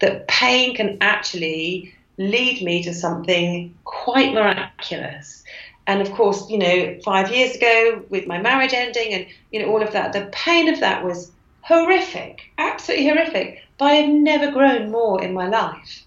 That 0.00 0.26
pain 0.28 0.74
can 0.74 0.98
actually 1.00 1.94
lead 2.18 2.62
me 2.62 2.82
to 2.82 2.92
something 2.92 3.74
quite 3.84 4.34
miraculous. 4.34 5.44
And 5.86 6.02
of 6.02 6.12
course, 6.12 6.50
you 6.50 6.58
know, 6.58 6.98
five 7.04 7.32
years 7.32 7.56
ago 7.56 8.04
with 8.10 8.26
my 8.26 8.38
marriage 8.38 8.74
ending 8.74 9.14
and, 9.14 9.26
you 9.50 9.60
know, 9.60 9.72
all 9.72 9.82
of 9.82 9.92
that, 9.92 10.12
the 10.12 10.28
pain 10.32 10.68
of 10.68 10.80
that 10.80 11.04
was 11.04 11.30
horrific, 11.62 12.42
absolutely 12.58 13.08
horrific. 13.08 13.62
But 13.78 13.84
I 13.86 13.94
have 13.94 14.10
never 14.10 14.50
grown 14.50 14.90
more 14.90 15.22
in 15.22 15.32
my 15.32 15.48
life 15.48 16.04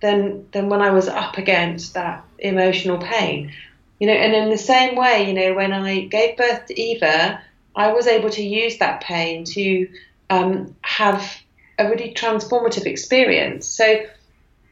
than, 0.00 0.48
than 0.52 0.68
when 0.68 0.80
I 0.80 0.90
was 0.90 1.08
up 1.08 1.36
against 1.36 1.94
that 1.94 2.24
emotional 2.38 2.98
pain. 2.98 3.52
You 3.98 4.06
know, 4.06 4.14
and 4.14 4.32
in 4.32 4.48
the 4.48 4.56
same 4.56 4.96
way, 4.96 5.26
you 5.26 5.34
know, 5.34 5.54
when 5.54 5.72
I 5.72 6.06
gave 6.06 6.36
birth 6.36 6.66
to 6.66 6.80
Eva, 6.80 7.42
I 7.74 7.92
was 7.92 8.06
able 8.06 8.30
to 8.30 8.42
use 8.42 8.78
that 8.78 9.02
pain 9.02 9.44
to 9.44 9.88
um, 10.30 10.74
have 10.82 11.36
a 11.78 11.88
really 11.88 12.14
transformative 12.14 12.86
experience. 12.86 13.66
So 13.66 14.04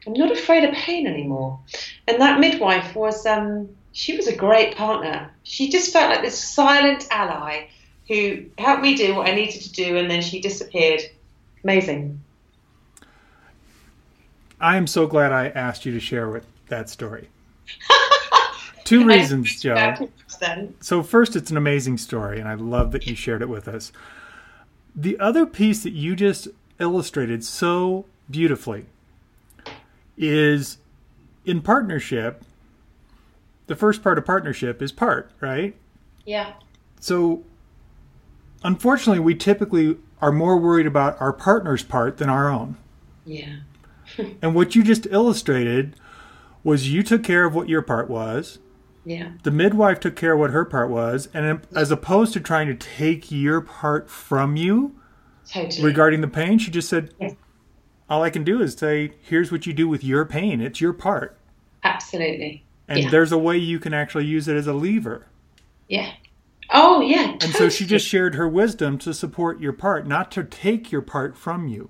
I'm 0.07 0.13
not 0.13 0.31
afraid 0.31 0.63
of 0.63 0.73
pain 0.73 1.05
anymore. 1.05 1.59
And 2.07 2.21
that 2.21 2.39
midwife 2.39 2.95
was, 2.95 3.25
um, 3.25 3.67
she 3.91 4.15
was 4.15 4.27
a 4.27 4.35
great 4.35 4.75
partner. 4.75 5.29
She 5.43 5.69
just 5.69 5.91
felt 5.91 6.09
like 6.09 6.21
this 6.21 6.41
silent 6.41 7.07
ally 7.11 7.67
who 8.07 8.45
helped 8.57 8.81
me 8.81 8.95
do 8.95 9.15
what 9.15 9.27
I 9.27 9.35
needed 9.35 9.61
to 9.61 9.71
do, 9.73 9.97
and 9.97 10.09
then 10.09 10.21
she 10.21 10.39
disappeared. 10.39 11.01
Amazing. 11.65 12.21
I 14.61 14.77
am 14.77 14.87
so 14.87 15.07
glad 15.07 15.33
I 15.33 15.49
asked 15.49 15.85
you 15.85 15.91
to 15.91 15.99
share 15.99 16.29
with 16.29 16.45
that 16.69 16.89
story. 16.89 17.27
Two 18.85 19.05
reasons, 19.05 19.59
Joe. 19.61 20.09
So, 20.79 21.03
first, 21.03 21.35
it's 21.35 21.51
an 21.51 21.57
amazing 21.57 21.97
story, 21.97 22.39
and 22.39 22.47
I 22.47 22.53
love 22.53 22.93
that 22.93 23.07
you 23.07 23.15
shared 23.15 23.41
it 23.41 23.49
with 23.49 23.67
us. 23.67 23.91
The 24.95 25.19
other 25.19 25.45
piece 25.45 25.83
that 25.83 25.91
you 25.91 26.15
just 26.15 26.47
illustrated 26.79 27.43
so 27.43 28.05
beautifully 28.31 28.85
is 30.17 30.77
in 31.45 31.61
partnership, 31.61 32.43
the 33.67 33.75
first 33.75 34.01
part 34.03 34.17
of 34.17 34.25
partnership 34.25 34.81
is 34.81 34.91
part, 34.91 35.31
right? 35.39 35.75
Yeah. 36.25 36.53
So, 36.99 37.43
unfortunately, 38.63 39.19
we 39.19 39.35
typically 39.35 39.97
are 40.21 40.31
more 40.31 40.57
worried 40.57 40.87
about 40.87 41.19
our 41.21 41.31
partner's 41.31 41.83
part 41.83 42.17
than 42.17 42.29
our 42.29 42.49
own. 42.49 42.77
Yeah. 43.25 43.57
and 44.41 44.55
what 44.55 44.75
you 44.75 44.83
just 44.83 45.05
illustrated 45.07 45.95
was 46.63 46.91
you 46.91 47.03
took 47.03 47.23
care 47.23 47.45
of 47.45 47.53
what 47.53 47.69
your 47.69 47.81
part 47.81 48.09
was. 48.09 48.59
Yeah. 49.05 49.31
The 49.43 49.51
midwife 49.51 50.01
took 50.01 50.15
care 50.15 50.33
of 50.33 50.39
what 50.39 50.49
her 50.51 50.65
part 50.65 50.89
was, 50.89 51.29
and 51.33 51.61
as 51.73 51.91
opposed 51.91 52.33
to 52.33 52.41
trying 52.41 52.67
to 52.67 52.75
take 52.75 53.31
your 53.31 53.61
part 53.61 54.09
from 54.09 54.57
you 54.57 54.99
totally. 55.49 55.85
regarding 55.85 56.19
the 56.19 56.27
pain, 56.27 56.57
she 56.57 56.71
just 56.71 56.89
said, 56.89 57.13
yes. 57.19 57.35
"All 58.09 58.23
I 58.23 58.29
can 58.29 58.43
do 58.43 58.61
is 58.61 58.73
say, 58.73 59.11
here's 59.21 59.51
what 59.51 59.65
you 59.65 59.73
do 59.73 59.87
with 59.87 60.03
your 60.03 60.25
pain. 60.25 60.61
It's 60.61 60.81
your 60.81 60.93
part." 60.93 61.37
Absolutely. 61.83 62.63
And 62.87 63.03
yeah. 63.03 63.09
there's 63.09 63.31
a 63.31 63.37
way 63.37 63.57
you 63.57 63.79
can 63.79 63.93
actually 63.93 64.25
use 64.25 64.47
it 64.47 64.55
as 64.55 64.67
a 64.67 64.73
lever. 64.73 65.27
Yeah. 65.87 66.11
Oh 66.71 67.01
yeah. 67.01 67.33
Totally. 67.33 67.39
And 67.41 67.53
so 67.53 67.69
she 67.69 67.85
just 67.85 68.07
shared 68.07 68.35
her 68.35 68.47
wisdom 68.47 68.97
to 68.99 69.13
support 69.13 69.59
your 69.59 69.73
part, 69.73 70.07
not 70.07 70.31
to 70.33 70.43
take 70.43 70.91
your 70.91 71.01
part 71.01 71.37
from 71.37 71.67
you. 71.67 71.89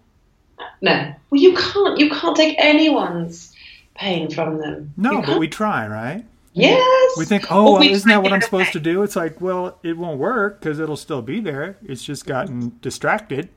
No. 0.81 1.13
Well, 1.29 1.41
you 1.41 1.55
can't. 1.55 1.99
You 1.99 2.09
can't 2.09 2.35
take 2.35 2.55
anyone's 2.59 3.53
pain 3.95 4.29
from 4.29 4.59
them. 4.59 4.93
No, 4.97 5.21
but 5.21 5.39
we 5.39 5.47
try, 5.47 5.87
right? 5.87 6.25
Yes. 6.53 7.17
We 7.17 7.25
think, 7.25 7.51
oh, 7.51 7.73
well, 7.73 7.83
isn't 7.83 8.09
that 8.09 8.23
what 8.23 8.33
I'm 8.33 8.41
supposed 8.41 8.73
to 8.73 8.79
do? 8.79 9.03
It's 9.03 9.15
like, 9.15 9.39
well, 9.39 9.77
it 9.83 9.95
won't 9.95 10.17
work 10.17 10.59
because 10.59 10.79
it'll 10.79 10.97
still 10.97 11.21
be 11.21 11.39
there. 11.39 11.77
It's 11.85 12.03
just 12.03 12.25
gotten 12.25 12.79
distracted. 12.81 13.49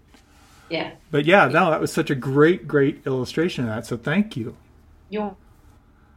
Yeah. 0.70 0.92
But 1.10 1.26
yeah, 1.26 1.48
no, 1.48 1.70
that 1.70 1.80
was 1.80 1.92
such 1.92 2.10
a 2.10 2.14
great, 2.14 2.68
great 2.68 3.02
illustration 3.04 3.64
of 3.64 3.70
that. 3.70 3.86
So 3.86 3.96
thank 3.96 4.36
you. 4.36 4.56
You're 5.08 5.36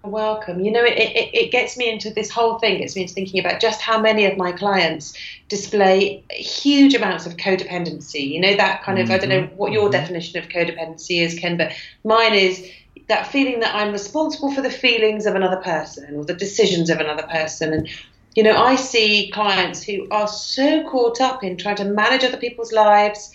welcome. 0.04 0.60
You 0.60 0.72
know, 0.72 0.84
it, 0.84 0.98
it, 0.98 1.34
it 1.34 1.52
gets 1.52 1.76
me 1.76 1.90
into 1.90 2.12
this 2.12 2.30
whole 2.30 2.60
thing, 2.60 2.78
gets 2.78 2.96
me 2.96 3.02
into 3.02 3.14
thinking 3.14 3.40
about 3.40 3.60
just 3.60 3.82
how 3.82 4.00
many 4.00 4.26
of 4.26 4.38
my 4.38 4.52
clients 4.52 5.18
display 5.50 6.24
huge 6.30 6.94
amounts 6.94 7.26
of 7.26 7.38
codependency. 7.38 8.30
You 8.30 8.42
know, 8.42 8.56
that 8.56 8.84
kind 8.84 9.00
of, 9.00 9.06
mm-hmm. 9.06 9.14
I 9.14 9.18
don't 9.18 9.30
know 9.30 9.50
what 9.56 9.72
your 9.72 9.86
mm-hmm. 9.86 9.92
definition 9.92 10.40
of 10.40 10.50
codependency 10.50 11.22
is, 11.22 11.40
Ken, 11.40 11.58
but 11.58 11.72
mine 12.04 12.36
is 12.36 12.70
that 13.08 13.28
feeling 13.28 13.60
that 13.62 13.74
I'm 13.76 13.92
responsible 13.92 14.54
for 14.54 14.62
the 14.62 14.70
feelings 14.70 15.26
of 15.26 15.36
another 15.36 15.58
person 15.58 16.16
or 16.16 16.26
the 16.26 16.36
decisions 16.36 16.90
of 16.90 17.00
another 17.00 17.24
person. 17.24 17.74
And, 17.74 17.90
you 18.36 18.44
know, 18.44 18.56
I 18.56 18.76
see 18.76 19.32
clients 19.32 19.84
who 19.84 20.08
are 20.12 20.28
so 20.28 20.88
caught 20.90 21.20
up 21.20 21.44
in 21.44 21.58
trying 21.58 21.76
to 21.78 21.86
manage 21.86 22.24
other 22.24 22.38
people's 22.38 22.72
lives, 22.72 23.32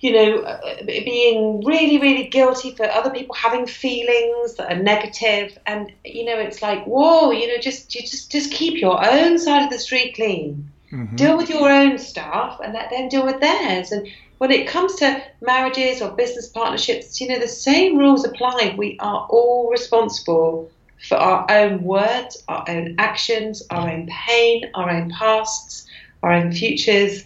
you 0.00 0.12
know, 0.12 0.42
uh, 0.42 0.84
being 0.84 1.64
really, 1.64 1.98
really 1.98 2.28
guilty 2.28 2.74
for 2.74 2.84
other 2.90 3.10
people 3.10 3.34
having 3.34 3.66
feelings 3.66 4.54
that 4.54 4.72
are 4.72 4.82
negative. 4.82 5.58
And, 5.66 5.92
you 6.04 6.24
know, 6.24 6.38
it's 6.38 6.62
like, 6.62 6.84
whoa, 6.84 7.30
you 7.30 7.48
know, 7.48 7.60
just, 7.60 7.94
you 7.94 8.02
just, 8.02 8.30
just 8.30 8.52
keep 8.52 8.80
your 8.80 9.04
own 9.04 9.38
side 9.38 9.64
of 9.64 9.70
the 9.70 9.78
street 9.78 10.14
clean. 10.14 10.70
Mm-hmm. 10.92 11.16
Deal 11.16 11.36
with 11.36 11.50
your 11.50 11.70
own 11.70 11.98
stuff 11.98 12.60
and 12.62 12.72
let 12.72 12.90
them 12.90 13.08
deal 13.08 13.24
with 13.24 13.40
theirs. 13.40 13.92
And 13.92 14.06
when 14.38 14.50
it 14.50 14.68
comes 14.68 14.96
to 14.96 15.22
marriages 15.40 16.02
or 16.02 16.10
business 16.10 16.48
partnerships, 16.48 17.20
you 17.20 17.28
know, 17.28 17.38
the 17.38 17.48
same 17.48 17.96
rules 17.96 18.24
apply. 18.24 18.74
We 18.76 18.98
are 19.00 19.26
all 19.28 19.70
responsible 19.70 20.70
for 21.08 21.16
our 21.16 21.46
own 21.50 21.82
words, 21.82 22.42
our 22.48 22.64
own 22.68 22.96
actions, 22.98 23.62
our 23.70 23.90
own 23.90 24.06
pain, 24.06 24.70
our 24.74 24.90
own 24.90 25.10
pasts, 25.10 25.86
our 26.22 26.32
own 26.32 26.52
futures. 26.52 27.24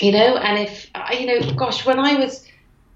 You 0.00 0.12
know, 0.12 0.36
and 0.36 0.58
if, 0.58 0.90
you 1.18 1.26
know, 1.26 1.52
gosh, 1.54 1.84
when 1.84 1.98
I 1.98 2.14
was, 2.14 2.46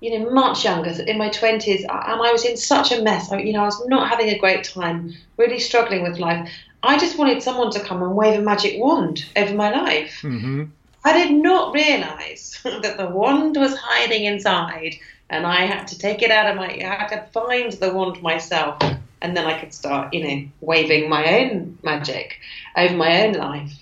you 0.01 0.19
know, 0.19 0.31
much 0.31 0.65
younger, 0.65 0.91
in 1.03 1.19
my 1.19 1.31
20s, 1.31 1.81
and 1.81 1.89
I 1.89 2.33
was 2.33 2.45
in 2.45 2.57
such 2.57 2.93
a 2.93 3.03
mess, 3.03 3.31
you 3.31 3.53
know, 3.53 3.63
I 3.63 3.67
was 3.67 3.87
not 3.87 4.09
having 4.09 4.29
a 4.29 4.39
great 4.39 4.65
time, 4.65 5.15
really 5.37 5.59
struggling 5.59 6.03
with 6.03 6.19
life. 6.19 6.51
I 6.83 6.99
just 6.99 7.19
wanted 7.19 7.43
someone 7.43 7.71
to 7.73 7.81
come 7.81 8.03
and 8.03 8.15
wave 8.15 8.39
a 8.39 8.43
magic 8.43 8.81
wand 8.81 9.25
over 9.37 9.55
my 9.55 9.71
life. 9.71 10.21
Mm-hmm. 10.23 10.65
I 11.05 11.13
did 11.13 11.33
not 11.33 11.75
realize 11.75 12.59
that 12.65 12.97
the 12.97 13.09
wand 13.09 13.57
was 13.57 13.77
hiding 13.77 14.25
inside, 14.25 14.95
and 15.31 15.47
I 15.47 15.67
had 15.67 15.87
to 15.89 15.99
take 15.99 16.23
it 16.23 16.31
out 16.31 16.51
of 16.51 16.57
my. 16.57 16.69
I 16.69 16.95
had 16.95 17.09
to 17.09 17.27
find 17.33 17.73
the 17.73 17.93
wand 17.93 18.23
myself, 18.23 18.79
and 19.21 19.37
then 19.37 19.47
I 19.47 19.59
could 19.59 19.73
start, 19.73 20.13
you 20.15 20.25
know, 20.25 20.49
waving 20.61 21.09
my 21.09 21.41
own 21.41 21.79
magic 21.83 22.39
over 22.77 22.95
my 22.97 23.27
own 23.27 23.35
life. 23.35 23.82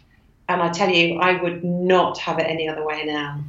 And 0.51 0.61
I 0.61 0.69
tell 0.71 0.91
you, 0.91 1.21
I 1.21 1.41
would 1.41 1.63
not 1.63 2.19
have 2.19 2.41
it 2.41 2.43
any 2.43 2.69
other 2.69 2.85
way 2.85 3.05
now. 3.05 3.41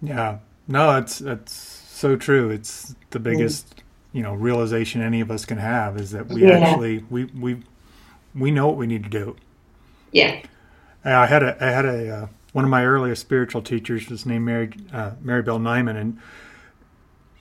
Yeah, 0.00 0.38
no, 0.68 0.96
it's 0.98 1.20
it's 1.20 1.52
so 1.52 2.14
true. 2.14 2.48
It's 2.48 2.94
the 3.10 3.18
biggest, 3.18 3.76
mm. 3.76 3.82
you 4.12 4.22
know, 4.22 4.32
realization 4.32 5.02
any 5.02 5.20
of 5.20 5.32
us 5.32 5.44
can 5.44 5.58
have 5.58 5.96
is 5.96 6.12
that 6.12 6.28
we 6.28 6.46
yeah. 6.46 6.58
actually 6.58 7.04
we 7.10 7.24
we 7.24 7.62
we 8.36 8.52
know 8.52 8.68
what 8.68 8.76
we 8.76 8.86
need 8.86 9.02
to 9.02 9.10
do. 9.10 9.36
Yeah. 10.12 10.42
I 11.04 11.26
had 11.26 11.42
a 11.42 11.56
I 11.60 11.70
had 11.70 11.84
a 11.84 12.08
uh, 12.08 12.26
one 12.52 12.64
of 12.64 12.70
my 12.70 12.84
earliest 12.84 13.22
spiritual 13.22 13.62
teachers 13.62 14.08
was 14.08 14.24
named 14.24 14.44
Mary 14.44 14.70
uh, 14.92 15.12
Mary 15.20 15.42
Bell 15.42 15.58
Nyman, 15.58 15.96
and 15.96 16.20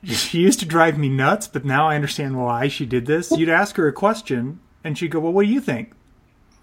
she 0.03 0.39
used 0.39 0.59
to 0.61 0.65
drive 0.65 0.97
me 0.97 1.07
nuts. 1.07 1.47
But 1.47 1.65
now 1.65 1.87
I 1.87 1.95
understand 1.95 2.35
why 2.41 2.67
she 2.67 2.87
did 2.87 3.05
this. 3.05 3.31
You'd 3.31 3.49
ask 3.49 3.75
her 3.75 3.87
a 3.87 3.93
question, 3.93 4.59
and 4.83 4.97
she'd 4.97 5.11
go, 5.11 5.19
"Well, 5.19 5.33
what 5.33 5.45
do 5.45 5.51
you 5.51 5.61
think?" 5.61 5.93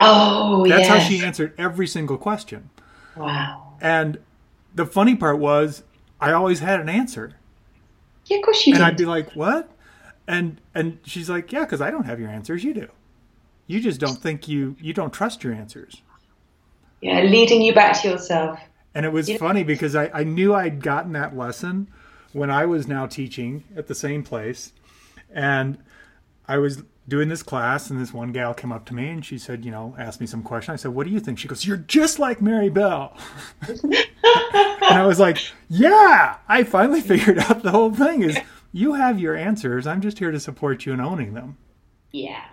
Oh, 0.04 0.66
that's 0.66 0.88
yes. 0.88 0.88
how 0.88 0.98
she 0.98 1.24
answered 1.24 1.54
every 1.58 1.86
single 1.86 2.16
question. 2.16 2.70
Wow. 3.16 3.74
And 3.80 4.18
the 4.74 4.86
funny 4.86 5.16
part 5.16 5.38
was, 5.38 5.82
I 6.20 6.32
always 6.32 6.60
had 6.60 6.80
an 6.80 6.88
answer. 6.88 7.36
Yeah, 8.26 8.38
of 8.38 8.44
course 8.44 8.66
you 8.66 8.74
and 8.74 8.80
did. 8.80 8.86
I'd 8.86 8.96
be 8.96 9.04
like, 9.04 9.32
"What?" 9.32 9.70
And 10.28 10.60
and 10.74 10.98
she's 11.04 11.28
like, 11.28 11.52
"Yeah, 11.52 11.64
because 11.64 11.80
I 11.80 11.90
don't 11.90 12.04
have 12.04 12.20
your 12.20 12.30
answers. 12.30 12.62
You 12.62 12.72
do. 12.72 12.88
You 13.66 13.80
just 13.80 13.98
don't 13.98 14.18
think 14.18 14.46
you 14.46 14.76
you 14.80 14.92
don't 14.92 15.12
trust 15.12 15.42
your 15.42 15.52
answers." 15.52 16.02
yeah, 17.02 17.20
leading 17.22 17.60
you 17.60 17.74
back 17.74 18.00
to 18.00 18.08
yourself. 18.08 18.58
And 18.94 19.04
it 19.04 19.10
was 19.10 19.28
you 19.28 19.36
funny 19.36 19.60
know? 19.60 19.66
because 19.66 19.94
I, 19.94 20.08
I 20.14 20.24
knew 20.24 20.54
I'd 20.54 20.82
gotten 20.82 21.12
that 21.12 21.36
lesson 21.36 21.88
when 22.32 22.48
I 22.50 22.64
was 22.64 22.86
now 22.88 23.06
teaching 23.06 23.64
at 23.76 23.88
the 23.88 23.94
same 23.94 24.22
place. 24.22 24.72
And 25.30 25.78
I 26.46 26.58
was 26.58 26.84
doing 27.12 27.28
this 27.28 27.42
class, 27.42 27.90
and 27.90 28.00
this 28.00 28.14
one 28.14 28.32
gal 28.32 28.54
came 28.54 28.72
up 28.72 28.86
to 28.86 28.94
me 28.94 29.10
and 29.10 29.22
she 29.22 29.36
said, 29.36 29.66
you 29.66 29.70
know, 29.70 29.94
asked 29.98 30.18
me 30.18 30.26
some 30.26 30.42
question. 30.42 30.72
I 30.72 30.76
said, 30.76 30.92
What 30.92 31.06
do 31.06 31.12
you 31.12 31.20
think? 31.20 31.38
She 31.38 31.46
goes, 31.46 31.66
You're 31.66 31.76
just 31.76 32.18
like 32.18 32.40
Mary 32.40 32.70
Bell. 32.70 33.14
and 33.68 33.94
I 34.80 35.04
was 35.04 35.20
like, 35.20 35.36
Yeah, 35.68 36.36
I 36.48 36.64
finally 36.64 37.02
figured 37.02 37.38
out 37.38 37.62
the 37.62 37.70
whole 37.70 37.92
thing 37.92 38.22
is 38.22 38.38
you 38.72 38.94
have 38.94 39.20
your 39.20 39.36
answers. 39.36 39.86
I'm 39.86 40.00
just 40.00 40.20
here 40.20 40.30
to 40.30 40.40
support 40.40 40.86
you 40.86 40.94
in 40.94 41.00
owning 41.00 41.34
them. 41.34 41.58
Yeah. 42.12 42.44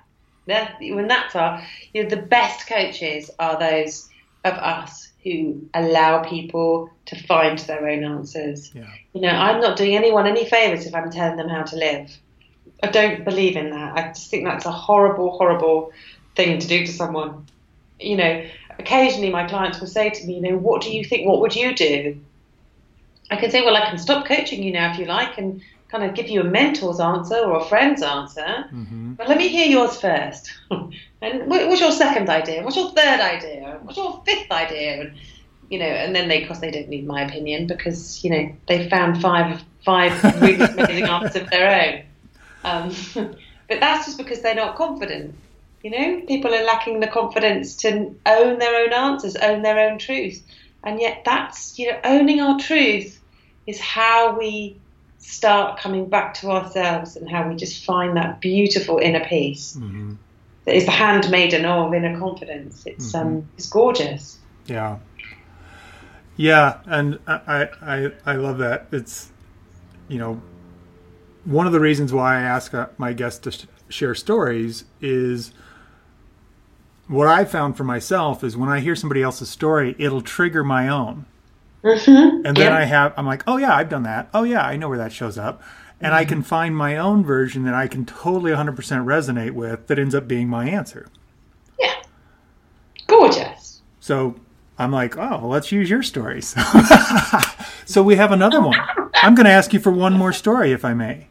That, 0.47 0.75
when 0.81 1.07
that's 1.07 1.37
our, 1.37 1.63
you 1.93 2.03
know, 2.03 2.09
the 2.09 2.21
best 2.21 2.67
coaches 2.67 3.31
are 3.39 3.57
those 3.57 4.09
of 4.43 4.55
us 4.55 5.09
who 5.23 5.69
allow 5.73 6.21
people 6.21 6.89
to 7.05 7.15
find 7.23 7.59
their 7.59 7.87
own 7.87 8.03
answers. 8.03 8.75
Yeah. 8.75 8.91
You 9.13 9.21
know, 9.21 9.29
I'm 9.29 9.61
not 9.61 9.77
doing 9.77 9.95
anyone 9.95 10.27
any 10.27 10.43
favors 10.43 10.85
if 10.85 10.93
I'm 10.93 11.09
telling 11.09 11.37
them 11.37 11.47
how 11.47 11.63
to 11.63 11.77
live. 11.77 12.11
I 12.81 12.87
don't 12.87 13.25
believe 13.25 13.55
in 13.55 13.71
that. 13.71 13.97
I 13.97 14.07
just 14.09 14.29
think 14.29 14.45
that's 14.45 14.65
a 14.65 14.71
horrible, 14.71 15.37
horrible 15.37 15.91
thing 16.35 16.59
to 16.59 16.67
do 16.67 16.85
to 16.85 16.91
someone. 16.91 17.45
You 17.99 18.17
know, 18.17 18.45
occasionally 18.77 19.29
my 19.29 19.47
clients 19.47 19.79
will 19.79 19.87
say 19.87 20.09
to 20.09 20.25
me, 20.25 20.35
you 20.35 20.41
know, 20.41 20.57
what 20.57 20.81
do 20.81 20.91
you 20.91 21.03
think? 21.03 21.27
What 21.27 21.41
would 21.41 21.55
you 21.55 21.75
do? 21.75 22.19
I 23.31 23.35
can 23.35 23.51
say, 23.51 23.61
well, 23.61 23.75
I 23.75 23.89
can 23.89 23.97
stop 23.97 24.25
coaching 24.25 24.63
you 24.63 24.71
now 24.71 24.91
if 24.91 24.99
you 24.99 25.05
like 25.05 25.37
and 25.37 25.61
kind 25.89 26.03
of 26.03 26.15
give 26.15 26.29
you 26.29 26.41
a 26.41 26.43
mentor's 26.43 26.99
answer 26.99 27.35
or 27.35 27.59
a 27.59 27.65
friend's 27.65 28.01
answer. 28.01 28.41
Mm-hmm. 28.41 29.13
But 29.13 29.27
let 29.27 29.37
me 29.37 29.47
hear 29.47 29.67
yours 29.67 29.99
first. 29.99 30.51
and 30.71 31.47
what's 31.47 31.81
your 31.81 31.91
second 31.91 32.29
idea? 32.29 32.63
What's 32.63 32.75
your 32.75 32.91
third 32.91 33.19
idea? 33.19 33.79
What's 33.81 33.97
your 33.97 34.21
fifth 34.25 34.51
idea? 34.51 35.01
And 35.01 35.13
you 35.69 35.77
know, 35.77 35.85
and 35.85 36.15
then 36.15 36.27
they, 36.27 36.41
of 36.41 36.47
course, 36.47 36.59
they 36.59 36.71
don't 36.71 36.89
need 36.89 37.05
my 37.05 37.21
opinion 37.21 37.67
because 37.67 38.23
you 38.23 38.31
know 38.31 38.51
they 38.67 38.89
found 38.89 39.21
five 39.21 39.63
five 39.83 40.23
really 40.41 40.55
amazing 40.65 41.03
answers 41.03 41.43
of 41.43 41.49
their 41.49 41.69
own. 41.69 42.03
Um, 42.63 42.93
but 43.15 43.79
that's 43.79 44.05
just 44.05 44.17
because 44.17 44.41
they're 44.41 44.55
not 44.55 44.75
confident. 44.75 45.35
You 45.83 45.91
know, 45.91 46.21
people 46.27 46.53
are 46.53 46.63
lacking 46.63 46.99
the 46.99 47.07
confidence 47.07 47.75
to 47.77 48.13
own 48.25 48.59
their 48.59 48.83
own 48.83 48.93
answers, 48.93 49.35
own 49.37 49.61
their 49.61 49.79
own 49.79 49.97
truth. 49.97 50.43
and 50.83 50.99
yet 50.99 51.23
that's 51.25 51.77
you 51.79 51.91
know 51.91 51.99
owning 52.03 52.39
our 52.41 52.59
truth 52.59 53.19
is 53.67 53.79
how 53.79 54.37
we 54.37 54.77
start 55.19 55.79
coming 55.79 56.07
back 56.09 56.33
to 56.33 56.49
ourselves 56.49 57.15
and 57.17 57.29
how 57.29 57.47
we 57.47 57.55
just 57.55 57.83
find 57.83 58.15
that 58.17 58.39
beautiful 58.41 58.97
inner 58.99 59.25
peace 59.25 59.75
Mm-hmm. 59.75 60.13
that 60.65 60.75
is 60.75 60.85
the 60.85 60.91
handmaiden 60.91 61.65
of 61.65 61.93
inner 61.93 62.17
confidence. 62.19 62.83
It's 62.85 63.13
um 63.15 63.47
it's 63.57 63.69
gorgeous. 63.69 64.37
Yeah. 64.67 64.99
Yeah, 66.37 66.79
and 66.85 67.19
I, 67.27 67.67
I 67.81 68.11
I 68.25 68.33
love 68.35 68.59
that. 68.59 68.87
It's 68.91 69.29
you 70.07 70.17
know 70.19 70.41
one 71.45 71.65
of 71.67 71.73
the 71.73 71.79
reasons 71.79 72.13
why 72.13 72.37
I 72.37 72.41
ask 72.41 72.73
uh, 72.73 72.87
my 72.97 73.13
guests 73.13 73.39
to 73.39 73.51
sh- 73.51 73.65
share 73.89 74.15
stories 74.15 74.85
is 75.01 75.53
what 77.07 77.27
I 77.27 77.45
found 77.45 77.75
for 77.77 77.83
myself 77.83 78.43
is 78.43 78.55
when 78.55 78.69
I 78.69 78.79
hear 78.79 78.95
somebody 78.95 79.23
else's 79.23 79.49
story, 79.49 79.95
it'll 79.97 80.21
trigger 80.21 80.63
my 80.63 80.87
own. 80.87 81.25
Mm-hmm. 81.83 82.45
And 82.45 82.57
then 82.57 82.73
I 82.73 82.83
have 82.83 83.13
I'm 83.15 83.25
like, 83.25 83.43
"Oh 83.47 83.57
yeah, 83.57 83.73
I've 83.73 83.89
done 83.89 84.03
that. 84.03 84.29
Oh 84.33 84.43
yeah, 84.43 84.63
I 84.65 84.75
know 84.75 84.89
where 84.89 84.97
that 84.97 85.13
shows 85.13 85.37
up." 85.37 85.63
And 86.01 86.13
I 86.13 86.23
can 86.23 86.43
find 86.43 86.75
my 86.75 86.97
own 86.97 87.23
version 87.23 87.63
that 87.63 87.73
I 87.73 87.87
can 87.87 88.05
totally 88.05 88.51
100% 88.51 88.75
resonate 88.75 89.51
with 89.51 89.87
that 89.87 89.99
ends 89.99 90.15
up 90.15 90.29
being 90.29 90.47
my 90.47 90.69
answer. 90.69 91.07
yeah, 91.77 91.95
gorgeous. 93.07 93.81
So 93.99 94.35
I'm 94.77 94.91
like, 94.91 95.17
oh, 95.17 95.39
well, 95.39 95.49
let's 95.49 95.73
use 95.73 95.89
your 95.89 96.01
stories. 96.01 96.55
so 97.85 98.01
we 98.01 98.15
have 98.15 98.31
another 98.31 98.61
one. 98.61 98.79
I'm 99.21 99.35
going 99.35 99.45
to 99.45 99.51
ask 99.51 99.73
you 99.73 99.79
for 99.79 99.91
one 99.91 100.13
more 100.13 100.31
story, 100.33 100.71
if 100.71 100.85
I 100.85 100.93
may. 100.93 101.27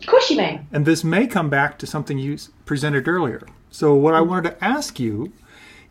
Of 0.00 0.06
course 0.06 0.30
you 0.30 0.36
may. 0.36 0.60
And 0.72 0.84
this 0.84 1.02
may 1.02 1.26
come 1.26 1.48
back 1.48 1.78
to 1.78 1.86
something 1.86 2.18
you 2.18 2.36
presented 2.66 3.08
earlier. 3.08 3.46
So, 3.70 3.94
what 3.94 4.14
I 4.14 4.20
wanted 4.20 4.50
to 4.50 4.64
ask 4.64 5.00
you 5.00 5.32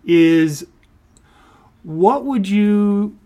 is 0.05 0.67
what 1.83 2.25
would 2.25 2.47
you 2.47 3.17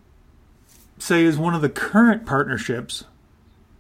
say 0.98 1.24
is 1.24 1.38
one 1.38 1.54
of 1.54 1.62
the 1.62 1.70
current 1.70 2.26
partnerships 2.26 3.06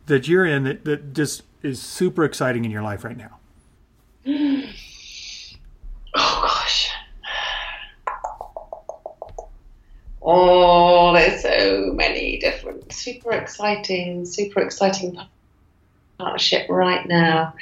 that 0.07 0.27
you're 0.27 0.45
in 0.45 0.63
that, 0.63 0.85
that 0.85 1.13
just 1.13 1.43
is 1.61 1.81
super 1.81 2.23
exciting 2.23 2.65
in 2.65 2.71
your 2.71 2.81
life 2.81 3.03
right 3.03 3.17
now? 3.17 3.37
Oh 6.15 6.41
gosh. 6.41 6.89
Oh, 10.31 11.11
there's 11.13 11.41
so 11.41 11.91
many 11.95 12.37
different, 12.37 12.93
super 12.93 13.31
exciting, 13.31 14.25
super 14.25 14.61
exciting 14.61 15.19
partnership 16.19 16.69
right 16.69 17.07
now. 17.07 17.55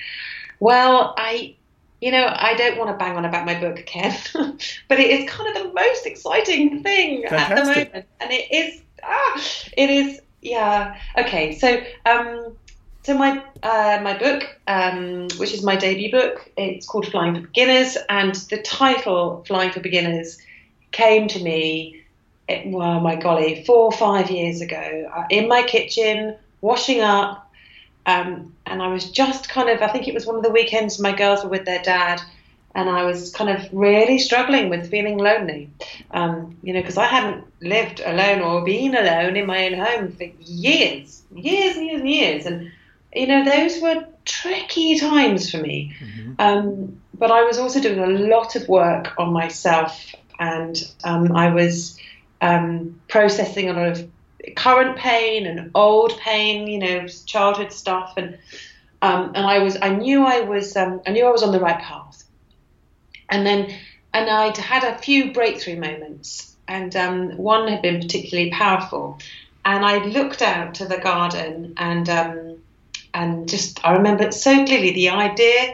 Well, 0.59 1.15
I, 1.17 1.55
you 2.01 2.11
know, 2.11 2.27
I 2.29 2.55
don't 2.55 2.77
want 2.77 2.89
to 2.89 2.97
bang 2.97 3.15
on 3.15 3.23
about 3.23 3.45
my 3.45 3.57
book, 3.57 3.85
Ken, 3.85 4.13
but 4.89 4.99
it 4.99 5.09
is 5.09 5.29
kind 5.29 5.55
of 5.55 5.63
the 5.63 5.73
most 5.73 6.05
exciting 6.05 6.83
thing 6.83 7.23
at 7.23 7.55
the 7.55 7.63
moment, 7.63 8.05
and 8.19 8.31
it 8.31 8.51
is, 8.51 8.81
ah, 9.01 9.41
it 9.77 9.89
is, 9.89 10.19
yeah. 10.41 10.99
Okay, 11.17 11.57
so, 11.57 11.81
um, 12.05 12.57
so 13.03 13.17
my 13.17 13.41
uh, 13.63 14.01
my 14.03 14.17
book, 14.17 14.43
um, 14.67 15.29
which 15.37 15.53
is 15.53 15.63
my 15.63 15.77
debut 15.77 16.11
book, 16.11 16.51
it's 16.57 16.85
called 16.85 17.07
Flying 17.07 17.35
for 17.35 17.41
Beginners, 17.47 17.97
and 18.09 18.35
the 18.49 18.61
title 18.61 19.45
Flying 19.47 19.71
for 19.71 19.79
Beginners 19.79 20.37
came 20.91 21.29
to 21.29 21.41
me, 21.41 22.03
it, 22.47 22.67
well, 22.67 22.99
my 22.99 23.15
golly, 23.15 23.63
four 23.65 23.85
or 23.85 23.91
five 23.91 24.29
years 24.31 24.61
ago, 24.61 25.09
uh, 25.13 25.25
in 25.29 25.47
my 25.47 25.63
kitchen, 25.63 26.35
washing 26.61 27.01
up, 27.01 27.51
um, 28.05 28.53
and 28.65 28.81
I 28.81 28.87
was 28.87 29.11
just 29.11 29.49
kind 29.49 29.69
of, 29.69 29.81
I 29.81 29.89
think 29.89 30.07
it 30.07 30.13
was 30.13 30.25
one 30.25 30.37
of 30.37 30.43
the 30.43 30.51
weekends 30.51 30.99
my 30.99 31.11
girls 31.15 31.43
were 31.43 31.49
with 31.49 31.65
their 31.65 31.81
dad, 31.81 32.21
and 32.73 32.89
I 32.89 33.03
was 33.03 33.31
kind 33.31 33.49
of 33.49 33.67
really 33.73 34.19
struggling 34.19 34.69
with 34.69 34.89
feeling 34.89 35.17
lonely, 35.17 35.69
um, 36.11 36.57
you 36.61 36.73
know, 36.73 36.81
because 36.81 36.97
I 36.97 37.05
hadn't 37.05 37.45
lived 37.61 38.01
alone 38.05 38.41
or 38.41 38.63
been 38.63 38.95
alone 38.95 39.35
in 39.35 39.45
my 39.45 39.65
own 39.67 39.73
home 39.73 40.11
for 40.13 40.23
years, 40.39 41.23
years 41.33 41.75
and 41.75 41.85
years 41.85 41.99
and 41.99 42.09
years, 42.09 42.45
and 42.45 42.71
you 43.13 43.27
know, 43.27 43.43
those 43.43 43.81
were 43.81 44.05
tricky 44.25 44.99
times 44.99 45.49
for 45.49 45.57
me. 45.57 45.95
Um, 46.39 47.01
but 47.17 47.31
I 47.31 47.43
was 47.43 47.57
also 47.57 47.81
doing 47.81 47.99
a 47.99 48.07
lot 48.07 48.55
of 48.55 48.67
work 48.69 49.13
on 49.17 49.33
myself, 49.33 50.13
and 50.39 50.77
um, 51.03 51.31
I 51.31 51.53
was 51.53 51.96
um, 52.41 52.99
processing 53.07 53.69
a 53.69 53.73
lot 53.73 53.87
of 53.87 54.09
current 54.55 54.97
pain 54.97 55.45
and 55.45 55.71
old 55.75 56.17
pain, 56.19 56.67
you 56.67 56.79
know, 56.79 57.07
childhood 57.07 57.71
stuff, 57.71 58.13
and 58.17 58.37
um, 59.01 59.31
and 59.35 59.45
I 59.45 59.59
was, 59.59 59.77
I 59.81 59.89
knew 59.89 60.23
I 60.23 60.41
was, 60.41 60.75
um, 60.75 61.01
I 61.05 61.11
knew 61.11 61.25
I 61.25 61.31
was 61.31 61.43
on 61.43 61.51
the 61.51 61.59
right 61.59 61.79
path, 61.79 62.23
and 63.29 63.45
then, 63.45 63.73
and 64.13 64.29
I'd 64.29 64.57
had 64.57 64.83
a 64.83 64.97
few 64.97 65.33
breakthrough 65.33 65.79
moments, 65.79 66.55
and 66.67 66.95
um, 66.95 67.37
one 67.37 67.67
had 67.67 67.81
been 67.81 68.01
particularly 68.01 68.51
powerful, 68.51 69.19
and 69.65 69.85
I 69.85 70.03
looked 70.05 70.41
out 70.41 70.75
to 70.75 70.85
the 70.85 70.97
garden, 70.97 71.73
and 71.77 72.09
um, 72.09 72.57
and 73.13 73.49
just 73.49 73.85
I 73.85 73.93
remember 73.93 74.23
it 74.23 74.33
so 74.33 74.65
clearly 74.65 74.91
the 74.91 75.09
idea 75.09 75.73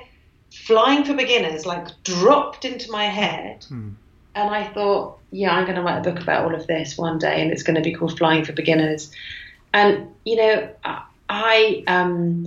flying 0.51 1.03
for 1.03 1.14
beginners 1.14 1.66
like 1.66 1.88
dropped 2.03 2.66
into 2.66 2.91
my 2.91 3.05
head. 3.05 3.66
Hmm. 3.66 3.91
And 4.36 4.50
I 4.50 4.72
thought 4.74 5.20
yeah 5.32 5.54
I'm 5.56 5.66
going 5.66 5.76
to 5.76 5.82
write 5.82 6.06
a 6.06 6.12
book 6.12 6.22
about 6.22 6.46
all 6.46 6.56
of 6.56 6.68
this 6.68 6.98
one 6.98 7.18
day 7.20 7.42
and 7.42 7.52
it's 7.52 7.64
going 7.64 7.76
to 7.76 7.82
be 7.82 7.94
called 7.94 8.18
flying 8.18 8.46
for 8.46 8.54
beginners. 8.54 9.12
And 9.74 10.10
you 10.26 10.36
know 10.38 10.70
I- 11.30 11.84
um 11.88 12.46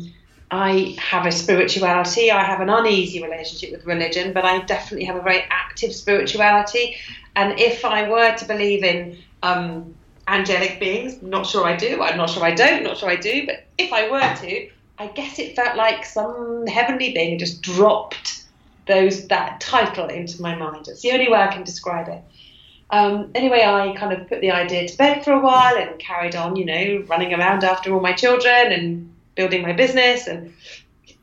I 0.48 0.96
have 1.00 1.26
a 1.26 1.32
spirituality. 1.32 2.30
I 2.30 2.44
have 2.44 2.60
an 2.60 2.68
uneasy 2.70 3.20
relationship 3.22 3.72
with 3.72 3.84
religion 3.84 4.32
but 4.32 4.44
I 4.44 4.60
definitely 4.60 5.06
have 5.06 5.16
a 5.16 5.22
very 5.22 5.44
active 5.50 5.92
spirituality. 5.94 6.96
And 7.34 7.58
if 7.58 7.84
I 7.84 8.08
were 8.08 8.36
to 8.36 8.44
believe 8.44 8.84
in 8.84 9.18
um 9.42 9.96
angelic 10.28 10.78
beings 10.80 11.22
not 11.22 11.46
sure 11.46 11.64
I 11.64 11.76
do. 11.76 12.02
I'm 12.02 12.16
not 12.16 12.30
sure 12.30 12.44
I 12.44 12.52
don't 12.54 12.82
not 12.84 12.98
sure 12.98 13.08
I 13.10 13.16
do. 13.16 13.46
But 13.46 13.66
if 13.78 13.92
I 13.92 14.10
were 14.10 14.34
to 14.42 14.68
I 14.98 15.08
guess 15.08 15.38
it 15.38 15.56
felt 15.56 15.76
like 15.76 16.04
some 16.04 16.66
heavenly 16.66 17.12
being 17.12 17.38
just 17.38 17.62
dropped 17.62 18.35
those 18.86 19.26
that 19.28 19.60
title 19.60 20.06
into 20.06 20.40
my 20.40 20.54
mind. 20.54 20.88
It's 20.88 21.02
the 21.02 21.12
only 21.12 21.28
way 21.28 21.38
I 21.38 21.48
can 21.48 21.64
describe 21.64 22.08
it. 22.08 22.22
Um, 22.90 23.32
anyway, 23.34 23.64
I 23.64 23.96
kind 23.96 24.12
of 24.12 24.28
put 24.28 24.40
the 24.40 24.52
idea 24.52 24.86
to 24.86 24.96
bed 24.96 25.24
for 25.24 25.32
a 25.32 25.40
while 25.40 25.76
and 25.76 25.98
carried 25.98 26.36
on, 26.36 26.54
you 26.54 26.64
know, 26.64 27.04
running 27.08 27.34
around 27.34 27.64
after 27.64 27.92
all 27.92 28.00
my 28.00 28.12
children 28.12 28.72
and 28.72 29.12
building 29.34 29.62
my 29.62 29.72
business 29.72 30.28
and 30.28 30.54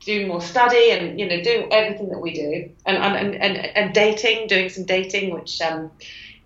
doing 0.06 0.28
more 0.28 0.42
study 0.42 0.92
and 0.92 1.20
you 1.20 1.28
know 1.28 1.42
doing 1.42 1.72
everything 1.72 2.10
that 2.10 2.20
we 2.20 2.34
do 2.34 2.70
and 2.86 2.98
and, 2.98 3.36
and, 3.36 3.58
and 3.58 3.94
dating, 3.94 4.48
doing 4.48 4.70
some 4.70 4.84
dating, 4.86 5.34
which 5.34 5.62
um, 5.62 5.92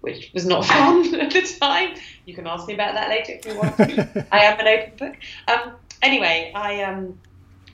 which 0.01 0.31
was 0.33 0.45
not 0.45 0.65
fun 0.73 1.15
at 1.15 1.31
the 1.31 1.41
time. 1.59 1.95
You 2.25 2.35
can 2.35 2.47
ask 2.47 2.67
me 2.67 2.73
about 2.73 2.93
that 2.93 3.09
later 3.09 3.33
if 3.33 3.45
you 3.45 3.57
want. 3.57 3.79
I 4.31 4.39
am 4.43 4.59
an 4.59 4.67
open 4.67 4.97
book. 4.97 5.15
Um, 5.47 5.73
anyway, 6.01 6.51
I 6.55 6.83
um, 6.83 7.19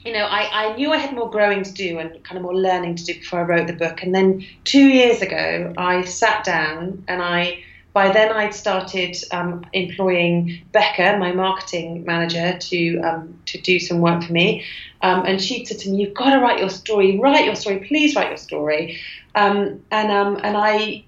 you 0.06 0.12
know, 0.12 0.26
I, 0.26 0.50
I 0.66 0.76
knew 0.76 0.92
I 0.92 0.98
had 0.98 1.16
more 1.16 1.30
growing 1.30 1.64
to 1.64 1.72
do 1.72 1.98
and 1.98 2.22
kind 2.24 2.38
of 2.38 2.44
more 2.44 2.56
learning 2.56 2.96
to 2.96 3.06
do 3.06 3.14
before 3.14 3.40
I 3.40 3.44
wrote 3.44 3.68
the 3.68 3.74
book. 3.74 4.04
And 4.04 4.14
then 4.14 4.46
two 4.66 4.88
years 4.88 5.22
ago, 5.22 5.74
I 5.78 6.04
sat 6.04 6.44
down 6.44 7.06
and 7.08 7.22
I, 7.22 7.64
by 7.94 8.12
then 8.12 8.32
I'd 8.32 8.54
started 8.54 9.16
um, 9.32 9.66
employing 9.72 10.62
Becca, 10.72 11.18
my 11.20 11.32
marketing 11.32 12.04
manager, 12.06 12.58
to 12.58 13.00
um, 13.02 13.40
to 13.46 13.62
do 13.62 13.80
some 13.80 14.00
work 14.00 14.24
for 14.24 14.34
me. 14.34 14.66
Um, 15.04 15.26
and 15.26 15.40
she 15.40 15.64
said 15.64 15.78
to 15.80 15.92
me, 15.92 16.02
"You've 16.02 16.16
got 16.16 16.34
to 16.34 16.40
write 16.40 16.60
your 16.60 16.72
story. 16.72 17.20
Write 17.20 17.46
your 17.46 17.56
story. 17.56 17.86
Please 17.88 18.16
write 18.16 18.30
your 18.30 18.38
story." 18.38 19.00
Um, 19.36 19.84
and 19.92 20.12
um, 20.12 20.40
and 20.44 20.58
I, 20.58 21.04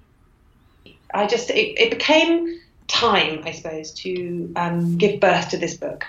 I 1.12 1.26
just 1.26 1.50
it, 1.50 1.76
it 1.76 1.90
became 1.90 2.60
time, 2.86 3.42
I 3.44 3.50
suppose, 3.50 3.90
to 3.92 4.52
um, 4.56 4.96
give 4.96 5.20
birth 5.20 5.48
to 5.50 5.56
this 5.58 5.76
book. 5.76 6.04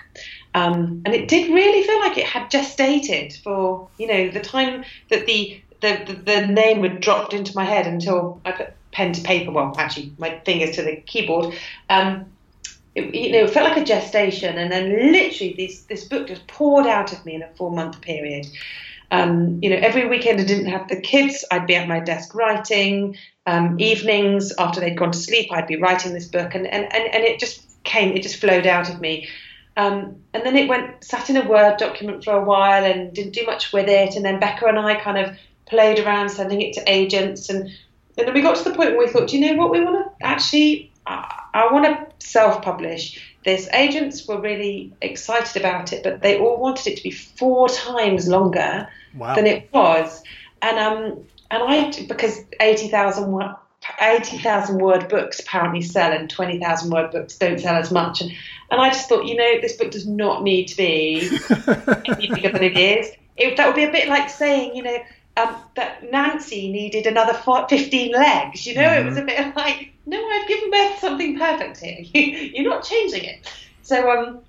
Um, 0.57 1.03
and 1.05 1.13
it 1.13 1.27
did 1.27 1.53
really 1.53 1.85
feel 1.85 1.99
like 1.99 2.17
it 2.17 2.25
had 2.25 2.49
gestated 2.49 3.37
for 3.43 3.87
you 3.99 4.07
know 4.07 4.29
the 4.29 4.39
time 4.39 4.83
that 5.09 5.27
the 5.27 5.61
the, 5.81 6.03
the, 6.07 6.13
the 6.13 6.47
name 6.47 6.81
had 6.81 6.99
dropped 7.01 7.33
into 7.33 7.55
my 7.55 7.63
head 7.63 7.85
until 7.85 8.41
I 8.43 8.51
put 8.51 8.73
pen 8.91 9.13
to 9.13 9.21
paper. 9.21 9.51
Well, 9.51 9.75
actually, 9.77 10.11
my 10.17 10.39
fingers 10.43 10.75
to 10.77 10.81
the 10.81 10.95
keyboard. 10.95 11.55
Um, 11.91 12.25
it, 12.95 13.13
you 13.13 13.31
know, 13.31 13.43
it 13.43 13.51
felt 13.51 13.69
like 13.69 13.77
a 13.77 13.85
gestation, 13.85 14.57
and 14.57 14.71
then 14.71 15.11
literally 15.11 15.53
this 15.55 15.83
this 15.83 16.05
book 16.05 16.27
just 16.27 16.47
poured 16.47 16.87
out 16.87 17.13
of 17.13 17.23
me 17.23 17.35
in 17.35 17.43
a 17.43 17.49
four 17.55 17.69
month 17.69 18.01
period. 18.01 18.47
Um, 19.11 19.59
you 19.61 19.69
know, 19.69 19.77
every 19.77 20.07
weekend 20.07 20.41
I 20.41 20.43
didn't 20.43 20.65
have 20.65 20.87
the 20.87 20.99
kids, 20.99 21.45
I'd 21.51 21.67
be 21.67 21.75
at 21.75 21.87
my 21.87 21.99
desk 21.99 22.33
writing. 22.33 23.15
Um, 23.45 23.79
evenings 23.79 24.51
after 24.57 24.81
they'd 24.81 24.97
gone 24.97 25.11
to 25.11 25.17
sleep, 25.17 25.49
I'd 25.51 25.67
be 25.67 25.77
writing 25.77 26.13
this 26.13 26.27
book, 26.27 26.55
and, 26.55 26.67
and, 26.67 26.83
and, 26.91 27.13
and 27.13 27.23
it 27.23 27.39
just 27.39 27.63
came, 27.83 28.13
it 28.13 28.23
just 28.23 28.41
flowed 28.41 28.65
out 28.65 28.89
of 28.89 28.99
me. 28.99 29.29
Um, 29.77 30.17
and 30.33 30.43
then 30.45 30.55
it 30.57 30.67
went 30.67 31.03
sat 31.03 31.29
in 31.29 31.37
a 31.37 31.47
Word 31.47 31.77
document 31.77 32.23
for 32.23 32.33
a 32.33 32.43
while 32.43 32.83
and 32.83 33.13
didn't 33.13 33.33
do 33.33 33.45
much 33.45 33.71
with 33.71 33.87
it. 33.87 34.15
And 34.15 34.25
then 34.25 34.39
Becca 34.39 34.65
and 34.65 34.79
I 34.79 34.95
kind 34.95 35.17
of 35.17 35.37
played 35.67 35.99
around 35.99 36.29
sending 36.29 36.61
it 36.61 36.73
to 36.73 36.83
agents, 36.87 37.49
and, 37.49 37.69
and 38.17 38.27
then 38.27 38.33
we 38.33 38.41
got 38.41 38.57
to 38.57 38.63
the 38.63 38.75
point 38.75 38.91
where 38.91 39.05
we 39.05 39.11
thought, 39.11 39.27
do 39.27 39.37
you 39.37 39.45
know 39.45 39.61
what, 39.61 39.71
we 39.71 39.83
want 39.83 40.03
to 40.03 40.25
actually, 40.25 40.91
I, 41.05 41.43
I 41.53 41.71
want 41.71 41.85
to 41.85 42.25
self-publish 42.25 43.35
this. 43.45 43.69
Agents 43.73 44.27
were 44.27 44.41
really 44.41 44.93
excited 45.01 45.61
about 45.61 45.93
it, 45.93 46.03
but 46.03 46.21
they 46.21 46.39
all 46.39 46.57
wanted 46.57 46.87
it 46.87 46.97
to 46.97 47.03
be 47.03 47.11
four 47.11 47.69
times 47.69 48.27
longer 48.27 48.89
Wow. 49.15 49.35
than 49.35 49.45
it 49.47 49.69
was. 49.73 50.23
And 50.61 50.77
um, 50.77 51.25
and 51.49 51.63
I 51.63 51.91
because 52.07 52.39
eighty 52.59 52.87
thousand 52.87 53.31
80,000 54.01 54.79
word 54.79 55.07
books 55.07 55.39
apparently 55.39 55.81
sell 55.81 56.11
and 56.11 56.29
20,000 56.29 56.91
word 56.91 57.11
books 57.11 57.37
don't 57.37 57.59
sell 57.59 57.75
as 57.75 57.91
much. 57.91 58.21
And, 58.21 58.31
and 58.69 58.81
I 58.81 58.89
just 58.89 59.09
thought, 59.09 59.25
you 59.25 59.35
know, 59.35 59.61
this 59.61 59.77
book 59.77 59.91
does 59.91 60.07
not 60.07 60.43
need 60.43 60.67
to 60.67 60.77
be 60.77 61.29
any 62.05 62.29
bigger 62.33 62.51
than 62.51 62.63
it 62.63 62.77
is. 62.77 63.11
It, 63.37 63.57
that 63.57 63.67
would 63.67 63.75
be 63.75 63.83
a 63.83 63.91
bit 63.91 64.07
like 64.07 64.29
saying, 64.29 64.75
you 64.75 64.83
know, 64.83 64.97
um, 65.37 65.55
that 65.75 66.11
Nancy 66.11 66.71
needed 66.71 67.05
another 67.05 67.33
15 67.33 68.11
legs. 68.11 68.65
You 68.65 68.75
know, 68.75 68.81
mm-hmm. 68.81 69.01
it 69.01 69.05
was 69.05 69.17
a 69.17 69.23
bit 69.23 69.55
like, 69.55 69.93
no, 70.05 70.17
I've 70.17 70.47
given 70.47 70.71
birth 70.71 70.95
to 70.95 70.99
something 70.99 71.37
perfect 71.37 71.79
here. 71.79 71.99
You're 72.53 72.69
not 72.69 72.83
changing 72.83 73.23
it. 73.23 73.51
So, 73.83 74.09
um, 74.09 74.39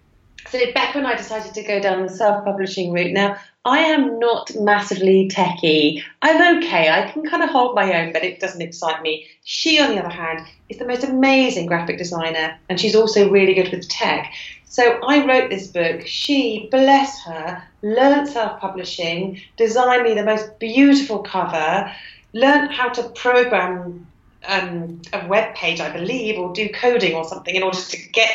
so 0.48 0.58
Becca 0.72 0.98
and 0.98 1.06
I 1.06 1.16
decided 1.16 1.54
to 1.54 1.62
go 1.62 1.80
down 1.80 2.02
the 2.02 2.08
self-publishing 2.08 2.92
route. 2.92 3.12
Now, 3.12 3.38
I 3.68 3.80
am 3.80 4.18
not 4.18 4.50
massively 4.58 5.28
techy. 5.28 6.02
I'm 6.22 6.56
okay. 6.56 6.88
I 6.88 7.10
can 7.10 7.22
kind 7.26 7.42
of 7.42 7.50
hold 7.50 7.74
my 7.74 8.00
own, 8.00 8.14
but 8.14 8.24
it 8.24 8.40
doesn't 8.40 8.62
excite 8.62 9.02
me. 9.02 9.26
She, 9.44 9.78
on 9.78 9.90
the 9.90 10.02
other 10.02 10.08
hand, 10.08 10.46
is 10.70 10.78
the 10.78 10.86
most 10.86 11.04
amazing 11.04 11.66
graphic 11.66 11.98
designer, 11.98 12.58
and 12.70 12.80
she's 12.80 12.94
also 12.94 13.28
really 13.28 13.52
good 13.52 13.70
with 13.70 13.86
tech. 13.90 14.32
So 14.64 14.98
I 15.06 15.26
wrote 15.26 15.50
this 15.50 15.66
book. 15.66 16.06
She, 16.06 16.68
bless 16.70 17.22
her, 17.24 17.62
learned 17.82 18.28
self-publishing, 18.28 19.38
designed 19.58 20.02
me 20.02 20.14
the 20.14 20.24
most 20.24 20.58
beautiful 20.58 21.18
cover, 21.18 21.92
learned 22.32 22.70
how 22.72 22.88
to 22.88 23.02
program 23.10 24.06
um, 24.46 25.02
a 25.12 25.28
web 25.28 25.54
page, 25.54 25.80
I 25.80 25.92
believe, 25.92 26.38
or 26.38 26.54
do 26.54 26.70
coding 26.70 27.14
or 27.14 27.24
something 27.24 27.54
in 27.54 27.62
order 27.62 27.78
to 27.78 27.98
get 28.12 28.32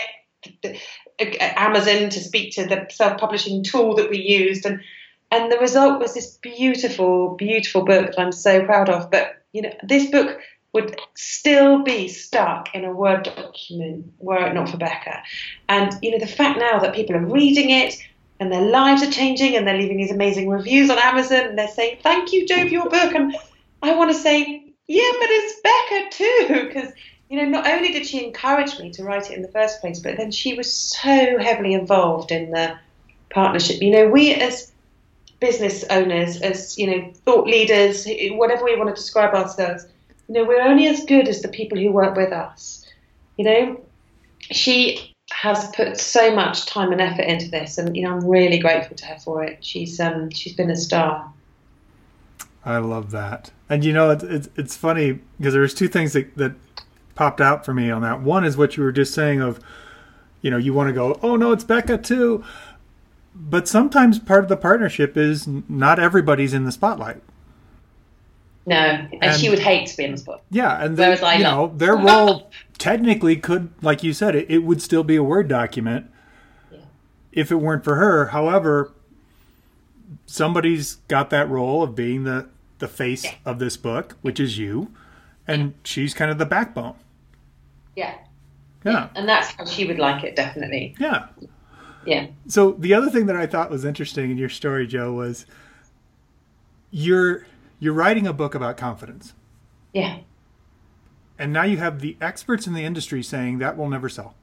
Amazon 1.40 2.10
to 2.12 2.20
speak 2.20 2.54
to 2.54 2.68
the 2.68 2.86
self-publishing 2.92 3.64
tool 3.64 3.96
that 3.96 4.12
we 4.12 4.20
used, 4.20 4.68
and 4.68 4.80
and 5.34 5.52
the 5.52 5.58
result 5.58 6.00
was 6.00 6.14
this 6.14 6.38
beautiful, 6.38 7.36
beautiful 7.36 7.84
book 7.84 8.06
that 8.06 8.20
I'm 8.20 8.32
so 8.32 8.64
proud 8.66 8.88
of. 8.88 9.10
But 9.10 9.44
you 9.52 9.64
know, 9.64 9.74
this 9.84 10.12
book 10.12 10.40
would 10.74 11.00
still 11.16 11.82
be 11.84 12.08
stuck 12.08 12.74
in 12.76 12.86
a 12.86 12.94
Word 12.94 13.24
document 13.24 14.14
were 14.20 14.46
it 14.46 14.54
not 14.54 14.70
for 14.70 14.78
Becca. 14.78 15.24
And 15.68 15.92
you 16.04 16.12
know, 16.12 16.20
the 16.20 16.28
fact 16.28 16.60
now 16.60 16.78
that 16.80 16.94
people 16.94 17.16
are 17.16 17.26
reading 17.26 17.72
it 17.72 17.96
and 18.40 18.52
their 18.52 18.62
lives 18.62 19.02
are 19.02 19.10
changing 19.10 19.56
and 19.56 19.68
they're 19.68 19.78
leaving 19.78 19.98
these 19.98 20.12
amazing 20.12 20.50
reviews 20.50 20.92
on 20.92 21.00
Amazon 21.00 21.48
and 21.48 21.58
they're 21.58 21.68
saying, 21.68 21.98
Thank 22.04 22.32
you, 22.32 22.48
Joe, 22.48 22.62
for 22.62 22.68
your 22.68 22.90
book. 22.90 23.16
And 23.16 23.36
I 23.82 23.96
want 23.96 24.12
to 24.12 24.18
say, 24.18 24.72
Yeah, 24.88 25.12
but 25.20 25.28
it's 25.32 25.62
Becca 25.62 26.10
too, 26.12 26.64
because 26.68 26.94
you 27.30 27.38
know, 27.38 27.50
not 27.50 27.68
only 27.68 27.92
did 27.92 28.06
she 28.06 28.24
encourage 28.24 28.78
me 28.78 28.92
to 28.92 29.04
write 29.04 29.32
it 29.32 29.36
in 29.36 29.42
the 29.42 29.48
first 29.48 29.82
place, 29.82 30.00
but 30.00 30.18
then 30.18 30.30
she 30.30 30.54
was 30.54 30.72
so 30.72 31.40
heavily 31.40 31.74
involved 31.74 32.32
in 32.32 32.52
the 32.52 32.78
partnership. 33.32 33.82
You 33.82 33.90
know, 33.90 34.08
we 34.10 34.36
as 34.36 34.73
business 35.44 35.84
owners, 35.90 36.40
as 36.42 36.78
you 36.78 36.88
know, 36.88 37.12
thought 37.26 37.46
leaders, 37.46 38.08
whatever 38.32 38.64
we 38.64 38.78
want 38.78 38.88
to 38.88 38.96
describe 38.96 39.36
ourselves, 39.36 39.86
you 40.30 40.36
know, 40.36 40.46
we're 40.46 40.62
only 40.62 40.88
as 40.88 41.04
good 41.04 41.28
as 41.28 41.42
the 41.42 41.50
people 41.50 41.78
who 41.78 41.92
work 41.92 42.16
with 42.16 42.32
us. 42.32 42.86
You 43.36 43.44
know, 43.44 43.82
she 44.40 45.14
has 45.34 45.70
put 45.76 46.00
so 46.00 46.34
much 46.34 46.66
time 46.66 46.94
and 46.94 47.02
effort 47.02 47.24
into 47.24 47.50
this, 47.50 47.78
and 47.78 47.94
you 47.94 48.04
know, 48.04 48.14
I'm 48.14 48.26
really 48.26 48.58
grateful 48.58 48.96
to 48.96 49.06
her 49.06 49.20
for 49.20 49.44
it. 49.44 49.58
She's 49.66 50.00
um, 50.00 50.30
she's 50.30 50.54
been 50.54 50.72
a 50.72 50.78
star. 50.78 51.30
I 52.64 52.78
love 52.78 53.12
that, 53.12 53.52
and 53.68 53.84
you 53.84 53.92
know, 53.92 54.12
it's 54.12 54.24
it's, 54.24 54.50
it's 54.56 54.78
funny 54.78 55.20
because 55.38 55.54
there's 55.54 55.74
two 55.74 55.90
things 55.90 56.14
that 56.14 56.34
that 56.38 56.54
popped 57.16 57.42
out 57.42 57.66
for 57.66 57.74
me 57.74 57.92
on 57.92 58.02
that. 58.04 58.22
One 58.22 58.46
is 58.46 58.56
what 58.56 58.78
you 58.78 58.84
were 58.84 58.94
just 58.94 59.14
saying 59.14 59.42
of, 59.42 59.60
you 60.42 60.50
know, 60.50 60.58
you 60.58 60.74
want 60.74 60.88
to 60.88 60.94
go, 60.94 61.20
oh 61.22 61.36
no, 61.36 61.52
it's 61.52 61.66
Becca 61.66 61.98
too. 61.98 62.46
But 63.36 63.68
sometimes 63.68 64.20
part 64.20 64.44
of 64.44 64.50
the 64.50 64.58
partnership 64.58 65.18
is 65.18 65.48
not 65.48 66.00
everybody's 66.00 66.54
in 66.54 66.66
the 66.66 66.72
spotlight. 66.72 67.22
No, 68.66 68.76
and, 68.76 69.24
and 69.24 69.40
she 69.40 69.50
would 69.50 69.60
hate 69.60 69.88
to 69.88 69.98
be 69.98 70.06
in 70.06 70.12
the 70.12 70.18
spot. 70.18 70.42
Yeah, 70.50 70.84
and 70.84 70.96
they, 70.96 71.38
you 71.38 71.44
know 71.44 71.74
their 71.76 71.98
role 71.98 72.50
technically 72.78 73.36
could, 73.36 73.72
like 73.82 74.04
you 74.04 74.14
said, 74.14 74.36
it, 74.36 74.50
it 74.50 74.60
would 74.60 74.82
still 74.82 75.04
be 75.04 75.18
a 75.18 75.24
word 75.24 75.50
document 75.50 76.10
yeah. 76.72 76.80
if 77.34 77.52
it 77.52 77.56
weren't 77.56 77.84
for 77.84 77.96
her. 77.96 78.28
However, 78.28 78.94
somebody's 80.26 80.96
got 81.08 81.30
that 81.32 81.50
role 81.50 81.84
of 81.84 81.96
being 81.96 82.24
the 82.24 82.48
the 82.80 82.88
face 82.88 83.26
yeah. 83.26 83.36
of 83.46 83.60
this 83.60 83.76
book, 83.76 84.18
which 84.22 84.40
is 84.40 84.58
you, 84.58 84.92
and 85.46 85.74
she's 85.84 86.14
kind 86.14 86.32
of 86.32 86.38
the 86.38 86.46
backbone. 86.46 86.96
Yeah. 87.96 88.16
Yeah. 88.86 89.10
And 89.16 89.28
that's 89.28 89.52
how 89.52 89.66
she 89.66 89.86
would 89.86 90.00
like 90.00 90.24
it, 90.24 90.36
definitely. 90.36 90.96
Yeah. 91.00 91.28
Yeah. 92.06 92.28
So 92.48 92.72
the 92.74 92.94
other 92.94 93.10
thing 93.10 93.26
that 93.28 93.36
I 93.36 93.48
thought 93.48 93.70
was 93.70 93.86
interesting 93.86 94.32
in 94.32 94.38
your 94.38 94.50
story, 94.50 94.88
Joe, 94.88 95.14
was 95.14 95.46
you're 96.92 97.46
you're 97.80 97.94
writing 97.94 98.28
a 98.28 98.34
book 98.34 98.56
about 98.56 98.78
confidence. 98.78 99.34
Yeah. 99.94 100.20
And 101.38 101.52
now 101.52 101.64
you 101.64 101.78
have 101.78 102.00
the 102.00 102.16
experts 102.22 102.68
in 102.68 102.74
the 102.74 102.86
industry 102.86 103.24
saying 103.24 103.58
that 103.60 103.78
will 103.78 103.90
never 103.90 104.08
sell. 104.08 104.36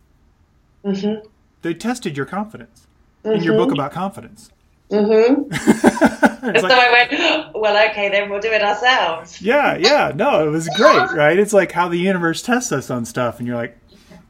Mm-hmm. 0.84 1.26
They 1.62 1.74
tested 1.74 2.16
your 2.16 2.26
confidence 2.26 2.86
mm-hmm. 3.24 3.36
in 3.36 3.42
your 3.42 3.56
book 3.56 3.68
mm-hmm. 3.68 3.74
about 3.74 3.92
confidence. 3.92 4.50
Mm-hmm. 4.90 5.52
so 6.58 6.66
like, 6.66 6.72
I 6.72 6.90
went, 6.92 7.54
well, 7.54 7.90
okay, 7.90 8.08
then 8.08 8.28
we'll 8.28 8.40
do 8.40 8.50
it 8.50 8.62
ourselves. 8.62 9.40
yeah, 9.40 9.76
yeah. 9.76 10.12
No, 10.14 10.46
it 10.46 10.50
was 10.50 10.68
great, 10.70 11.11
right? 11.14 11.38
It's 11.38 11.52
like 11.52 11.72
how 11.72 11.88
the 11.88 11.98
universe 11.98 12.42
tests 12.42 12.72
us 12.72 12.90
on 12.90 13.04
stuff, 13.04 13.38
and 13.38 13.46
you're 13.46 13.56
like, 13.56 13.78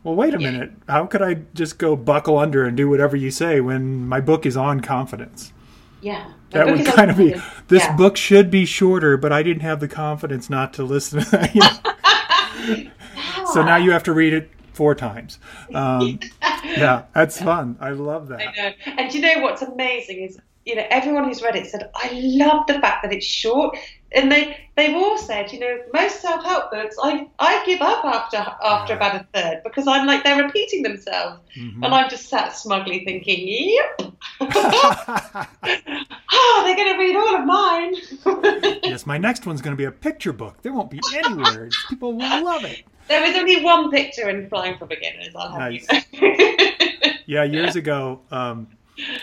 well, 0.03 0.15
wait 0.15 0.35
a 0.35 0.39
minute. 0.39 0.73
How 0.89 1.07
could 1.07 1.23
I 1.23 1.35
just 1.55 1.79
go 1.79 1.97
buckle 1.97 2.39
under 2.39 2.65
and 2.65 2.77
do 2.77 2.89
whatever 2.89 3.17
you 3.17 3.31
say 3.31 3.61
when 3.61 4.07
my 4.07 4.21
book 4.21 4.47
is 4.47 4.57
on 4.57 4.81
confidence? 4.81 5.53
Yeah. 6.01 6.33
That 6.51 6.67
would 6.67 6.85
kind 6.87 7.11
of 7.11 7.19
be, 7.19 7.35
this 7.69 7.85
yeah. 7.85 7.97
book 7.97 8.17
should 8.17 8.51
be 8.51 8.65
shorter, 8.65 9.17
but 9.17 9.33
I 9.33 9.43
didn't 9.43 9.63
have 9.63 9.79
the 9.79 9.89
confidence 9.89 10.51
not 10.51 10.73
to 10.75 10.83
listen 10.83 11.21
to 11.25 11.31
that. 11.31 11.55
Know? 11.55 12.91
so 13.53 13.63
now 13.65 13.77
you 13.77 13.93
have 13.93 14.03
to 14.05 14.13
read 14.13 14.33
it 14.33 14.51
four 14.73 14.95
times. 14.95 15.39
Um, 15.75 16.19
yeah, 16.65 17.05
that's 17.15 17.41
fun. 17.41 17.77
I 17.81 17.91
love 17.91 18.29
that. 18.29 18.41
I 18.41 18.53
know. 18.57 18.73
And 18.99 19.15
you 19.15 19.21
know 19.21 19.39
what's 19.41 19.63
amazing 19.63 20.23
is 20.23 20.39
you 20.65 20.77
know, 20.77 20.85
everyone 20.91 21.25
who's 21.25 21.43
read 21.43 21.57
it 21.57 21.67
said, 21.67 21.91
I 21.95 22.11
love 22.13 22.67
the 22.67 22.75
fact 22.75 23.03
that 23.03 23.13
it's 23.13 23.27
short. 23.27 23.77
And 24.13 24.31
they, 24.31 24.57
they've 24.77 24.97
all 24.97 25.17
said, 25.17 25.53
you 25.53 25.61
know, 25.61 25.79
most 25.93 26.21
self 26.21 26.43
help 26.45 26.71
books, 26.73 26.97
I, 27.03 27.29
I 27.39 27.65
give 27.65 27.81
up 27.81 28.05
after 28.05 28.39
after 28.39 28.95
about 28.95 29.15
a 29.15 29.27
third 29.33 29.63
because 29.63 29.87
I'm 29.87 30.07
like, 30.07 30.25
they're 30.25 30.43
repeating 30.43 30.83
themselves. 30.83 31.41
Mm-hmm. 31.57 31.85
And 31.85 31.95
I'm 31.95 32.11
just 32.11 32.29
sat 32.29 32.57
smugly 32.57 33.05
thinking, 33.05 33.47
yep. 33.47 34.13
oh, 34.41 35.47
they're 36.65 36.77
going 36.77 36.93
to 36.93 36.99
read 36.99 37.17
all 37.17 37.37
of 37.37 37.47
mine. 37.47 38.81
yes, 38.83 39.07
my 39.07 39.19
next 39.19 39.47
one's 39.47 39.63
going 39.63 39.77
to 39.77 39.79
be 39.79 39.85
a 39.85 39.93
picture 39.93 40.33
book. 40.33 40.61
There 40.63 40.73
won't 40.73 40.91
be 40.91 41.01
any 41.15 41.35
words. 41.35 41.77
People 41.89 42.15
will 42.15 42.45
love 42.45 42.65
it. 42.65 42.83
There 43.07 43.23
was 43.23 43.37
only 43.37 43.65
one 43.65 43.91
picture 43.91 44.29
in 44.29 44.49
Flying 44.49 44.79
for 44.79 44.87
Beginners, 44.87 45.35
I'll 45.35 45.51
have 45.51 45.59
nice. 45.59 45.87
you 46.13 46.35
yeah, 47.27 47.45
years 47.45 47.77
ago, 47.77 48.21
um, 48.31 48.69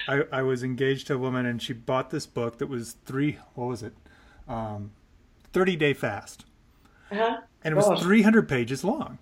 I, 0.08 0.24
I 0.32 0.42
was 0.42 0.64
engaged 0.64 1.08
to 1.08 1.16
a 1.16 1.18
woman 1.18 1.46
and 1.46 1.62
she 1.62 1.74
bought 1.74 2.10
this 2.10 2.26
book 2.26 2.58
that 2.60 2.68
was 2.68 2.96
three, 3.06 3.38
what 3.54 3.68
was 3.68 3.84
it? 3.84 3.94
Um, 4.48 4.92
30 5.54 5.76
Day 5.76 5.94
Fast. 5.94 6.46
Uh-huh. 7.12 7.42
And 7.64 7.72
it 7.74 7.76
was 7.76 7.88
oh. 7.88 7.96
300 7.98 8.48
pages 8.48 8.84
long. 8.84 9.18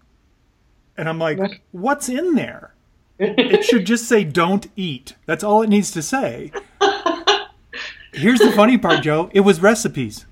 And 0.98 1.10
I'm 1.10 1.20
like, 1.20 1.62
what's 1.72 2.10
in 2.10 2.36
there? 2.36 2.74
it 3.20 3.64
should 3.64 3.86
just 3.86 4.08
say 4.08 4.24
don't 4.24 4.68
eat. 4.76 5.16
That's 5.26 5.44
all 5.44 5.62
it 5.62 5.70
needs 5.70 5.92
to 5.92 6.02
say. 6.02 6.52
Here's 8.14 8.40
the 8.40 8.52
funny 8.52 8.78
part, 8.78 9.04
Joe 9.04 9.30
It 9.34 9.42
was 9.42 9.62
recipes. 9.62 10.26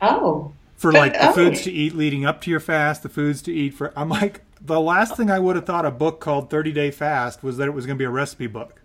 Oh. 0.00 0.52
For 0.76 0.92
like 0.92 1.12
the 1.12 1.30
oh. 1.30 1.32
foods 1.32 1.62
to 1.62 1.70
eat 1.70 1.94
leading 1.94 2.24
up 2.24 2.40
to 2.42 2.50
your 2.50 2.60
fast, 2.60 3.02
the 3.02 3.08
foods 3.08 3.40
to 3.42 3.52
eat 3.52 3.74
for. 3.74 3.92
I'm 3.96 4.08
like, 4.08 4.40
the 4.60 4.80
last 4.80 5.16
thing 5.16 5.30
I 5.30 5.38
would 5.38 5.56
have 5.56 5.64
thought 5.64 5.86
a 5.86 5.90
book 5.90 6.20
called 6.20 6.50
30 6.50 6.72
Day 6.72 6.90
Fast 6.90 7.42
was 7.42 7.56
that 7.58 7.68
it 7.68 7.72
was 7.72 7.86
going 7.86 7.96
to 7.96 7.98
be 7.98 8.04
a 8.04 8.10
recipe 8.10 8.48
book. 8.48 8.81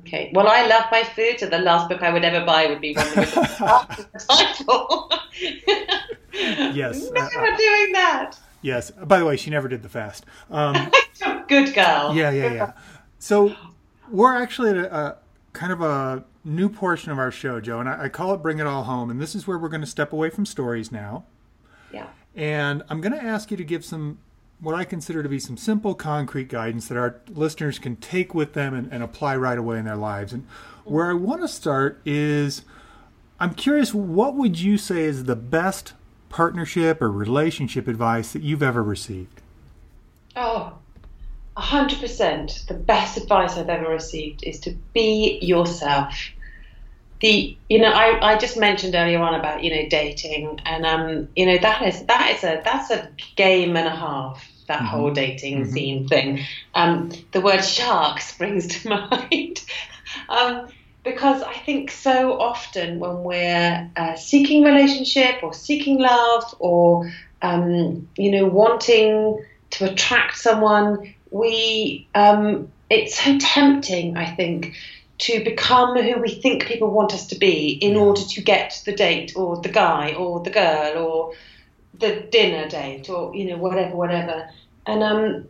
Okay. 0.00 0.30
Well, 0.34 0.48
I 0.48 0.66
love 0.66 0.84
my 0.90 1.02
food, 1.02 1.40
so 1.40 1.46
the 1.46 1.58
last 1.58 1.88
book 1.88 2.02
I 2.02 2.10
would 2.10 2.24
ever 2.24 2.44
buy 2.44 2.66
would 2.66 2.80
be 2.80 2.94
one 2.94 3.06
with 3.16 3.34
the 3.34 4.24
title. 4.28 5.10
yes. 6.32 7.10
Never 7.14 7.46
uh, 7.46 7.56
doing 7.56 7.92
that. 7.92 8.38
Yes. 8.62 8.90
By 8.90 9.18
the 9.18 9.24
way, 9.24 9.36
she 9.36 9.50
never 9.50 9.68
did 9.68 9.82
the 9.82 9.88
fast. 9.88 10.26
Um, 10.50 10.90
Good 11.48 11.74
girl. 11.74 12.12
Yeah, 12.14 12.30
yeah, 12.30 12.52
yeah. 12.52 12.72
So 13.18 13.54
we're 14.10 14.34
actually 14.34 14.70
at 14.70 14.76
a, 14.76 14.94
a, 14.94 15.16
kind 15.52 15.72
of 15.72 15.80
a 15.80 16.24
new 16.44 16.68
portion 16.68 17.12
of 17.12 17.18
our 17.18 17.30
show, 17.30 17.60
Joe, 17.60 17.80
and 17.80 17.88
I, 17.88 18.04
I 18.04 18.08
call 18.08 18.34
it 18.34 18.38
"Bring 18.38 18.58
It 18.58 18.66
All 18.66 18.84
Home," 18.84 19.10
and 19.10 19.20
this 19.20 19.34
is 19.34 19.46
where 19.46 19.58
we're 19.58 19.68
going 19.68 19.80
to 19.80 19.86
step 19.86 20.12
away 20.12 20.30
from 20.30 20.44
stories 20.44 20.92
now. 20.92 21.24
Yeah. 21.92 22.08
And 22.34 22.82
I'm 22.88 23.00
going 23.00 23.12
to 23.12 23.22
ask 23.22 23.50
you 23.50 23.56
to 23.56 23.64
give 23.64 23.84
some 23.84 24.18
what 24.60 24.74
I 24.74 24.84
consider 24.84 25.22
to 25.22 25.28
be 25.28 25.38
some 25.38 25.56
simple, 25.56 25.94
concrete 25.94 26.48
guidance 26.48 26.88
that 26.88 26.98
our 26.98 27.20
listeners 27.28 27.78
can 27.78 27.96
take 27.96 28.34
with 28.34 28.54
them 28.54 28.74
and, 28.74 28.92
and 28.92 29.02
apply 29.02 29.36
right 29.36 29.58
away 29.58 29.78
in 29.78 29.84
their 29.84 29.96
lives. 29.96 30.32
And 30.32 30.46
where 30.84 31.10
I 31.10 31.14
want 31.14 31.42
to 31.42 31.48
start 31.48 32.00
is 32.04 32.62
I'm 33.40 33.54
curious, 33.54 33.94
what 33.94 34.34
would 34.34 34.58
you 34.58 34.76
say 34.78 35.04
is 35.04 35.24
the 35.24 35.36
best 35.36 35.92
partnership 36.28 37.00
or 37.00 37.10
relationship 37.10 37.86
advice 37.86 38.32
that 38.32 38.42
you've 38.42 38.62
ever 38.62 38.82
received? 38.82 39.42
Oh, 40.34 40.74
100%. 41.56 42.66
The 42.66 42.74
best 42.74 43.16
advice 43.16 43.56
I've 43.56 43.68
ever 43.68 43.88
received 43.88 44.42
is 44.44 44.58
to 44.60 44.72
be 44.92 45.38
yourself. 45.40 46.14
The 47.20 47.56
you 47.68 47.78
know 47.78 47.90
I, 47.90 48.34
I 48.34 48.38
just 48.38 48.56
mentioned 48.56 48.94
earlier 48.94 49.20
on 49.20 49.34
about 49.34 49.64
you 49.64 49.70
know 49.70 49.88
dating 49.88 50.60
and 50.64 50.86
um 50.86 51.28
you 51.34 51.46
know 51.46 51.58
that 51.58 51.82
is 51.82 52.04
that 52.04 52.36
is 52.36 52.44
a 52.44 52.62
that's 52.64 52.90
a 52.90 53.10
game 53.36 53.76
and 53.76 53.86
a 53.86 53.94
half 53.94 54.46
that 54.66 54.78
mm-hmm. 54.78 54.86
whole 54.86 55.10
dating 55.10 55.62
mm-hmm. 55.62 55.72
scene 55.72 56.08
thing 56.08 56.44
um 56.74 57.10
the 57.32 57.40
word 57.40 57.62
shark 57.62 58.20
springs 58.32 58.66
to 58.68 58.88
mind 58.88 59.64
um 60.28 60.68
because 61.04 61.42
I 61.42 61.54
think 61.54 61.90
so 61.90 62.38
often 62.38 62.98
when 62.98 63.22
we're 63.24 63.90
uh, 63.96 64.16
seeking 64.16 64.62
relationship 64.62 65.42
or 65.42 65.54
seeking 65.54 65.98
love 65.98 66.54
or 66.58 67.10
um, 67.42 68.08
you 68.16 68.30
know 68.30 68.46
wanting 68.46 69.44
to 69.70 69.90
attract 69.90 70.36
someone, 70.38 71.14
we 71.30 72.08
um, 72.14 72.70
it's 72.90 73.22
so 73.22 73.38
tempting. 73.38 74.16
I 74.16 74.34
think 74.34 74.74
to 75.18 75.42
become 75.42 75.96
who 75.96 76.20
we 76.20 76.40
think 76.40 76.66
people 76.66 76.90
want 76.90 77.12
us 77.12 77.26
to 77.26 77.38
be 77.38 77.70
in 77.70 77.96
order 77.96 78.22
to 78.22 78.40
get 78.40 78.80
the 78.84 78.94
date 78.94 79.32
or 79.36 79.60
the 79.60 79.68
guy 79.68 80.14
or 80.14 80.40
the 80.40 80.50
girl 80.50 80.98
or 80.98 81.32
the 81.98 82.20
dinner 82.30 82.68
date 82.68 83.10
or 83.10 83.34
you 83.34 83.44
know 83.44 83.56
whatever 83.56 83.96
whatever. 83.96 84.48
And 84.86 85.02
um 85.02 85.48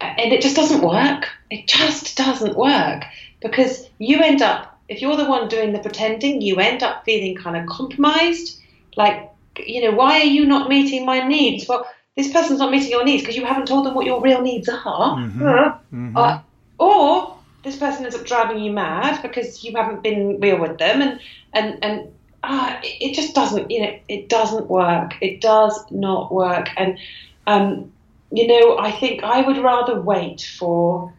and 0.00 0.32
it 0.32 0.40
just 0.40 0.56
doesn't 0.56 0.82
work. 0.82 1.28
It 1.50 1.66
just 1.66 2.16
doesn't 2.16 2.56
work. 2.56 3.04
Because 3.40 3.88
you 3.98 4.20
end 4.20 4.40
up 4.40 4.80
if 4.88 5.02
you're 5.02 5.16
the 5.16 5.28
one 5.28 5.48
doing 5.48 5.72
the 5.72 5.80
pretending 5.80 6.40
you 6.40 6.56
end 6.56 6.82
up 6.82 7.04
feeling 7.04 7.36
kind 7.36 7.56
of 7.56 7.66
compromised. 7.66 8.60
Like 8.96 9.30
you 9.58 9.82
know 9.82 9.96
why 9.96 10.20
are 10.20 10.24
you 10.24 10.46
not 10.46 10.68
meeting 10.68 11.04
my 11.04 11.26
needs? 11.26 11.68
Well 11.68 11.88
this 12.16 12.32
person's 12.32 12.60
not 12.60 12.70
meeting 12.70 12.90
your 12.90 13.04
needs 13.04 13.22
because 13.22 13.36
you 13.36 13.44
haven't 13.44 13.66
told 13.66 13.86
them 13.86 13.94
what 13.94 14.06
your 14.06 14.20
real 14.20 14.42
needs 14.42 14.68
are. 14.68 15.16
Mm-hmm. 15.16 15.42
Mm-hmm. 15.42 16.16
Uh, 16.16 16.40
or 16.78 17.36
this 17.62 17.76
person 17.76 18.04
ends 18.04 18.16
up 18.16 18.26
driving 18.26 18.58
you 18.58 18.72
mad 18.72 19.22
because 19.22 19.62
you 19.62 19.76
haven't 19.76 20.02
been 20.02 20.40
real 20.40 20.58
with 20.58 20.78
them. 20.78 21.02
And 21.02 21.20
and 21.52 21.84
and 21.84 22.12
uh, 22.42 22.80
it 22.82 23.14
just 23.14 23.34
doesn't 23.34 23.70
you 23.70 23.82
know 23.82 23.98
it 24.08 24.28
doesn't 24.28 24.68
work. 24.68 25.14
It 25.20 25.40
does 25.40 25.78
not 25.90 26.32
work. 26.32 26.68
And 26.76 26.98
um, 27.46 27.92
you 28.30 28.46
know 28.46 28.78
I 28.78 28.90
think 28.90 29.22
I 29.22 29.42
would 29.42 29.58
rather 29.58 30.00
wait 30.00 30.42
for 30.58 31.12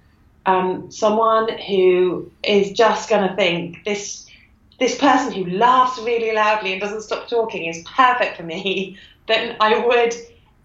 um, 0.46 0.91
someone 0.91 1.58
who 1.58 2.30
is 2.44 2.72
just 2.72 3.10
going 3.10 3.28
to 3.28 3.36
think 3.36 3.84
this 3.86 4.30
this 4.80 4.98
person 4.98 5.32
who 5.32 5.50
laughs 5.58 5.98
really 6.00 6.34
loudly 6.34 6.74
and 6.74 6.82
doesn't 6.82 7.04
stop 7.04 7.30
talking 7.30 7.66
is 7.66 7.86
perfect 7.96 8.36
for 8.36 8.44
me 8.44 8.98
then 9.28 9.56
I 9.62 9.86
would 9.86 10.14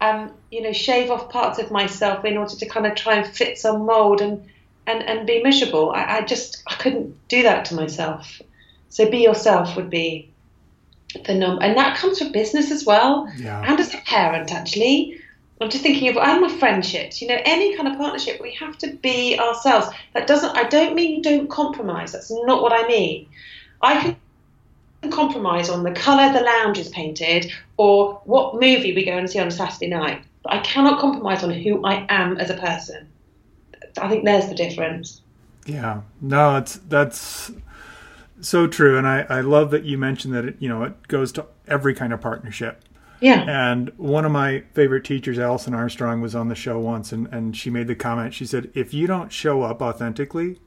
um, 0.00 0.32
you 0.50 0.62
know 0.62 0.72
shave 0.72 1.10
off 1.10 1.30
parts 1.30 1.58
of 1.58 1.70
myself 1.70 2.24
in 2.24 2.36
order 2.36 2.56
to 2.56 2.68
kind 2.68 2.86
of 2.86 2.96
try 2.96 3.14
and 3.16 3.36
fit 3.36 3.58
some 3.58 3.86
mold 3.86 4.20
and 4.20 4.48
and, 4.88 5.02
and 5.02 5.26
be 5.26 5.42
miserable. 5.42 5.92
I, 5.92 6.18
I 6.18 6.20
just 6.22 6.62
I 6.66 6.74
couldn't 6.74 7.16
do 7.28 7.42
that 7.42 7.66
to 7.66 7.74
myself. 7.74 8.40
So 8.88 9.08
be 9.10 9.18
yourself 9.18 9.76
would 9.76 9.90
be 9.90 10.30
the 11.26 11.34
number, 11.34 11.62
and 11.62 11.76
that 11.76 11.96
comes 11.96 12.18
from 12.18 12.32
business 12.32 12.70
as 12.70 12.84
well, 12.84 13.30
yeah. 13.36 13.62
and 13.66 13.78
as 13.78 13.94
a 13.94 13.98
parent 13.98 14.52
actually. 14.52 15.20
I'm 15.60 15.70
just 15.70 15.82
thinking 15.82 16.08
of 16.08 16.16
and 16.16 16.40
my 16.40 16.56
friendships. 16.56 17.20
You 17.20 17.26
know, 17.26 17.40
any 17.44 17.76
kind 17.76 17.88
of 17.88 17.98
partnership, 17.98 18.40
we 18.40 18.52
have 18.54 18.78
to 18.78 18.92
be 18.92 19.36
ourselves. 19.40 19.88
That 20.14 20.28
doesn't. 20.28 20.56
I 20.56 20.68
don't 20.68 20.94
mean 20.94 21.16
you 21.16 21.22
don't 21.22 21.50
compromise. 21.50 22.12
That's 22.12 22.30
not 22.30 22.62
what 22.62 22.72
I 22.72 22.86
mean. 22.86 23.28
I 23.82 24.16
can 25.02 25.10
compromise 25.10 25.68
on 25.68 25.82
the 25.82 25.90
colour 25.90 26.32
the 26.32 26.44
lounge 26.44 26.78
is 26.78 26.88
painted 26.90 27.50
or 27.76 28.20
what 28.24 28.54
movie 28.54 28.94
we 28.94 29.04
go 29.04 29.18
and 29.18 29.28
see 29.28 29.40
on 29.40 29.48
a 29.48 29.50
Saturday 29.50 29.88
night. 29.88 30.22
But 30.44 30.52
I 30.52 30.58
cannot 30.60 31.00
compromise 31.00 31.42
on 31.42 31.50
who 31.50 31.84
I 31.84 32.06
am 32.08 32.38
as 32.38 32.50
a 32.50 32.56
person. 32.56 33.08
I 34.00 34.08
think 34.08 34.24
there's 34.24 34.48
the 34.48 34.54
difference. 34.54 35.22
Yeah, 35.66 36.02
no, 36.20 36.56
it's 36.56 36.76
that's 36.88 37.50
so 38.40 38.66
true, 38.66 38.96
and 38.96 39.06
I 39.06 39.26
I 39.28 39.40
love 39.40 39.70
that 39.70 39.84
you 39.84 39.98
mentioned 39.98 40.34
that 40.34 40.44
it 40.44 40.56
you 40.58 40.68
know 40.68 40.82
it 40.84 41.08
goes 41.08 41.32
to 41.32 41.46
every 41.66 41.94
kind 41.94 42.12
of 42.12 42.20
partnership. 42.20 42.84
Yeah. 43.20 43.44
And 43.48 43.90
one 43.96 44.24
of 44.24 44.30
my 44.30 44.62
favorite 44.74 45.04
teachers, 45.04 45.40
Alison 45.40 45.74
Armstrong, 45.74 46.20
was 46.20 46.34
on 46.34 46.48
the 46.48 46.54
show 46.54 46.78
once, 46.78 47.12
and 47.12 47.26
and 47.32 47.56
she 47.56 47.70
made 47.70 47.86
the 47.86 47.94
comment. 47.94 48.34
She 48.34 48.46
said, 48.46 48.70
"If 48.74 48.94
you 48.94 49.06
don't 49.06 49.32
show 49.32 49.62
up 49.62 49.82
authentically, 49.82 50.60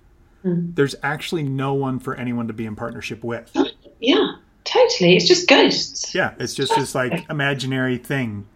mm. 0.46 0.76
there's 0.76 0.96
actually 1.02 1.44
no 1.44 1.74
one 1.74 2.00
for 2.00 2.16
anyone 2.16 2.48
to 2.48 2.54
be 2.54 2.66
in 2.66 2.76
partnership 2.76 3.24
with." 3.24 3.52
Yeah, 4.04 4.32
totally. 4.64 5.16
It's 5.16 5.28
just 5.28 5.48
ghosts. 5.48 6.16
Yeah, 6.16 6.34
it's 6.40 6.56
just 6.56 6.76
this 6.76 6.96
like 6.96 7.30
imaginary 7.30 8.00
thing 8.00 8.48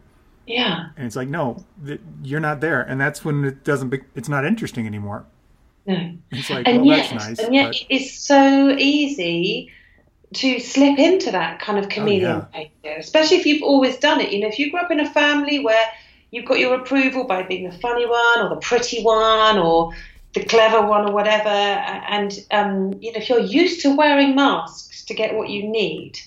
yeah. 0.48 0.90
And 0.98 1.06
it's 1.06 1.16
like, 1.16 1.28
no, 1.28 1.64
th- 1.86 2.02
you're 2.24 2.40
not 2.40 2.62
there, 2.62 2.82
and 2.82 3.00
that's 3.00 3.26
when 3.26 3.44
it 3.44 3.64
doesn't. 3.64 3.90
Be- 3.90 4.02
it's 4.16 4.30
not 4.30 4.46
interesting 4.46 4.86
anymore. 4.86 5.26
No. 5.86 6.18
It's 6.32 6.50
like, 6.50 6.68
and 6.68 6.86
well, 6.86 6.98
yet, 6.98 7.10
that's 7.10 7.26
nice. 7.28 7.40
And 7.40 7.54
yet, 7.54 7.68
but... 7.68 7.86
it's 7.90 8.14
so 8.14 8.76
easy 8.78 9.72
to 10.34 10.60
slip 10.60 11.00
into 11.00 11.32
that 11.32 11.60
kind 11.60 11.78
of 11.78 11.88
chameleon 11.88 12.46
oh, 12.54 12.66
yeah. 12.84 12.98
especially 12.98 13.38
if 13.38 13.46
you've 13.46 13.64
always 13.64 13.98
done 13.98 14.20
it. 14.20 14.32
You 14.32 14.42
know, 14.42 14.48
if 14.48 14.60
you 14.60 14.72
grew 14.72 14.80
up 14.80 14.92
in 14.92 15.00
a 15.00 15.10
family 15.10 15.60
where 15.60 15.86
you've 16.32 16.46
got 16.46 16.60
your 16.60 16.76
approval 16.76 17.24
by 17.24 17.44
being 17.44 17.70
the 17.70 17.78
funny 17.78 18.06
one 18.06 18.42
or 18.42 18.50
the 18.50 18.58
pretty 18.58 19.02
one 19.04 19.58
or 19.58 19.94
the 20.34 20.44
clever 20.44 20.86
one 20.86 21.10
or 21.10 21.14
whatever, 21.14 21.48
and 21.48 22.46
um, 22.52 22.94
you 23.00 23.12
know, 23.14 23.20
if 23.20 23.30
you're 23.30 23.40
used 23.40 23.82
to 23.82 23.96
wearing 23.96 24.36
masks 24.36 25.06
to 25.06 25.14
get 25.14 25.36
what 25.36 25.50
you 25.50 25.68
need 25.68 26.20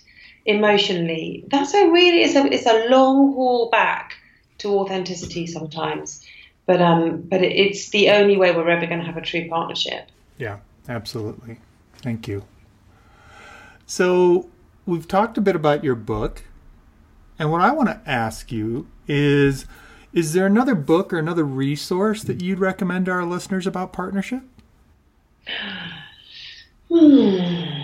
emotionally, 0.48 1.44
that's 1.48 1.74
a 1.74 1.90
really 1.90 2.22
it's 2.22 2.34
a 2.34 2.44
it's 2.52 2.66
a 2.66 2.88
long 2.88 3.34
haul 3.34 3.68
back 3.70 4.14
to 4.58 4.70
authenticity 4.70 5.46
sometimes. 5.46 6.26
But 6.66 6.80
um, 6.82 7.20
but 7.22 7.42
it's 7.42 7.90
the 7.90 8.10
only 8.10 8.36
way 8.36 8.50
we're 8.50 8.68
ever 8.68 8.86
going 8.86 8.98
to 9.00 9.06
have 9.06 9.16
a 9.16 9.22
true 9.22 9.48
partnership. 9.48 10.08
Yeah, 10.38 10.58
absolutely. 10.88 11.60
Thank 11.98 12.26
you. 12.26 12.44
So 13.86 14.48
we've 14.86 15.06
talked 15.06 15.38
a 15.38 15.40
bit 15.40 15.54
about 15.54 15.84
your 15.84 15.94
book, 15.94 16.42
and 17.38 17.52
what 17.52 17.60
I 17.60 17.70
want 17.72 17.88
to 17.88 18.00
ask 18.10 18.50
you 18.50 18.88
is. 19.06 19.66
Is 20.10 20.32
there 20.32 20.46
another 20.46 20.74
book 20.74 21.12
or 21.12 21.18
another 21.18 21.44
resource 21.44 22.22
that 22.24 22.42
you'd 22.42 22.58
recommend 22.58 23.04
to 23.06 23.12
our 23.12 23.26
listeners 23.26 23.66
about 23.66 23.92
partnership? 23.92 24.42
Hmm. 26.90 27.82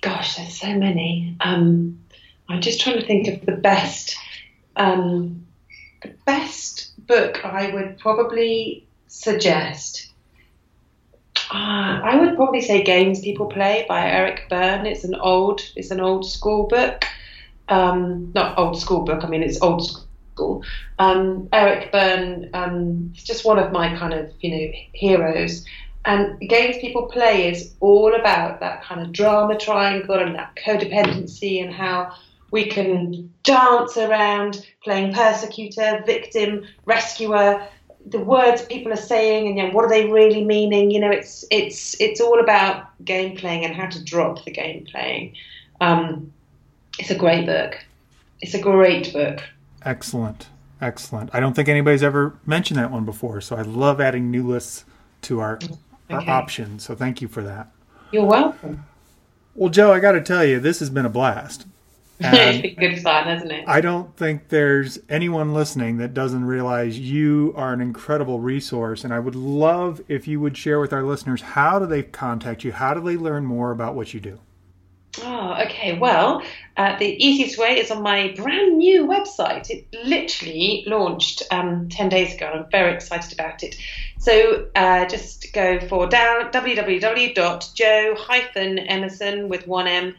Gosh, 0.00 0.36
there's 0.36 0.58
so 0.58 0.74
many. 0.74 1.36
Um, 1.40 1.98
I'm 2.48 2.60
just 2.60 2.80
trying 2.80 3.00
to 3.00 3.06
think 3.06 3.28
of 3.28 3.44
the 3.44 3.52
best, 3.52 4.16
um, 4.76 5.46
the 6.02 6.14
best 6.24 6.92
book 7.06 7.44
I 7.44 7.72
would 7.72 7.98
probably 7.98 8.86
suggest. 9.08 10.12
Uh, 11.52 12.00
I 12.02 12.16
would 12.20 12.36
probably 12.36 12.60
say 12.60 12.82
Games 12.82 13.20
People 13.20 13.46
Play 13.46 13.84
by 13.88 14.10
Eric 14.10 14.48
Berne. 14.48 14.86
It's 14.86 15.04
an 15.04 15.14
old, 15.14 15.62
it's 15.76 15.90
an 15.90 16.00
old 16.00 16.28
school 16.28 16.66
book. 16.66 17.04
Um, 17.68 18.32
not 18.34 18.58
old 18.58 18.80
school 18.80 19.04
book. 19.04 19.24
I 19.24 19.28
mean, 19.28 19.42
it's 19.42 19.60
old 19.60 19.88
school. 20.36 20.64
Um, 20.98 21.48
Eric 21.52 21.92
Berne 21.92 22.50
um, 22.54 23.12
is 23.16 23.24
just 23.24 23.44
one 23.44 23.58
of 23.58 23.72
my 23.72 23.96
kind 23.96 24.14
of 24.14 24.32
you 24.40 24.50
know 24.50 24.72
heroes. 24.92 25.64
And 26.04 26.38
games 26.48 26.76
people 26.78 27.06
play 27.06 27.50
is 27.50 27.74
all 27.80 28.14
about 28.14 28.60
that 28.60 28.84
kind 28.84 29.00
of 29.00 29.12
drama 29.12 29.58
triangle 29.58 30.14
and 30.14 30.36
that 30.36 30.54
codependency 30.54 31.62
and 31.62 31.74
how 31.74 32.14
we 32.50 32.66
can 32.66 33.32
dance 33.42 33.96
around 33.96 34.66
playing 34.84 35.14
persecutor, 35.14 36.02
victim, 36.06 36.64
rescuer. 36.84 37.66
The 38.06 38.20
words 38.20 38.62
people 38.62 38.92
are 38.92 38.96
saying 38.96 39.48
and 39.48 39.56
you 39.56 39.64
know, 39.64 39.70
what 39.70 39.84
are 39.84 39.88
they 39.88 40.08
really 40.08 40.44
meaning? 40.44 40.90
You 40.90 41.00
know, 41.00 41.10
it's 41.10 41.44
it's 41.50 42.00
it's 42.00 42.20
all 42.20 42.40
about 42.40 42.86
game 43.04 43.36
playing 43.36 43.64
and 43.64 43.74
how 43.74 43.88
to 43.88 44.02
drop 44.02 44.44
the 44.44 44.52
game 44.52 44.86
playing. 44.90 45.34
Um, 45.80 46.32
it's 46.98 47.10
a 47.10 47.16
great 47.16 47.46
book. 47.46 47.84
It's 48.40 48.54
a 48.54 48.60
great 48.60 49.12
book. 49.12 49.42
Excellent, 49.82 50.48
excellent. 50.80 51.30
I 51.32 51.40
don't 51.40 51.54
think 51.54 51.68
anybody's 51.68 52.02
ever 52.02 52.38
mentioned 52.46 52.78
that 52.78 52.90
one 52.90 53.04
before, 53.04 53.40
so 53.40 53.56
I 53.56 53.62
love 53.62 54.00
adding 54.00 54.30
new 54.30 54.46
lists 54.46 54.84
to 55.22 55.40
our 55.40 55.56
okay. 55.56 55.74
our 56.10 56.30
options. 56.30 56.84
So 56.84 56.94
thank 56.94 57.20
you 57.20 57.28
for 57.28 57.42
that. 57.42 57.72
You're 58.12 58.24
welcome. 58.24 58.84
Well, 59.54 59.70
Joe, 59.70 59.92
I 59.92 60.00
got 60.00 60.12
to 60.12 60.20
tell 60.20 60.44
you, 60.44 60.60
this 60.60 60.78
has 60.78 60.90
been 60.90 61.06
a 61.06 61.10
blast. 61.10 61.66
It's 62.18 62.62
been 62.62 62.74
good 62.74 63.02
fun, 63.02 63.24
hasn't 63.24 63.52
it? 63.52 63.64
I 63.66 63.80
don't 63.80 64.14
think 64.16 64.48
there's 64.48 64.98
anyone 65.08 65.54
listening 65.54 65.98
that 65.98 66.14
doesn't 66.14 66.44
realize 66.44 66.98
you 66.98 67.52
are 67.56 67.72
an 67.72 67.80
incredible 67.80 68.40
resource. 68.40 69.04
And 69.04 69.12
I 69.12 69.18
would 69.18 69.34
love 69.34 70.00
if 70.08 70.26
you 70.26 70.40
would 70.40 70.56
share 70.56 70.80
with 70.80 70.92
our 70.92 71.02
listeners 71.02 71.42
how 71.42 71.78
do 71.78 71.86
they 71.86 72.02
contact 72.02 72.64
you? 72.64 72.72
How 72.72 72.94
do 72.94 73.00
they 73.00 73.16
learn 73.16 73.44
more 73.44 73.70
about 73.70 73.94
what 73.94 74.14
you 74.14 74.20
do? 74.20 74.40
Oh, 75.22 75.56
okay. 75.64 75.98
Well, 75.98 76.42
uh, 76.76 76.98
the 76.98 77.24
easiest 77.24 77.56
way 77.58 77.78
is 77.78 77.90
on 77.90 78.02
my 78.02 78.34
brand 78.36 78.76
new 78.76 79.06
website. 79.06 79.70
It 79.70 79.86
literally 80.04 80.84
launched 80.86 81.42
um, 81.50 81.88
10 81.88 82.10
days 82.10 82.34
ago. 82.34 82.46
I'm 82.46 82.70
very 82.70 82.92
excited 82.92 83.32
about 83.32 83.62
it. 83.62 83.76
So 84.18 84.68
uh, 84.74 85.06
just 85.06 85.52
go 85.52 85.80
for 85.80 86.06
down 86.06 86.50
www.joe-emerson 86.52 89.48
with 89.48 89.66
one 89.66 89.86
M 89.86 90.14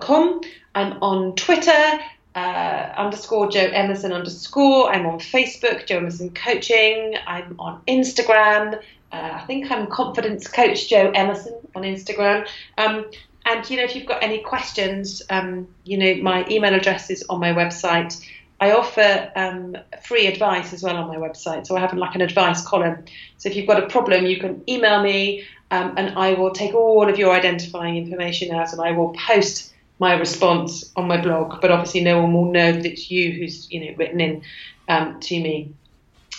com. 0.00 0.40
I'm 0.74 1.02
on 1.02 1.34
Twitter, 1.36 2.00
uh, 2.34 2.92
underscore 2.96 3.50
Joe 3.50 3.70
Emerson 3.72 4.12
underscore. 4.12 4.92
I'm 4.92 5.06
on 5.06 5.18
Facebook, 5.18 5.86
Joe 5.86 5.98
Emerson 5.98 6.30
Coaching. 6.30 7.14
I'm 7.26 7.54
on 7.58 7.80
Instagram. 7.86 8.80
Uh, 9.12 9.30
I 9.32 9.44
think 9.46 9.70
I'm 9.70 9.86
Confidence 9.86 10.48
Coach 10.48 10.88
Joe 10.88 11.10
Emerson 11.14 11.54
on 11.74 11.82
Instagram. 11.82 12.46
Um, 12.76 13.06
and 13.46 13.68
you 13.70 13.76
know, 13.76 13.84
if 13.84 13.96
you've 13.96 14.06
got 14.06 14.22
any 14.22 14.40
questions, 14.40 15.22
um, 15.30 15.68
you 15.84 15.96
know, 15.96 16.16
my 16.22 16.46
email 16.50 16.74
address 16.74 17.10
is 17.10 17.24
on 17.30 17.40
my 17.40 17.52
website. 17.52 18.20
I 18.60 18.72
offer 18.72 19.30
um, 19.36 19.76
free 20.02 20.26
advice 20.26 20.72
as 20.72 20.82
well 20.82 20.96
on 20.96 21.06
my 21.06 21.16
website. 21.16 21.66
So 21.66 21.76
I 21.76 21.80
have 21.80 21.94
like 21.94 22.16
an 22.16 22.20
advice 22.20 22.60
column. 22.66 23.04
So 23.36 23.48
if 23.48 23.56
you've 23.56 23.68
got 23.68 23.82
a 23.82 23.86
problem, 23.86 24.26
you 24.26 24.38
can 24.38 24.62
email 24.68 25.00
me 25.02 25.44
um, 25.70 25.94
and 25.96 26.18
I 26.18 26.34
will 26.34 26.50
take 26.50 26.74
all 26.74 27.08
of 27.08 27.18
your 27.18 27.32
identifying 27.32 27.96
information 27.96 28.54
out 28.54 28.72
and 28.72 28.80
I 28.80 28.92
will 28.92 29.14
post 29.14 29.74
my 29.98 30.14
response 30.14 30.90
on 30.96 31.08
my 31.08 31.20
blog. 31.20 31.60
But 31.60 31.70
obviously, 31.70 32.02
no 32.02 32.22
one 32.22 32.32
will 32.32 32.50
know 32.50 32.72
that 32.72 32.86
it's 32.86 33.10
you 33.10 33.32
who's 33.32 33.70
you 33.70 33.80
know 33.80 33.96
written 33.96 34.20
in 34.20 34.42
um, 34.88 35.20
to 35.20 35.40
me. 35.40 35.72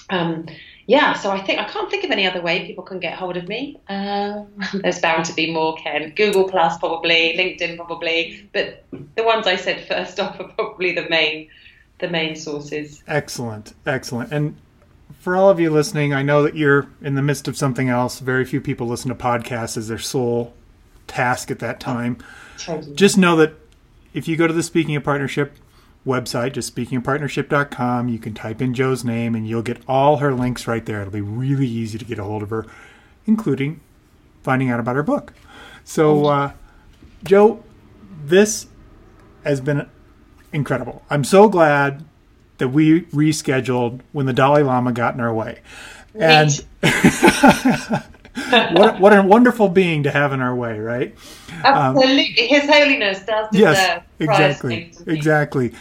Um, 0.10 0.48
yeah, 0.88 1.14
so 1.14 1.30
I 1.30 1.40
think 1.40 1.60
I 1.60 1.66
can't 1.66 1.92
think 1.92 2.04
of 2.04 2.10
any 2.10 2.26
other 2.26 2.42
way 2.42 2.66
people 2.66 2.84
can 2.84 3.00
get 3.00 3.14
hold 3.14 3.38
of 3.38 3.48
me. 3.48 3.80
Um, 3.90 4.48
there's 4.74 5.00
bound 5.00 5.26
to 5.26 5.34
be 5.34 5.54
more, 5.54 5.76
Ken. 5.78 6.14
Google 6.16 6.50
Plus 6.50 6.80
probably, 6.80 7.36
LinkedIn 7.38 7.76
probably, 7.78 8.50
but 8.54 8.84
the 9.16 9.24
ones 9.24 9.46
I 9.46 9.56
said 9.56 9.88
first 9.88 10.20
off 10.22 10.40
are 10.40 10.48
probably 10.48 10.94
the 10.94 11.08
main 11.08 11.50
the 12.00 12.10
main 12.10 12.36
sources. 12.36 13.04
Excellent, 13.08 13.74
excellent. 13.86 14.32
And 14.32 14.56
for 15.20 15.36
all 15.36 15.50
of 15.50 15.60
you 15.60 15.70
listening, 15.70 16.14
I 16.14 16.24
know 16.24 16.44
that 16.44 16.56
you're 16.56 16.88
in 17.02 17.16
the 17.16 17.22
midst 17.22 17.48
of 17.48 17.58
something 17.58 17.90
else. 17.90 18.20
Very 18.20 18.46
few 18.46 18.62
people 18.62 18.88
listen 18.88 19.10
to 19.10 19.16
podcasts 19.16 19.78
as 19.78 19.90
their 19.90 20.00
sole 20.00 20.54
task 21.08 21.52
at 21.52 21.60
that 21.60 21.80
time. 21.80 22.18
Just 22.96 23.18
know 23.18 23.36
that 23.36 23.54
if 24.14 24.28
you 24.28 24.38
go 24.38 24.48
to 24.48 24.54
the 24.54 24.64
Speaking 24.64 24.96
of 24.96 25.04
Partnership 25.04 25.54
website, 26.06 26.54
just 26.54 26.74
speakingofpartnership.com, 26.74 28.08
you 28.08 28.18
can 28.18 28.34
type 28.34 28.62
in 28.62 28.74
Joe's 28.74 29.04
name 29.04 29.36
and 29.36 29.48
you'll 29.48 29.62
get 29.62 29.82
all 29.88 30.18
her 30.18 30.34
links 30.34 30.68
right 30.68 30.86
there. 30.86 31.02
It'll 31.02 31.12
be 31.12 31.22
really 31.22 31.68
easy 31.68 31.98
to 31.98 32.06
get 32.06 32.18
a 32.18 32.24
hold 32.24 32.42
of 32.42 32.50
her, 32.50 32.66
including 33.26 33.82
finding 34.42 34.70
out 34.70 34.80
about 34.80 34.96
her 34.96 35.04
book. 35.04 35.34
So, 35.84 36.28
uh, 36.28 36.52
Jo, 37.24 37.64
this 38.24 38.68
has 39.44 39.60
been 39.60 39.90
incredible. 40.54 41.04
I'm 41.10 41.24
so 41.26 41.50
glad 41.50 42.06
that 42.60 42.70
we 42.70 43.02
rescheduled 43.06 44.02
when 44.12 44.26
the 44.26 44.34
Dalai 44.34 44.64
Lama 44.64 44.92
got 44.92 45.16
in 45.16 45.20
our 45.20 45.34
way. 45.34 45.60
And 46.14 46.52
what, 48.50 49.00
what 49.00 49.18
a 49.18 49.22
wonderful 49.22 49.70
being 49.70 50.04
to 50.04 50.12
have 50.12 50.34
in 50.34 50.42
our 50.42 50.56
way, 50.56 50.80
right? 50.80 51.16
Absolutely. 51.64 52.44
Um, 52.44 52.48
His 52.48 52.70
Holiness 52.70 53.20
does 53.22 53.50
deserve 53.52 53.76
Yes, 53.76 54.04
exactly. 54.20 54.94
Exactly. 55.08 55.74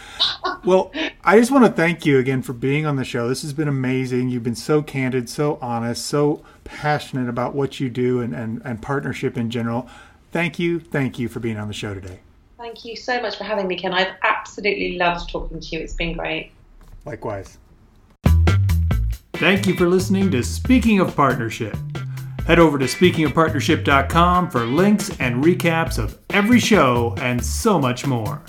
well, 0.65 0.91
I 1.23 1.39
just 1.39 1.51
want 1.51 1.65
to 1.65 1.71
thank 1.71 2.05
you 2.05 2.19
again 2.19 2.41
for 2.41 2.53
being 2.53 2.85
on 2.85 2.95
the 2.95 3.05
show. 3.05 3.27
This 3.27 3.41
has 3.41 3.53
been 3.53 3.67
amazing. 3.67 4.29
You've 4.29 4.43
been 4.43 4.55
so 4.55 4.81
candid, 4.81 5.29
so 5.29 5.57
honest, 5.61 6.05
so 6.05 6.43
passionate 6.63 7.29
about 7.29 7.55
what 7.55 7.79
you 7.79 7.89
do 7.89 8.21
and, 8.21 8.33
and, 8.33 8.61
and 8.63 8.81
partnership 8.81 9.37
in 9.37 9.49
general. 9.49 9.89
Thank 10.31 10.59
you. 10.59 10.79
Thank 10.79 11.17
you 11.19 11.27
for 11.27 11.39
being 11.39 11.57
on 11.57 11.67
the 11.67 11.73
show 11.73 11.93
today. 11.93 12.19
Thank 12.57 12.83
you 12.83 12.95
so 12.95 13.21
much 13.21 13.37
for 13.37 13.45
having 13.45 13.67
me, 13.67 13.77
Ken. 13.77 13.93
I've 13.93 14.13
absolutely 14.21 14.97
loved 14.97 15.29
talking 15.29 15.59
to 15.59 15.67
you. 15.67 15.79
It's 15.79 15.93
been 15.93 16.15
great. 16.15 16.51
Likewise. 17.05 17.57
Thank 19.33 19.67
you 19.67 19.73
for 19.75 19.87
listening 19.87 20.29
to 20.31 20.43
Speaking 20.43 20.99
of 20.99 21.15
Partnership. 21.15 21.77
Head 22.45 22.59
over 22.59 22.77
to 22.77 22.85
speakingofpartnership.com 22.85 24.49
for 24.49 24.65
links 24.65 25.09
and 25.19 25.43
recaps 25.43 25.97
of 25.97 26.17
every 26.31 26.59
show 26.59 27.15
and 27.19 27.43
so 27.43 27.79
much 27.79 28.05
more. 28.05 28.41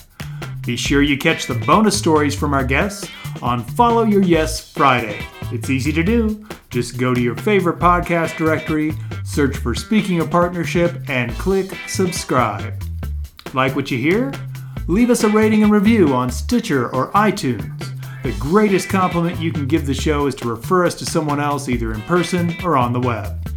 Be 0.66 0.76
sure 0.76 1.02
you 1.02 1.16
catch 1.16 1.46
the 1.46 1.54
bonus 1.54 1.98
stories 1.98 2.34
from 2.34 2.54
our 2.54 2.64
guests 2.64 3.08
on 3.42 3.62
Follow 3.62 4.04
Your 4.04 4.22
Yes 4.22 4.72
Friday. 4.72 5.24
It's 5.52 5.70
easy 5.70 5.92
to 5.92 6.02
do. 6.02 6.46
Just 6.70 6.98
go 6.98 7.14
to 7.14 7.20
your 7.20 7.36
favorite 7.36 7.78
podcast 7.78 8.36
directory, 8.36 8.92
search 9.24 9.56
for 9.56 9.74
Speaking 9.74 10.20
of 10.20 10.30
Partnership, 10.30 11.08
and 11.08 11.32
click 11.32 11.76
subscribe. 11.86 12.82
Like 13.54 13.74
what 13.76 13.90
you 13.90 13.98
hear? 13.98 14.32
Leave 14.86 15.10
us 15.10 15.24
a 15.24 15.28
rating 15.28 15.62
and 15.62 15.72
review 15.72 16.14
on 16.14 16.30
Stitcher 16.30 16.94
or 16.94 17.12
iTunes. 17.12 17.99
The 18.22 18.32
greatest 18.38 18.90
compliment 18.90 19.40
you 19.40 19.50
can 19.50 19.66
give 19.66 19.86
the 19.86 19.94
show 19.94 20.26
is 20.26 20.34
to 20.36 20.48
refer 20.48 20.84
us 20.84 20.94
to 20.96 21.06
someone 21.06 21.40
else 21.40 21.70
either 21.70 21.92
in 21.92 22.02
person 22.02 22.54
or 22.62 22.76
on 22.76 22.92
the 22.92 23.00
web. 23.00 23.48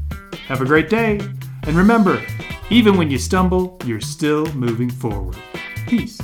Have 0.48 0.62
a 0.62 0.66
great 0.66 0.90
day, 0.90 1.20
and 1.64 1.76
remember, 1.76 2.22
even 2.70 2.96
when 2.98 3.12
you 3.12 3.18
stumble, 3.18 3.78
you're 3.86 4.00
still 4.00 4.46
moving 4.54 4.90
forward. 4.90 5.36
Peace. 5.86 6.18